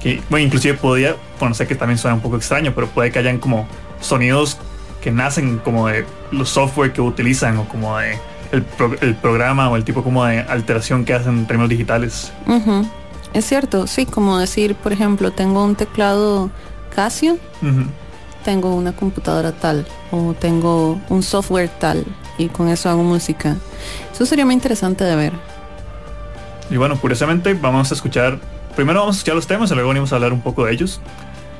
Que, 0.00 0.22
bueno, 0.30 0.46
inclusive 0.46 0.74
podría, 0.74 1.16
bueno, 1.40 1.54
sé 1.54 1.66
que 1.66 1.74
también 1.74 1.98
suena 1.98 2.14
un 2.14 2.20
poco 2.22 2.36
extraño, 2.36 2.72
pero 2.74 2.86
puede 2.86 3.10
que 3.10 3.18
hayan 3.18 3.38
como 3.38 3.66
sonidos 4.00 4.56
que 5.00 5.10
nacen 5.10 5.58
como 5.58 5.88
de 5.88 6.04
los 6.30 6.48
software 6.50 6.92
que 6.92 7.00
utilizan 7.00 7.56
o 7.58 7.68
como 7.68 7.96
de 7.98 8.18
el, 8.52 8.62
pro- 8.62 8.96
el 9.00 9.14
programa 9.14 9.70
o 9.70 9.76
el 9.76 9.84
tipo 9.84 10.02
como 10.02 10.24
de 10.24 10.40
alteración 10.40 11.04
que 11.04 11.14
hacen 11.14 11.38
en 11.38 11.46
términos 11.46 11.70
digitales. 11.70 12.32
Es 13.32 13.44
cierto, 13.46 13.86
sí, 13.86 14.06
como 14.06 14.38
decir, 14.38 14.74
por 14.74 14.92
ejemplo, 14.92 15.30
tengo 15.30 15.64
un 15.64 15.76
teclado 15.76 16.50
Casio, 16.94 17.38
tengo 18.44 18.74
una 18.74 18.92
computadora 18.92 19.52
tal, 19.52 19.86
o 20.10 20.34
tengo 20.34 21.00
un 21.08 21.22
software 21.22 21.68
tal, 21.78 22.04
y 22.38 22.48
con 22.48 22.68
eso 22.68 22.90
hago 22.90 23.02
música. 23.04 23.56
Eso 24.12 24.26
sería 24.26 24.44
muy 24.44 24.54
interesante 24.54 25.04
de 25.04 25.14
ver. 25.14 25.32
Y 26.70 26.76
bueno, 26.76 27.00
curiosamente 27.00 27.54
vamos 27.54 27.90
a 27.90 27.94
escuchar, 27.94 28.38
primero 28.74 29.00
vamos 29.00 29.16
a 29.16 29.18
escuchar 29.18 29.36
los 29.36 29.46
temas 29.46 29.70
y 29.70 29.74
luego 29.74 29.88
venimos 29.90 30.12
a 30.12 30.16
hablar 30.16 30.32
un 30.32 30.40
poco 30.40 30.64
de 30.64 30.72
ellos. 30.72 31.00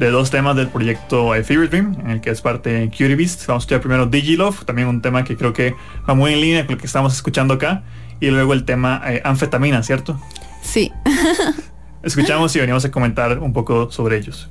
De 0.01 0.11
dos 0.11 0.31
temas 0.31 0.57
del 0.57 0.69
proyecto 0.69 1.33
Fever 1.45 1.69
Dream, 1.69 1.95
en 2.01 2.11
el 2.11 2.21
que 2.23 2.31
es 2.31 2.41
parte 2.41 2.87
Cutie 2.87 3.17
Beast. 3.17 3.47
Vamos 3.47 3.63
a 3.63 3.65
escuchar 3.65 3.81
primero 3.81 4.07
Digilove, 4.07 4.65
también 4.65 4.89
un 4.89 5.03
tema 5.03 5.25
que 5.25 5.37
creo 5.37 5.53
que 5.53 5.75
va 6.09 6.15
muy 6.15 6.33
en 6.33 6.41
línea 6.41 6.65
con 6.65 6.77
lo 6.77 6.81
que 6.81 6.87
estamos 6.87 7.15
escuchando 7.15 7.53
acá. 7.53 7.83
Y 8.19 8.31
luego 8.31 8.55
el 8.55 8.65
tema 8.65 9.03
eh, 9.05 9.21
Anfetamina, 9.23 9.83
¿cierto? 9.83 10.19
Sí. 10.63 10.91
Escuchamos 12.03 12.57
y 12.57 12.61
venimos 12.61 12.83
a 12.87 12.91
comentar 12.91 13.41
un 13.41 13.53
poco 13.53 13.91
sobre 13.91 14.17
ellos. 14.17 14.49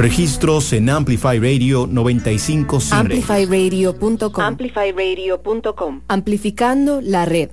Registros 0.00 0.72
en 0.72 0.88
Amplify 0.88 1.38
Radio 1.38 1.86
955. 1.86 2.78
Amplifyradio.com. 2.90 4.42
Amplifyradio.com. 4.42 6.00
Amplificando 6.08 7.02
la 7.02 7.26
red. 7.26 7.50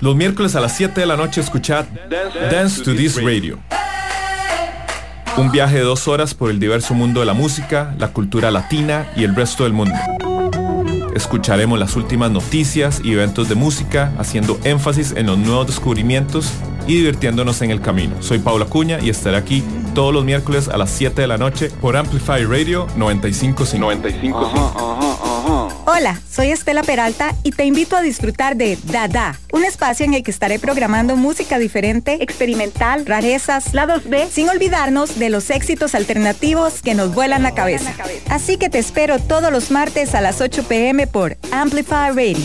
Los 0.00 0.14
miércoles 0.14 0.54
a 0.54 0.60
las 0.60 0.76
7 0.76 1.00
de 1.00 1.06
la 1.06 1.16
noche 1.16 1.40
escuchad 1.40 1.86
Dance 2.52 2.84
to 2.84 2.94
This 2.94 3.20
Radio. 3.20 3.58
Un 5.36 5.50
viaje 5.50 5.78
de 5.78 5.82
dos 5.82 6.06
horas 6.06 6.34
por 6.34 6.50
el 6.50 6.60
diverso 6.60 6.94
mundo 6.94 7.18
de 7.18 7.26
la 7.26 7.34
música, 7.34 7.96
la 7.98 8.12
cultura 8.12 8.52
latina 8.52 9.10
y 9.16 9.24
el 9.24 9.34
resto 9.34 9.64
del 9.64 9.72
mundo. 9.72 9.96
Escucharemos 11.16 11.80
las 11.80 11.96
últimas 11.96 12.30
noticias 12.30 13.00
y 13.02 13.12
eventos 13.12 13.48
de 13.48 13.56
música, 13.56 14.12
haciendo 14.18 14.60
énfasis 14.62 15.12
en 15.16 15.26
los 15.26 15.38
nuevos 15.38 15.66
descubrimientos 15.66 16.52
y 16.86 16.94
divirtiéndonos 16.94 17.60
en 17.62 17.72
el 17.72 17.80
camino. 17.80 18.14
Soy 18.20 18.38
Paula 18.38 18.66
Cuña 18.66 19.00
y 19.00 19.08
estaré 19.08 19.36
aquí 19.36 19.64
todos 19.94 20.12
los 20.12 20.24
miércoles 20.24 20.68
a 20.68 20.76
las 20.76 20.90
7 20.90 21.22
de 21.22 21.28
la 21.28 21.38
noche 21.38 21.70
por 21.80 21.96
Amplify 21.96 22.44
Radio 22.44 22.88
955. 22.96 23.78
955. 23.78 25.84
Hola, 25.86 26.20
soy 26.28 26.50
Estela 26.50 26.82
Peralta 26.82 27.36
y 27.44 27.52
te 27.52 27.64
invito 27.64 27.96
a 27.96 28.02
disfrutar 28.02 28.56
de 28.56 28.76
Dada, 28.90 29.38
un 29.52 29.64
espacio 29.64 30.04
en 30.04 30.14
el 30.14 30.24
que 30.24 30.32
estaré 30.32 30.58
programando 30.58 31.16
música 31.16 31.58
diferente, 31.58 32.22
experimental, 32.22 33.06
rarezas, 33.06 33.74
lados 33.74 34.08
B, 34.08 34.26
sin 34.30 34.48
olvidarnos 34.48 35.18
de 35.18 35.30
los 35.30 35.50
éxitos 35.50 35.94
alternativos 35.94 36.82
que 36.82 36.94
nos 36.94 37.14
vuelan 37.14 37.44
la 37.44 37.54
cabeza. 37.54 37.94
Así 38.28 38.56
que 38.56 38.68
te 38.68 38.80
espero 38.80 39.20
todos 39.20 39.52
los 39.52 39.70
martes 39.70 40.16
a 40.16 40.20
las 40.20 40.40
8 40.40 40.64
pm 40.64 41.06
por 41.06 41.36
Amplify 41.52 42.10
Radio. 42.10 42.36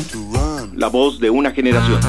La 0.76 0.88
voz 0.88 1.20
de 1.20 1.32
una 1.32 1.52
generación. 1.52 2.00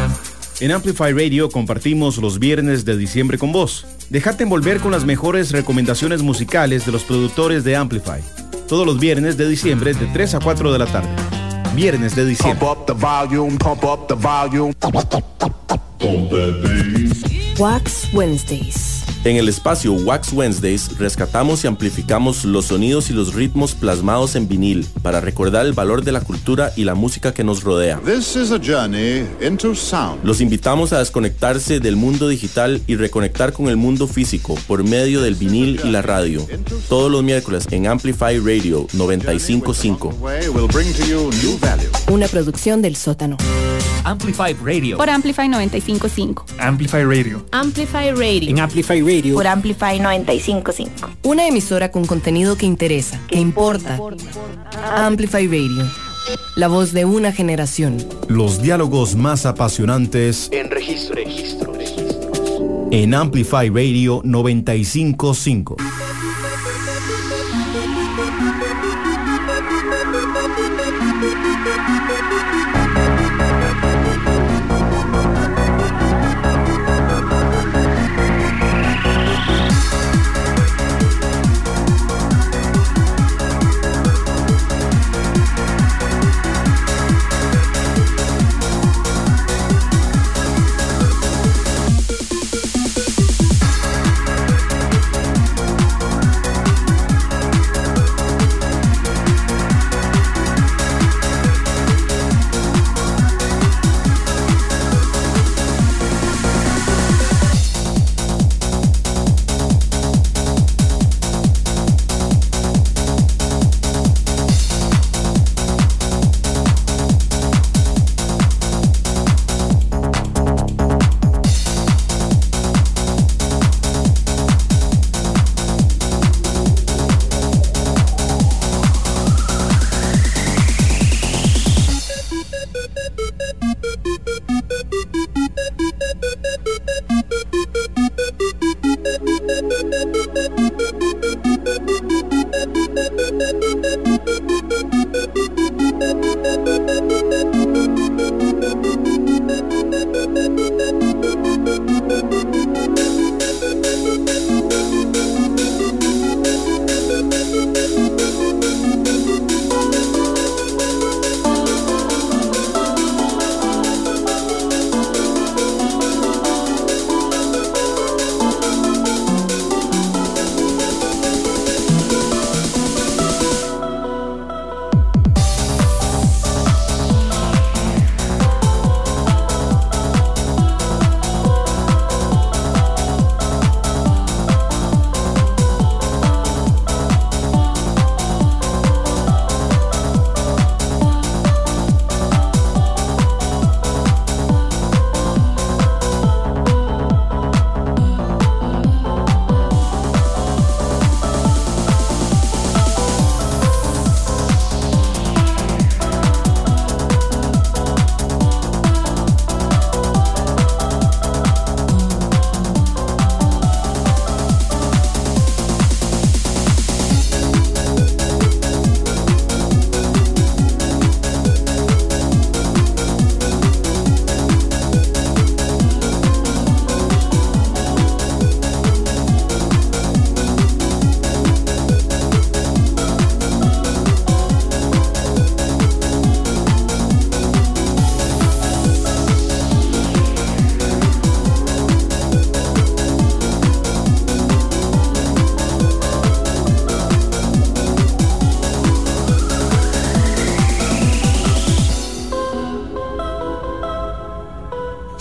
En 0.60 0.72
Amplify 0.72 1.12
Radio 1.12 1.48
compartimos 1.48 2.18
los 2.18 2.38
viernes 2.38 2.84
de 2.84 2.98
diciembre 2.98 3.38
con 3.38 3.52
vos. 3.52 3.86
Déjate 4.10 4.42
envolver 4.42 4.80
con 4.80 4.90
las 4.90 5.04
mejores 5.04 5.52
recomendaciones 5.52 6.20
musicales 6.20 6.84
de 6.84 6.90
los 6.90 7.04
productores 7.04 7.62
de 7.62 7.76
Amplify. 7.76 8.20
Todos 8.66 8.84
los 8.84 8.98
viernes 8.98 9.36
de 9.36 9.48
diciembre 9.48 9.94
de 9.94 10.06
3 10.06 10.34
a 10.34 10.40
4 10.40 10.72
de 10.72 10.78
la 10.80 10.86
tarde. 10.86 11.08
Viernes 11.76 12.16
de 12.16 12.26
diciembre. 12.26 12.58
Wax 17.56 18.08
Wednesdays. 18.12 18.99
En 19.22 19.36
el 19.36 19.50
espacio 19.50 19.92
Wax 19.92 20.32
Wednesdays 20.32 20.96
rescatamos 20.96 21.62
y 21.64 21.66
amplificamos 21.66 22.46
los 22.46 22.66
sonidos 22.66 23.10
y 23.10 23.12
los 23.12 23.34
ritmos 23.34 23.74
plasmados 23.74 24.34
en 24.34 24.48
vinil 24.48 24.86
para 25.02 25.20
recordar 25.20 25.66
el 25.66 25.74
valor 25.74 26.04
de 26.04 26.12
la 26.12 26.22
cultura 26.22 26.72
y 26.74 26.84
la 26.84 26.94
música 26.94 27.34
que 27.34 27.44
nos 27.44 27.62
rodea. 27.62 28.00
Los 30.24 30.40
invitamos 30.40 30.92
a 30.94 30.98
desconectarse 31.00 31.80
del 31.80 31.96
mundo 31.96 32.28
digital 32.28 32.80
y 32.86 32.96
reconectar 32.96 33.52
con 33.52 33.68
el 33.68 33.76
mundo 33.76 34.08
físico 34.08 34.54
por 34.66 34.84
medio 34.84 35.20
del 35.20 35.34
vinil 35.34 35.78
y 35.84 35.90
la 35.90 36.00
radio. 36.00 36.46
Todos 36.88 37.12
los 37.12 37.22
miércoles 37.22 37.66
en 37.70 37.88
Amplify 37.88 38.38
Radio 38.38 38.86
955. 38.94 40.14
Una 42.10 42.26
producción 42.26 42.80
del 42.80 42.96
sótano. 42.96 43.36
Amplify 44.04 44.54
Radio. 44.54 44.96
Por 44.96 45.10
Amplify 45.10 45.48
955. 45.48 46.44
Amplify 46.58 47.04
Radio. 47.04 47.44
Amplify 47.52 48.10
Radio. 48.12 48.50
En 48.50 48.60
Amplify 48.60 49.00
Radio. 49.00 49.34
Por 49.34 49.46
Amplify 49.46 49.98
955. 50.00 51.10
Una 51.22 51.46
emisora 51.46 51.90
con 51.90 52.06
contenido 52.06 52.56
que 52.56 52.66
interesa, 52.66 53.20
que 53.28 53.38
importa. 53.38 53.98
Amplify 54.96 55.46
Radio. 55.46 55.84
La 56.56 56.68
voz 56.68 56.92
de 56.92 57.04
una 57.04 57.32
generación. 57.32 57.98
Los 58.28 58.62
diálogos 58.62 59.16
más 59.16 59.46
apasionantes 59.46 60.48
En 60.52 60.70
registro, 60.70 61.14
registro, 61.14 61.72
registro. 61.72 62.88
en 62.90 63.14
Amplify 63.14 63.68
Radio 63.68 64.20
955. 64.24 65.76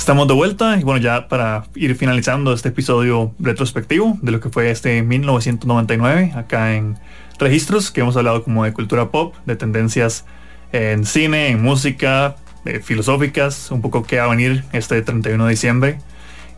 Estamos 0.10 0.28
de 0.28 0.34
vuelta 0.34 0.76
y 0.76 0.84
bueno, 0.84 0.99
ya 0.99 1.28
para 1.28 1.66
ir 1.76 1.95
finalizando 1.95 2.51
este 2.51 2.70
episodio 2.70 3.32
retrospectivo 3.38 4.18
de 4.24 4.32
lo 4.32 4.39
que 4.39 4.49
fue 4.49 4.72
este 4.72 5.03
1999 5.03 6.32
acá 6.36 6.74
en 6.74 6.97
Registros, 7.38 7.91
que 7.91 8.01
hemos 8.01 8.18
hablado 8.18 8.43
como 8.43 8.64
de 8.64 8.74
cultura 8.74 9.12
pop, 9.12 9.36
de 9.45 9.55
tendencias 9.55 10.26
en 10.72 11.05
cine, 11.05 11.49
en 11.49 11.62
música, 11.62 12.38
eh, 12.66 12.80
filosóficas, 12.80 13.70
un 13.70 13.84
poco 13.84 14.01
qué 14.01 14.18
va 14.18 14.24
a 14.24 14.30
venir 14.30 14.64
este 14.74 14.99
31 15.03 15.45
de 15.45 15.51
diciembre. 15.51 15.99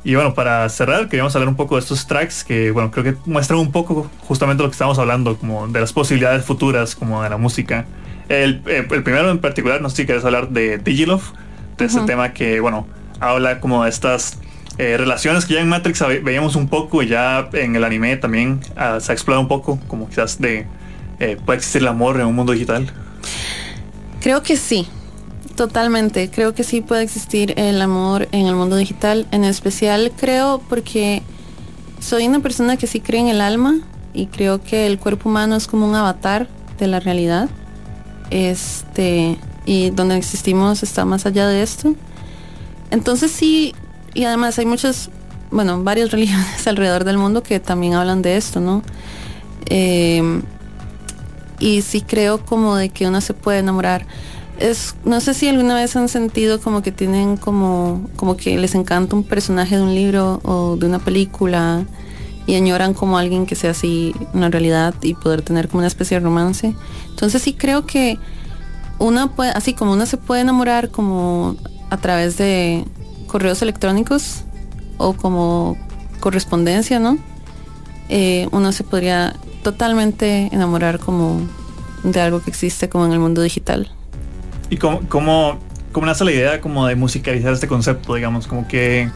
Y 0.06 0.16
bueno, 0.16 0.34
para 0.34 0.70
cerrar, 0.70 1.10
queríamos 1.10 1.36
hablar 1.36 1.49
un 1.49 1.58
poco 1.58 1.76
de 1.76 1.82
estos 1.82 2.08
tracks 2.08 2.45
que, 2.45 2.72
bueno, 2.72 2.89
creo 2.89 3.04
que 3.04 3.16
muestran 3.26 3.60
un 3.60 3.74
poco 3.74 4.10
justamente 4.22 4.64
lo 4.64 4.70
que 4.70 4.76
estamos 4.76 4.97
hablando, 4.97 5.36
como 5.38 5.68
de 5.68 5.82
las 5.82 5.91
posibilidades 5.91 6.45
futuras, 6.45 6.95
como 6.95 7.22
de 7.22 7.30
la 7.30 7.36
música. 7.36 7.86
El, 8.30 8.62
eh, 8.66 8.88
el 8.89 9.04
primero 9.04 9.30
en 9.30 9.39
particular, 9.39 9.82
no 9.82 9.89
sé 9.89 9.97
si 9.97 10.06
quieres 10.06 10.24
hablar 10.24 10.52
de 10.52 10.78
Digilove, 10.78 11.24
de 11.78 11.84
ese 11.84 11.99
tema 12.04 12.32
que, 12.32 12.62
bueno, 12.62 12.88
habla 13.22 13.59
como 13.59 13.84
de 13.84 13.89
estas 13.89 14.38
eh, 14.78 14.97
relaciones 14.97 15.45
que 15.45 15.53
ya 15.53 15.61
en 15.61 15.69
Matrix 15.69 16.03
veíamos 16.24 16.55
un 16.55 16.67
poco 16.67 17.03
y 17.03 17.07
ya 17.07 17.49
en 17.53 17.76
el 17.76 17.84
anime 17.84 18.17
también 18.17 18.59
ah, 18.76 18.99
se 18.99 19.11
ha 19.11 19.13
explorado 19.13 19.41
un 19.41 19.47
poco, 19.47 19.80
como 19.88 20.09
quizás 20.09 20.41
de 20.41 20.65
eh, 21.19 21.38
puede 21.45 21.57
existir 21.57 21.82
el 21.84 21.88
amor 21.88 22.19
en 22.19 22.26
un 22.26 22.36
mundo 22.36 22.51
digital. 22.51 22.91
Creo 24.22 24.41
que 24.41 24.57
sí, 24.57 24.88
totalmente. 25.55 26.32
Creo 26.32 26.55
que 26.55 26.63
sí 26.63 26.82
puede 26.82 27.03
existir 27.03 27.53
el 27.57 27.82
amor 27.82 28.28
en 28.32 28.47
el 28.47 28.55
mundo 28.55 28.76
digital. 28.76 29.28
En 29.32 29.43
especial 29.43 30.11
creo 30.19 30.61
porque 30.67 31.22
soy 31.99 32.28
una 32.28 32.39
persona 32.39 32.78
que 32.78 32.88
sí 32.88 33.01
cree 33.01 33.22
en 33.22 33.28
el 33.28 33.41
alma 33.41 33.80
y 34.13 34.28
creo 34.28 34.63
que 34.63 34.88
el 34.88 34.97
cuerpo 34.97 35.30
humano 35.30 35.55
es 35.55 35.67
como 35.67 35.88
un 35.88 35.95
avatar 35.95 36.47
de 36.80 36.88
la 36.88 36.99
realidad. 36.99 37.49
Este, 38.32 39.38
y 39.65 39.91
donde 39.91 40.17
existimos 40.17 40.82
está 40.82 41.05
más 41.05 41.26
allá 41.26 41.47
de 41.47 41.61
esto. 41.61 41.95
Entonces 42.92 43.32
sí, 43.32 43.74
y 44.14 44.26
además 44.26 44.60
hay 44.60 44.66
muchas, 44.66 45.10
bueno, 45.50 45.84
varias 45.84 46.12
religiones 46.12 46.68
alrededor 46.68 47.04
del 47.04 47.18
mundo 47.18 47.42
que 47.42 47.60
también 47.60 47.94
hablan 47.94 48.22
de 48.22 48.38
esto, 48.38 48.60
¿no? 48.60 48.84
Em, 49.66 50.44
y 51.60 51.82
sí 51.82 52.02
creo 52.02 52.44
como 52.46 52.76
de 52.76 52.89
que 52.89 53.08
uno 53.08 53.22
se 53.22 53.34
puede 53.34 53.60
enamorar. 53.60 54.06
Es, 54.60 54.96
no 55.06 55.22
sé 55.22 55.34
si 55.34 55.48
alguna 55.48 55.76
vez 55.76 55.96
han 55.96 56.10
sentido 56.10 56.60
como 56.60 56.84
que 56.84 56.92
tienen 56.92 57.38
como, 57.38 58.08
como 58.16 58.38
que 58.38 58.58
les 58.58 58.76
encanta 58.76 59.16
un 59.16 59.24
personaje 59.24 59.78
de 59.78 59.82
un 59.82 59.96
libro 59.96 60.39
o 60.44 60.76
de 60.76 60.86
una 60.86 61.00
película 61.00 61.86
y 62.46 62.56
añoran 62.56 62.94
como 62.94 63.18
alguien 63.18 63.46
que 63.46 63.56
sea 63.56 63.72
así 63.72 64.14
una 64.34 64.50
realidad 64.50 64.94
y 65.02 65.14
poder 65.14 65.42
tener 65.42 65.68
como 65.68 65.80
una 65.80 65.88
especie 65.88 66.18
de 66.18 66.24
romance. 66.24 66.76
Entonces 67.10 67.42
sí 67.42 67.54
creo 67.54 67.86
que 67.86 68.20
uno 69.00 69.32
puede, 69.32 69.52
así 69.52 69.74
como 69.74 69.94
uno 69.94 70.06
se 70.06 70.18
puede 70.18 70.42
enamorar 70.42 70.89
como 70.89 71.56
a 71.92 71.98
través 71.98 72.38
de 72.38 72.86
correos 73.28 73.62
electrónicos 73.62 74.44
o 74.98 75.14
como 75.14 75.78
correspondencia, 76.20 77.00
¿no? 77.00 77.20
Eh, 78.10 78.48
uno 78.52 78.72
se 78.72 78.84
podría 78.84 79.36
totalmente 79.62 80.50
enamorar 80.52 81.00
como 81.00 81.42
de 82.04 82.20
algo 82.20 82.42
que 82.42 82.50
existe 82.50 82.89
como 82.89 83.06
en 83.06 83.12
el 83.12 83.20
mundo 83.20 83.42
digital. 83.42 83.92
¿Y 84.70 84.78
cómo, 84.78 85.02
cómo, 85.10 85.60
cómo 85.92 86.08
nace 86.08 86.26
la 86.26 86.32
idea 86.32 86.62
como 86.62 86.88
de 86.88 86.96
musicalizar 86.96 87.54
este 87.54 87.68
concepto, 87.68 88.16
digamos? 88.16 88.48
Como 88.48 88.68
que, 88.68 89.10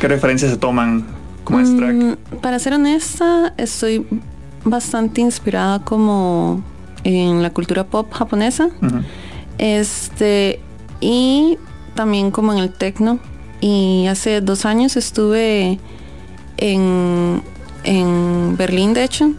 ¿Qué 0.00 0.08
referencias 0.08 0.50
se 0.50 0.56
toman 0.56 1.06
como 1.44 1.60
este 1.60 1.76
track? 1.76 1.94
Mm, 1.94 2.36
para 2.40 2.58
ser 2.58 2.74
honesta, 2.74 3.54
estoy 3.56 4.06
bastante 4.64 5.20
inspirada 5.20 5.80
como 5.80 6.62
en 7.04 7.42
la 7.42 7.50
cultura 7.50 7.84
pop 7.84 8.12
japonesa. 8.12 8.70
Este, 9.58 10.60
y 11.00 11.58
también 11.94 12.30
como 12.30 12.52
en 12.52 12.58
el 12.58 12.70
techno. 12.70 13.18
Y 13.60 14.06
hace 14.06 14.40
dos 14.40 14.64
años 14.64 14.96
estuve 14.96 15.78
en, 16.56 17.42
en 17.84 18.56
Berlín, 18.56 18.94
de 18.94 19.04
hecho, 19.04 19.32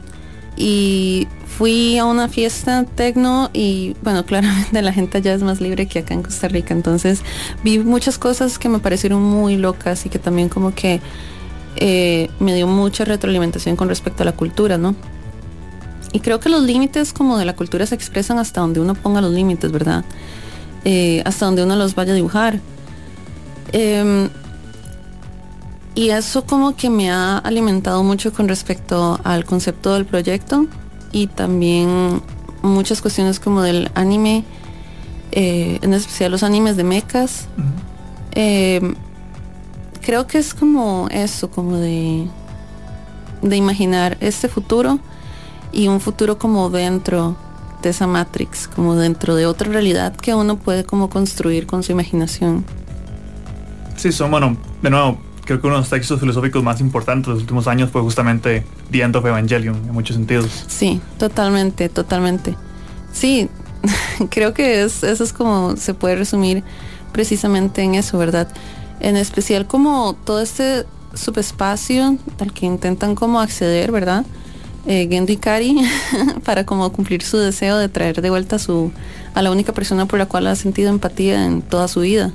y 0.55 1.27
fui 1.57 1.97
a 1.97 2.05
una 2.05 2.27
fiesta 2.27 2.85
techno 2.95 3.49
y 3.53 3.95
bueno, 4.01 4.25
claramente 4.27 4.81
la 4.81 4.93
gente 4.93 5.19
allá 5.19 5.33
es 5.33 5.43
más 5.43 5.61
libre 5.61 5.87
que 5.87 5.99
acá 5.99 6.13
en 6.13 6.23
Costa 6.23 6.47
Rica. 6.47 6.73
Entonces 6.73 7.21
vi 7.63 7.79
muchas 7.79 8.17
cosas 8.17 8.57
que 8.57 8.69
me 8.69 8.79
parecieron 8.79 9.21
muy 9.21 9.57
locas 9.57 10.05
y 10.05 10.09
que 10.09 10.19
también 10.19 10.49
como 10.49 10.73
que 10.73 11.01
eh, 11.75 12.29
me 12.39 12.55
dio 12.55 12.67
mucha 12.67 13.05
retroalimentación 13.05 13.75
con 13.75 13.89
respecto 13.89 14.23
a 14.23 14.25
la 14.25 14.33
cultura, 14.33 14.77
¿no? 14.77 14.95
Y 16.13 16.19
creo 16.19 16.39
que 16.39 16.49
los 16.49 16.63
límites 16.63 17.13
como 17.13 17.37
de 17.37 17.45
la 17.45 17.55
cultura 17.55 17.85
se 17.85 17.95
expresan 17.95 18.37
hasta 18.37 18.61
donde 18.61 18.79
uno 18.79 18.95
ponga 18.95 19.21
los 19.21 19.31
límites, 19.31 19.71
¿verdad? 19.71 20.03
Eh, 20.83 21.21
hasta 21.25 21.45
donde 21.45 21.63
uno 21.63 21.75
los 21.75 21.93
vaya 21.95 22.13
a 22.13 22.15
dibujar. 22.15 22.59
Em, 23.71 24.29
y 25.93 26.09
eso 26.09 26.45
como 26.45 26.75
que 26.75 26.89
me 26.89 27.11
ha 27.11 27.37
alimentado 27.37 28.03
mucho 28.03 28.33
con 28.33 28.47
respecto 28.47 29.19
al 29.23 29.45
concepto 29.45 29.93
del 29.93 30.05
proyecto 30.05 30.65
y 31.11 31.27
también 31.27 32.21
muchas 32.61 33.01
cuestiones 33.01 33.39
como 33.39 33.61
del 33.61 33.91
anime, 33.93 34.43
eh, 35.31 35.79
en 35.81 35.93
especial 35.93 36.31
los 36.31 36.43
animes 36.43 36.77
de 36.77 36.83
mechas. 36.83 37.47
Em, 38.33 38.95
creo 40.01 40.25
que 40.25 40.39
es 40.39 40.53
como 40.53 41.07
eso, 41.11 41.51
como 41.51 41.77
de, 41.77 42.27
de 43.41 43.55
imaginar 43.55 44.17
este 44.19 44.47
futuro 44.47 44.99
y 45.71 45.87
un 45.87 45.99
futuro 45.99 46.39
como 46.39 46.69
dentro 46.69 47.35
de 47.81 47.89
esa 47.89 48.07
Matrix, 48.07 48.67
como 48.67 48.95
dentro 48.95 49.35
de 49.35 49.45
otra 49.45 49.69
realidad 49.69 50.15
que 50.15 50.33
uno 50.33 50.57
puede 50.57 50.83
como 50.83 51.09
construir 51.09 51.67
con 51.67 51.83
su 51.83 51.91
imaginación. 51.91 52.65
Sí, 53.95 54.11
son, 54.11 54.31
bueno, 54.31 54.57
de 54.81 54.89
nuevo, 54.89 55.19
creo 55.45 55.61
que 55.61 55.67
uno 55.67 55.75
de 55.75 55.81
los 55.81 55.89
textos 55.89 56.19
filosóficos 56.19 56.63
más 56.63 56.81
importantes 56.81 57.27
de 57.27 57.33
los 57.33 57.41
últimos 57.41 57.67
años 57.67 57.89
fue 57.91 58.01
justamente 58.01 58.63
The 58.91 59.01
End 59.01 59.15
of 59.15 59.25
Evangelion, 59.25 59.75
en 59.75 59.93
muchos 59.93 60.15
sentidos. 60.15 60.65
Sí, 60.67 61.01
totalmente, 61.17 61.89
totalmente. 61.89 62.55
Sí, 63.11 63.49
creo 64.29 64.53
que 64.53 64.83
es, 64.83 65.03
eso 65.03 65.23
es 65.23 65.33
como 65.33 65.75
se 65.77 65.93
puede 65.93 66.15
resumir 66.15 66.63
precisamente 67.11 67.81
en 67.81 67.95
eso, 67.95 68.17
¿verdad? 68.17 68.47
En 68.99 69.17
especial 69.17 69.67
como 69.67 70.15
todo 70.25 70.41
este 70.41 70.85
subespacio 71.13 72.17
al 72.39 72.53
que 72.53 72.65
intentan 72.65 73.15
como 73.15 73.41
acceder, 73.41 73.91
¿verdad? 73.91 74.25
Eh, 74.87 75.07
Gendo 75.09 75.31
Ikari 75.31 75.77
para 76.43 76.65
como 76.65 76.91
cumplir 76.91 77.21
su 77.21 77.37
deseo 77.37 77.77
de 77.77 77.89
traer 77.89 78.21
de 78.21 78.29
vuelta 78.29 78.55
a 78.55 78.59
su 78.59 78.91
a 79.33 79.41
la 79.41 79.51
única 79.51 79.73
persona 79.73 80.05
por 80.05 80.19
la 80.19 80.25
cual 80.25 80.47
ha 80.47 80.55
sentido 80.55 80.89
empatía 80.89 81.45
en 81.45 81.61
toda 81.61 81.87
su 81.87 82.01
vida. 82.01 82.31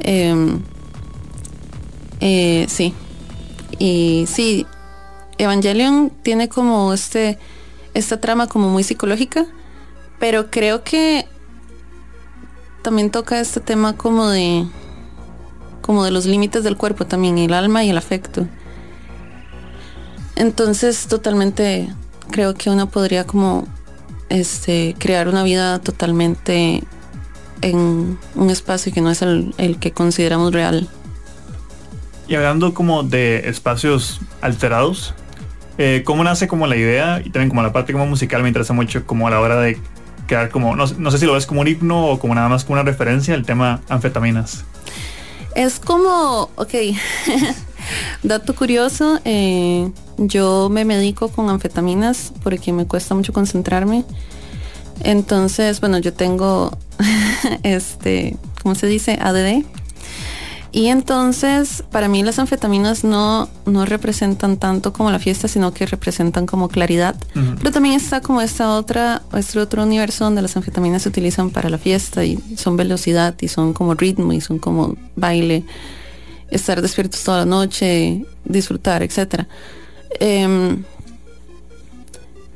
Em, 0.00 0.60
eh, 2.20 2.66
sí. 2.68 2.94
Y 3.78 4.24
sí, 4.28 4.66
Evangelion 5.38 6.10
tiene 6.22 6.48
como 6.48 6.92
este 6.92 7.38
esta 7.94 8.20
trama 8.20 8.46
como 8.46 8.68
muy 8.68 8.82
psicológica, 8.84 9.46
pero 10.18 10.50
creo 10.50 10.84
que 10.84 11.26
también 12.82 13.10
toca 13.10 13.40
este 13.40 13.60
tema 13.60 13.96
como 13.96 14.28
de 14.28 14.66
como 15.80 16.04
de 16.04 16.10
los 16.10 16.26
límites 16.26 16.62
del 16.62 16.76
cuerpo 16.76 17.06
también, 17.06 17.38
el 17.38 17.54
alma 17.54 17.84
y 17.84 17.90
el 17.90 17.98
afecto. 17.98 18.46
Entonces, 20.40 21.06
totalmente 21.06 21.90
creo 22.30 22.54
que 22.54 22.70
uno 22.70 22.88
podría 22.88 23.26
como 23.26 23.68
este 24.30 24.96
crear 24.98 25.28
una 25.28 25.42
vida 25.42 25.80
totalmente 25.80 26.82
en 27.60 28.18
un 28.34 28.48
espacio 28.50 28.90
que 28.90 29.02
no 29.02 29.10
es 29.10 29.20
el, 29.20 29.52
que 29.78 29.90
consideramos 29.90 30.54
real. 30.54 30.88
Y 32.26 32.36
hablando 32.36 32.72
como 32.72 33.02
de 33.02 33.50
espacios 33.50 34.18
alterados, 34.40 35.12
eh, 35.76 36.04
¿cómo 36.06 36.24
nace 36.24 36.48
como 36.48 36.66
la 36.66 36.76
idea 36.76 37.20
y 37.22 37.28
también 37.28 37.50
como 37.50 37.62
la 37.62 37.74
parte 37.74 37.92
como 37.92 38.06
musical 38.06 38.40
me 38.42 38.48
interesa 38.48 38.72
mucho 38.72 39.04
como 39.04 39.28
a 39.28 39.30
la 39.30 39.40
hora 39.40 39.60
de 39.60 39.78
crear 40.26 40.48
como, 40.48 40.74
no, 40.74 40.86
no 40.86 41.10
sé 41.10 41.18
si 41.18 41.26
lo 41.26 41.34
ves 41.34 41.44
como 41.44 41.60
un 41.60 41.68
himno 41.68 42.06
o 42.06 42.18
como 42.18 42.34
nada 42.34 42.48
más 42.48 42.64
como 42.64 42.80
una 42.80 42.90
referencia 42.90 43.34
al 43.34 43.44
tema 43.44 43.82
anfetaminas? 43.90 44.64
Es 45.54 45.80
como, 45.80 46.50
ok, 46.56 46.74
dato 48.22 48.54
curioso, 48.54 49.18
eh, 49.24 49.90
yo 50.18 50.68
me 50.70 50.84
medico 50.84 51.28
con 51.28 51.48
anfetaminas 51.48 52.32
porque 52.42 52.72
me 52.72 52.86
cuesta 52.86 53.14
mucho 53.14 53.32
concentrarme. 53.32 54.04
Entonces, 55.02 55.80
bueno, 55.80 55.98
yo 55.98 56.12
tengo 56.12 56.76
este, 57.62 58.36
¿cómo 58.62 58.74
se 58.74 58.86
dice? 58.86 59.18
ADD. 59.20 59.64
Y 60.72 60.86
entonces, 60.86 61.82
para 61.90 62.06
mí 62.06 62.22
las 62.22 62.38
anfetaminas 62.38 63.02
no, 63.02 63.48
no 63.66 63.86
representan 63.86 64.56
tanto 64.56 64.92
como 64.92 65.10
la 65.10 65.18
fiesta, 65.18 65.48
sino 65.48 65.74
que 65.74 65.84
representan 65.84 66.46
como 66.46 66.68
claridad. 66.68 67.16
Pero 67.34 67.72
también 67.72 67.96
está 67.96 68.20
como 68.20 68.40
esta 68.40 68.76
otra, 68.76 69.22
este 69.36 69.58
otro 69.58 69.82
universo 69.82 70.24
donde 70.24 70.42
las 70.42 70.56
anfetaminas 70.56 71.02
se 71.02 71.08
utilizan 71.08 71.50
para 71.50 71.70
la 71.70 71.78
fiesta 71.78 72.24
y 72.24 72.38
son 72.56 72.76
velocidad 72.76 73.34
y 73.40 73.48
son 73.48 73.72
como 73.72 73.94
ritmo 73.94 74.32
y 74.32 74.40
son 74.40 74.60
como 74.60 74.96
baile, 75.16 75.64
estar 76.50 76.80
despiertos 76.80 77.24
toda 77.24 77.38
la 77.38 77.46
noche, 77.46 78.24
disfrutar, 78.44 79.02
etcétera. 79.02 79.48
Em, 80.20 80.84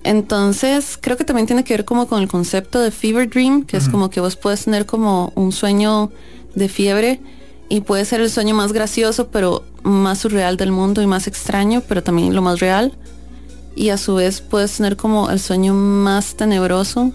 entonces, 0.05 0.99
creo 1.01 1.17
que 1.17 1.25
también 1.25 1.47
tiene 1.47 1.65
que 1.65 1.75
ver 1.75 1.85
como 1.85 2.07
con 2.07 2.23
el 2.23 2.29
concepto 2.29 2.81
de 2.81 2.93
fever 2.93 3.29
dream, 3.29 3.65
que 3.65 3.77
es 3.77 3.89
como 3.89 4.09
que 4.09 4.21
vos 4.21 4.37
puedes 4.37 4.67
tener 4.67 4.87
como 4.87 5.33
un 5.35 5.51
sueño 5.51 6.13
de 6.55 6.69
fiebre 6.69 7.21
y 7.69 7.81
puede 7.81 8.05
ser 8.05 8.21
el 8.21 8.31
sueño 8.31 8.55
más 8.55 8.73
gracioso, 8.73 9.29
pero 9.29 9.65
más 9.83 10.19
surreal 10.19 10.57
del 10.57 10.73
mundo 10.73 11.03
y 11.03 11.07
más 11.07 11.27
extraño, 11.27 11.83
pero 11.89 12.03
también 12.03 12.35
lo 12.35 12.43
más 12.43 12.61
real. 12.61 12.93
Y 13.77 13.91
a 13.91 13.99
su 13.99 14.15
vez 14.15 14.41
puedes 14.41 14.77
tener 14.77 14.97
como 14.97 15.31
el 15.31 15.41
sueño 15.41 15.75
más 15.75 16.35
tenebroso, 16.35 17.13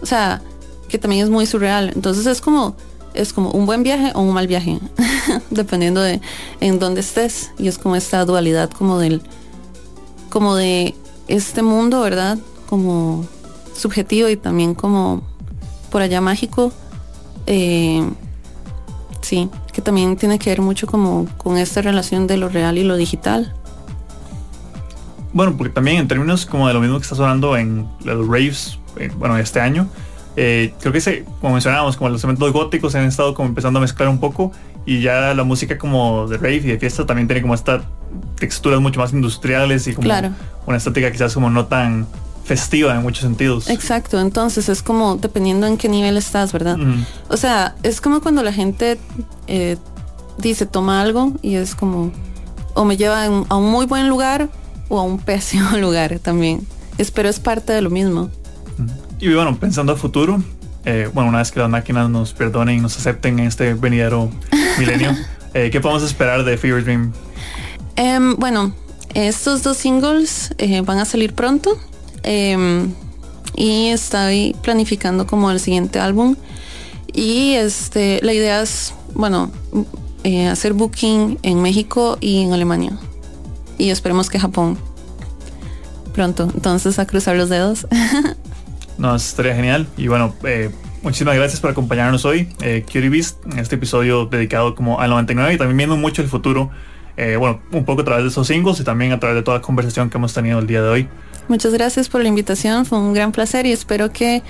o 0.00 0.06
sea, 0.06 0.40
que 0.88 0.98
también 0.98 1.24
es 1.24 1.30
muy 1.30 1.46
surreal. 1.46 1.92
Entonces 1.94 2.26
es 2.26 2.40
como 2.40 2.76
es 3.14 3.32
como 3.32 3.50
un 3.50 3.66
buen 3.66 3.82
viaje 3.82 4.12
o 4.14 4.20
un 4.20 4.32
mal 4.32 4.46
viaje, 4.46 4.78
dependiendo 5.50 6.00
de 6.00 6.20
en 6.60 6.78
dónde 6.78 7.00
estés. 7.00 7.50
Y 7.58 7.68
es 7.68 7.78
como 7.78 7.96
esta 7.96 8.24
dualidad 8.24 8.70
como 8.70 8.98
del 8.98 9.22
como 10.30 10.54
de 10.54 10.94
este 11.26 11.62
mundo, 11.62 12.00
¿verdad? 12.00 12.38
Como 12.68 13.26
subjetivo 13.74 14.28
y 14.28 14.36
también 14.36 14.74
como 14.74 15.22
por 15.90 16.02
allá 16.02 16.20
mágico. 16.20 16.72
Eh, 17.46 18.08
sí, 19.20 19.48
que 19.78 19.82
también 19.82 20.16
tiene 20.16 20.40
que 20.40 20.50
ver 20.50 20.60
mucho 20.60 20.88
como 20.88 21.28
con 21.36 21.56
esta 21.56 21.80
relación 21.80 22.26
de 22.26 22.36
lo 22.36 22.48
real 22.48 22.78
y 22.78 22.82
lo 22.82 22.96
digital. 22.96 23.54
Bueno, 25.32 25.56
porque 25.56 25.72
también 25.72 25.98
en 25.98 26.08
términos 26.08 26.46
como 26.46 26.66
de 26.66 26.74
lo 26.74 26.80
mismo 26.80 26.96
que 26.96 27.04
estás 27.04 27.20
hablando 27.20 27.56
en 27.56 27.86
los 28.04 28.26
raves, 28.26 28.80
eh, 28.96 29.08
bueno, 29.16 29.38
este 29.38 29.60
año, 29.60 29.86
eh, 30.34 30.74
creo 30.80 30.92
que 30.92 31.00
se, 31.00 31.24
como 31.40 31.52
mencionábamos, 31.52 31.96
como 31.96 32.10
los 32.10 32.24
elementos 32.24 32.52
góticos 32.52 32.90
se 32.90 32.98
han 32.98 33.04
estado 33.04 33.34
como 33.34 33.50
empezando 33.50 33.78
a 33.78 33.82
mezclar 33.82 34.08
un 34.08 34.18
poco 34.18 34.50
y 34.84 35.00
ya 35.00 35.32
la 35.32 35.44
música 35.44 35.78
como 35.78 36.26
de 36.26 36.38
rave 36.38 36.56
y 36.56 36.60
de 36.60 36.78
fiesta 36.80 37.06
también 37.06 37.28
tiene 37.28 37.42
como 37.42 37.54
esta 37.54 37.84
texturas 38.34 38.80
mucho 38.80 38.98
más 38.98 39.12
industriales 39.12 39.86
y 39.86 39.94
como 39.94 40.08
una 40.66 40.76
estética 40.76 41.12
quizás 41.12 41.34
como 41.34 41.50
no 41.50 41.66
tan 41.66 42.04
festiva 42.48 42.94
en 42.94 43.02
muchos 43.02 43.22
sentidos. 43.22 43.68
Exacto, 43.68 44.18
entonces 44.18 44.70
es 44.70 44.82
como 44.82 45.16
dependiendo 45.16 45.66
en 45.66 45.76
qué 45.76 45.88
nivel 45.88 46.16
estás, 46.16 46.50
¿verdad? 46.50 46.78
O 47.28 47.36
sea, 47.36 47.76
es 47.82 48.00
como 48.00 48.20
cuando 48.22 48.42
la 48.42 48.52
gente 48.52 48.98
eh, 49.46 49.76
dice 50.38 50.64
toma 50.64 51.02
algo 51.02 51.34
y 51.42 51.56
es 51.56 51.74
como 51.74 52.10
o 52.72 52.84
me 52.86 52.96
lleva 52.96 53.24
a 53.24 53.56
un 53.56 53.70
muy 53.70 53.84
buen 53.84 54.08
lugar 54.08 54.48
o 54.88 54.98
a 54.98 55.02
un 55.02 55.18
pésimo 55.30 55.76
lugar 55.76 56.18
también. 56.20 56.66
Espero 56.96 57.28
es 57.28 57.38
parte 57.38 57.74
de 57.74 57.82
lo 57.82 57.90
mismo. 57.90 58.30
Y 59.20 59.32
bueno, 59.34 59.58
pensando 59.58 59.92
a 59.92 59.96
futuro, 59.96 60.42
eh, 60.84 61.10
bueno, 61.12 61.28
una 61.28 61.38
vez 61.38 61.52
que 61.52 61.60
las 61.60 61.68
máquinas 61.68 62.08
nos 62.08 62.32
perdonen 62.32 62.78
y 62.78 62.80
nos 62.80 62.96
acepten 62.96 63.38
en 63.40 63.46
este 63.46 63.74
venidero 63.74 64.30
milenio, 64.78 65.14
eh, 65.52 65.68
¿qué 65.70 65.80
podemos 65.80 66.02
esperar 66.02 66.44
de 66.44 66.56
Fever 66.56 66.82
Dream? 66.82 67.12
Em, 67.96 68.36
bueno, 68.36 68.72
estos 69.14 69.62
dos 69.62 69.76
singles 69.76 70.54
eh, 70.58 70.80
van 70.82 70.98
a 70.98 71.04
salir 71.04 71.34
pronto 71.34 71.78
em, 72.22 72.92
y 73.54 73.88
estoy 73.88 74.56
planificando 74.62 75.26
como 75.26 75.50
el 75.50 75.60
siguiente 75.60 75.98
álbum 75.98 76.36
y 77.12 77.54
este 77.54 78.20
la 78.22 78.32
idea 78.32 78.62
es 78.62 78.94
bueno 79.14 79.50
hacer 80.50 80.74
booking 80.74 81.38
en 81.42 81.62
México 81.62 82.18
y 82.20 82.42
en 82.42 82.52
Alemania 82.52 82.98
y 83.78 83.88
esperemos 83.88 84.28
que 84.28 84.38
Japón 84.38 84.76
pronto 86.12 86.50
entonces 86.54 86.98
a 86.98 87.06
cruzar 87.06 87.36
los 87.36 87.48
dedos 87.48 87.86
No, 88.98 89.14
estaría 89.14 89.54
genial. 89.54 89.86
Y 89.96 90.08
bueno, 90.08 90.34
eh, 90.42 90.70
muchísimas 91.02 91.36
gracias 91.36 91.60
por 91.60 91.70
acompañarnos 91.70 92.24
hoy, 92.24 92.48
eh, 92.60 92.84
Cutie 92.84 93.08
Beast, 93.08 93.38
en 93.50 93.60
este 93.60 93.76
episodio 93.76 94.26
dedicado 94.26 94.74
como 94.74 95.00
al 95.00 95.10
99 95.10 95.54
y 95.54 95.56
también 95.56 95.76
viendo 95.76 95.96
mucho 95.96 96.20
el 96.20 96.28
futuro. 96.28 96.70
Eh, 97.18 97.36
bueno, 97.36 97.60
un 97.72 97.84
poco 97.84 98.02
a 98.02 98.04
través 98.04 98.22
de 98.22 98.30
esos 98.30 98.46
singles 98.46 98.78
y 98.78 98.84
también 98.84 99.10
a 99.10 99.18
través 99.18 99.34
de 99.34 99.42
toda 99.42 99.58
la 99.58 99.62
conversación 99.62 100.08
que 100.08 100.18
hemos 100.18 100.32
tenido 100.32 100.60
el 100.60 100.68
día 100.68 100.80
de 100.82 100.88
hoy. 100.88 101.08
Muchas 101.48 101.72
gracias 101.72 102.08
por 102.08 102.22
la 102.22 102.28
invitación, 102.28 102.86
fue 102.86 102.98
un 102.98 103.12
gran 103.12 103.32
placer 103.32 103.66
y 103.66 103.72
espero 103.72 104.12
que 104.12 104.42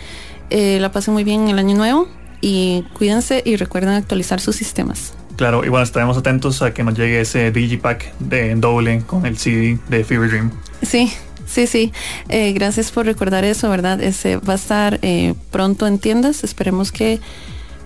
eh, 0.50 0.78
la 0.78 0.92
pasen 0.92 1.14
muy 1.14 1.24
bien 1.24 1.44
en 1.44 1.48
el 1.48 1.58
año 1.60 1.74
nuevo 1.76 2.08
y 2.42 2.84
cuídense 2.92 3.42
y 3.42 3.56
recuerden 3.56 3.94
actualizar 3.94 4.38
sus 4.38 4.54
sistemas. 4.54 5.14
Claro, 5.36 5.64
y 5.64 5.70
bueno, 5.70 5.82
estaremos 5.82 6.18
atentos 6.18 6.60
a 6.60 6.74
que 6.74 6.84
nos 6.84 6.94
llegue 6.94 7.22
ese 7.22 7.50
Digipack 7.50 8.12
de 8.18 8.54
doble 8.56 9.00
con 9.06 9.24
el 9.24 9.38
CD 9.38 9.78
de 9.88 10.04
Fever 10.04 10.28
Dream. 10.28 10.50
Sí, 10.82 11.10
Sí, 11.46 11.66
sí. 11.66 11.92
Eh, 12.28 12.52
gracias 12.52 12.92
por 12.92 13.06
recordar 13.06 13.42
eso, 13.44 13.70
¿verdad? 13.70 14.02
Ese 14.02 14.36
va 14.36 14.52
a 14.52 14.56
estar 14.56 14.98
eh, 15.00 15.32
pronto 15.50 15.86
en 15.86 15.98
tiendas. 15.98 16.44
Esperemos 16.44 16.92
que 16.92 17.20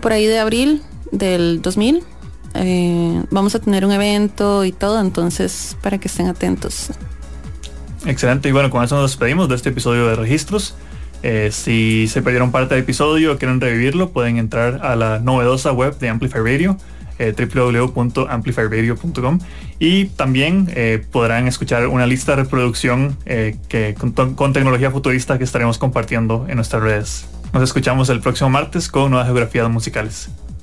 por 0.00 0.12
ahí 0.12 0.26
de 0.26 0.40
abril 0.40 0.82
del 1.12 1.62
2000 1.62 2.02
eh, 2.54 3.22
vamos 3.30 3.54
a 3.54 3.60
tener 3.60 3.84
un 3.84 3.92
evento 3.92 4.64
y 4.64 4.72
todo, 4.72 5.00
entonces 5.00 5.76
para 5.82 5.98
que 5.98 6.08
estén 6.08 6.28
atentos. 6.28 6.90
Excelente, 8.06 8.48
y 8.48 8.52
bueno, 8.52 8.70
con 8.70 8.82
eso 8.82 8.96
nos 8.96 9.10
despedimos 9.10 9.48
de 9.48 9.54
este 9.54 9.68
episodio 9.68 10.08
de 10.08 10.16
registros. 10.16 10.74
si 11.50 12.08
se 12.08 12.22
perdieron 12.22 12.50
parte 12.50 12.74
del 12.74 12.82
episodio 12.82 13.32
o 13.32 13.38
quieren 13.38 13.60
revivirlo, 13.60 14.10
pueden 14.10 14.38
entrar 14.38 14.84
a 14.84 14.96
la 14.96 15.20
novedosa 15.20 15.72
web 15.72 15.98
de 15.98 16.08
Amplify 16.08 16.40
Radio 16.40 16.76
eh, 17.18 17.34
y 19.78 20.04
también 20.06 20.68
eh, 20.74 21.04
podrán 21.10 21.46
escuchar 21.46 21.86
una 21.86 22.06
lista 22.06 22.32
de 22.32 22.42
reproducción 22.42 23.16
eh, 23.26 23.56
que, 23.68 23.94
con, 23.94 24.52
tecnología 24.52 24.90
futurista 24.90 25.38
que 25.38 25.44
estaremos 25.44 25.78
compartiendo 25.78 26.46
en 26.48 26.56
nuestras 26.56 26.82
redes. 26.82 27.28
Nos 27.52 27.62
escuchamos 27.62 28.08
el 28.08 28.20
próximo 28.20 28.50
martes 28.50 28.88
con 28.88 29.10
nuevas 29.10 29.26
geografías 29.26 29.68
musicales. 29.70 30.30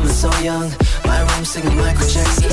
coming 0.00 0.14
so 0.14 0.30
young. 0.40 0.72
My 1.04 1.20
room 1.20 1.44
singing 1.44 1.76
Michael 1.76 2.08
Jackson. 2.08 2.48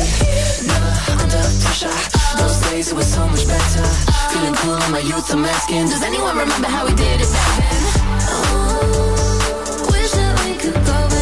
Never 0.68 0.91
under 1.24 1.44
pressure. 1.64 1.98
Those 2.38 2.60
days 2.69 2.91
it 2.91 2.95
was 2.95 3.07
so 3.07 3.26
much 3.28 3.48
better. 3.48 3.86
Feeling 4.32 4.56
cool 4.56 4.76
in 4.76 4.91
my 4.91 4.99
youth, 4.99 5.32
I'm 5.34 5.45
asking. 5.45 5.86
Does 5.86 6.03
anyone 6.03 6.38
remember 6.38 6.68
how 6.68 6.86
we 6.86 6.94
did 6.94 7.22
it 7.22 7.32
back 7.32 7.57
then? 7.60 7.84
Oh, 8.34 9.88
wish 9.91 10.11
that 10.11 10.34
we 10.44 10.57
could 10.57 10.74
go 10.74 10.82
back. 10.84 11.16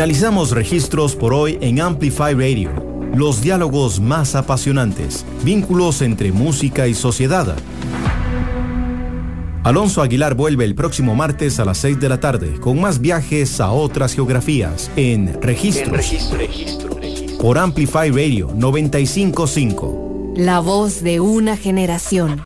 Finalizamos 0.00 0.52
registros 0.52 1.14
por 1.14 1.34
hoy 1.34 1.58
en 1.60 1.78
Amplify 1.78 2.32
Radio. 2.32 2.70
Los 3.14 3.42
diálogos 3.42 4.00
más 4.00 4.34
apasionantes, 4.34 5.26
vínculos 5.44 6.00
entre 6.00 6.32
música 6.32 6.88
y 6.88 6.94
sociedad. 6.94 7.54
Alonso 9.62 10.00
Aguilar 10.00 10.34
vuelve 10.34 10.64
el 10.64 10.74
próximo 10.74 11.14
martes 11.14 11.60
a 11.60 11.66
las 11.66 11.76
6 11.76 12.00
de 12.00 12.08
la 12.08 12.18
tarde 12.18 12.58
con 12.60 12.80
más 12.80 13.02
viajes 13.02 13.60
a 13.60 13.72
otras 13.72 14.14
geografías 14.14 14.90
en 14.96 15.38
Registros. 15.42 15.94
Registro, 15.94 16.38
registro, 16.38 16.94
registro. 16.94 17.36
Por 17.36 17.58
Amplify 17.58 18.08
Radio 18.10 18.50
955. 18.54 20.32
La 20.36 20.60
voz 20.60 21.02
de 21.02 21.20
una 21.20 21.58
generación. 21.58 22.38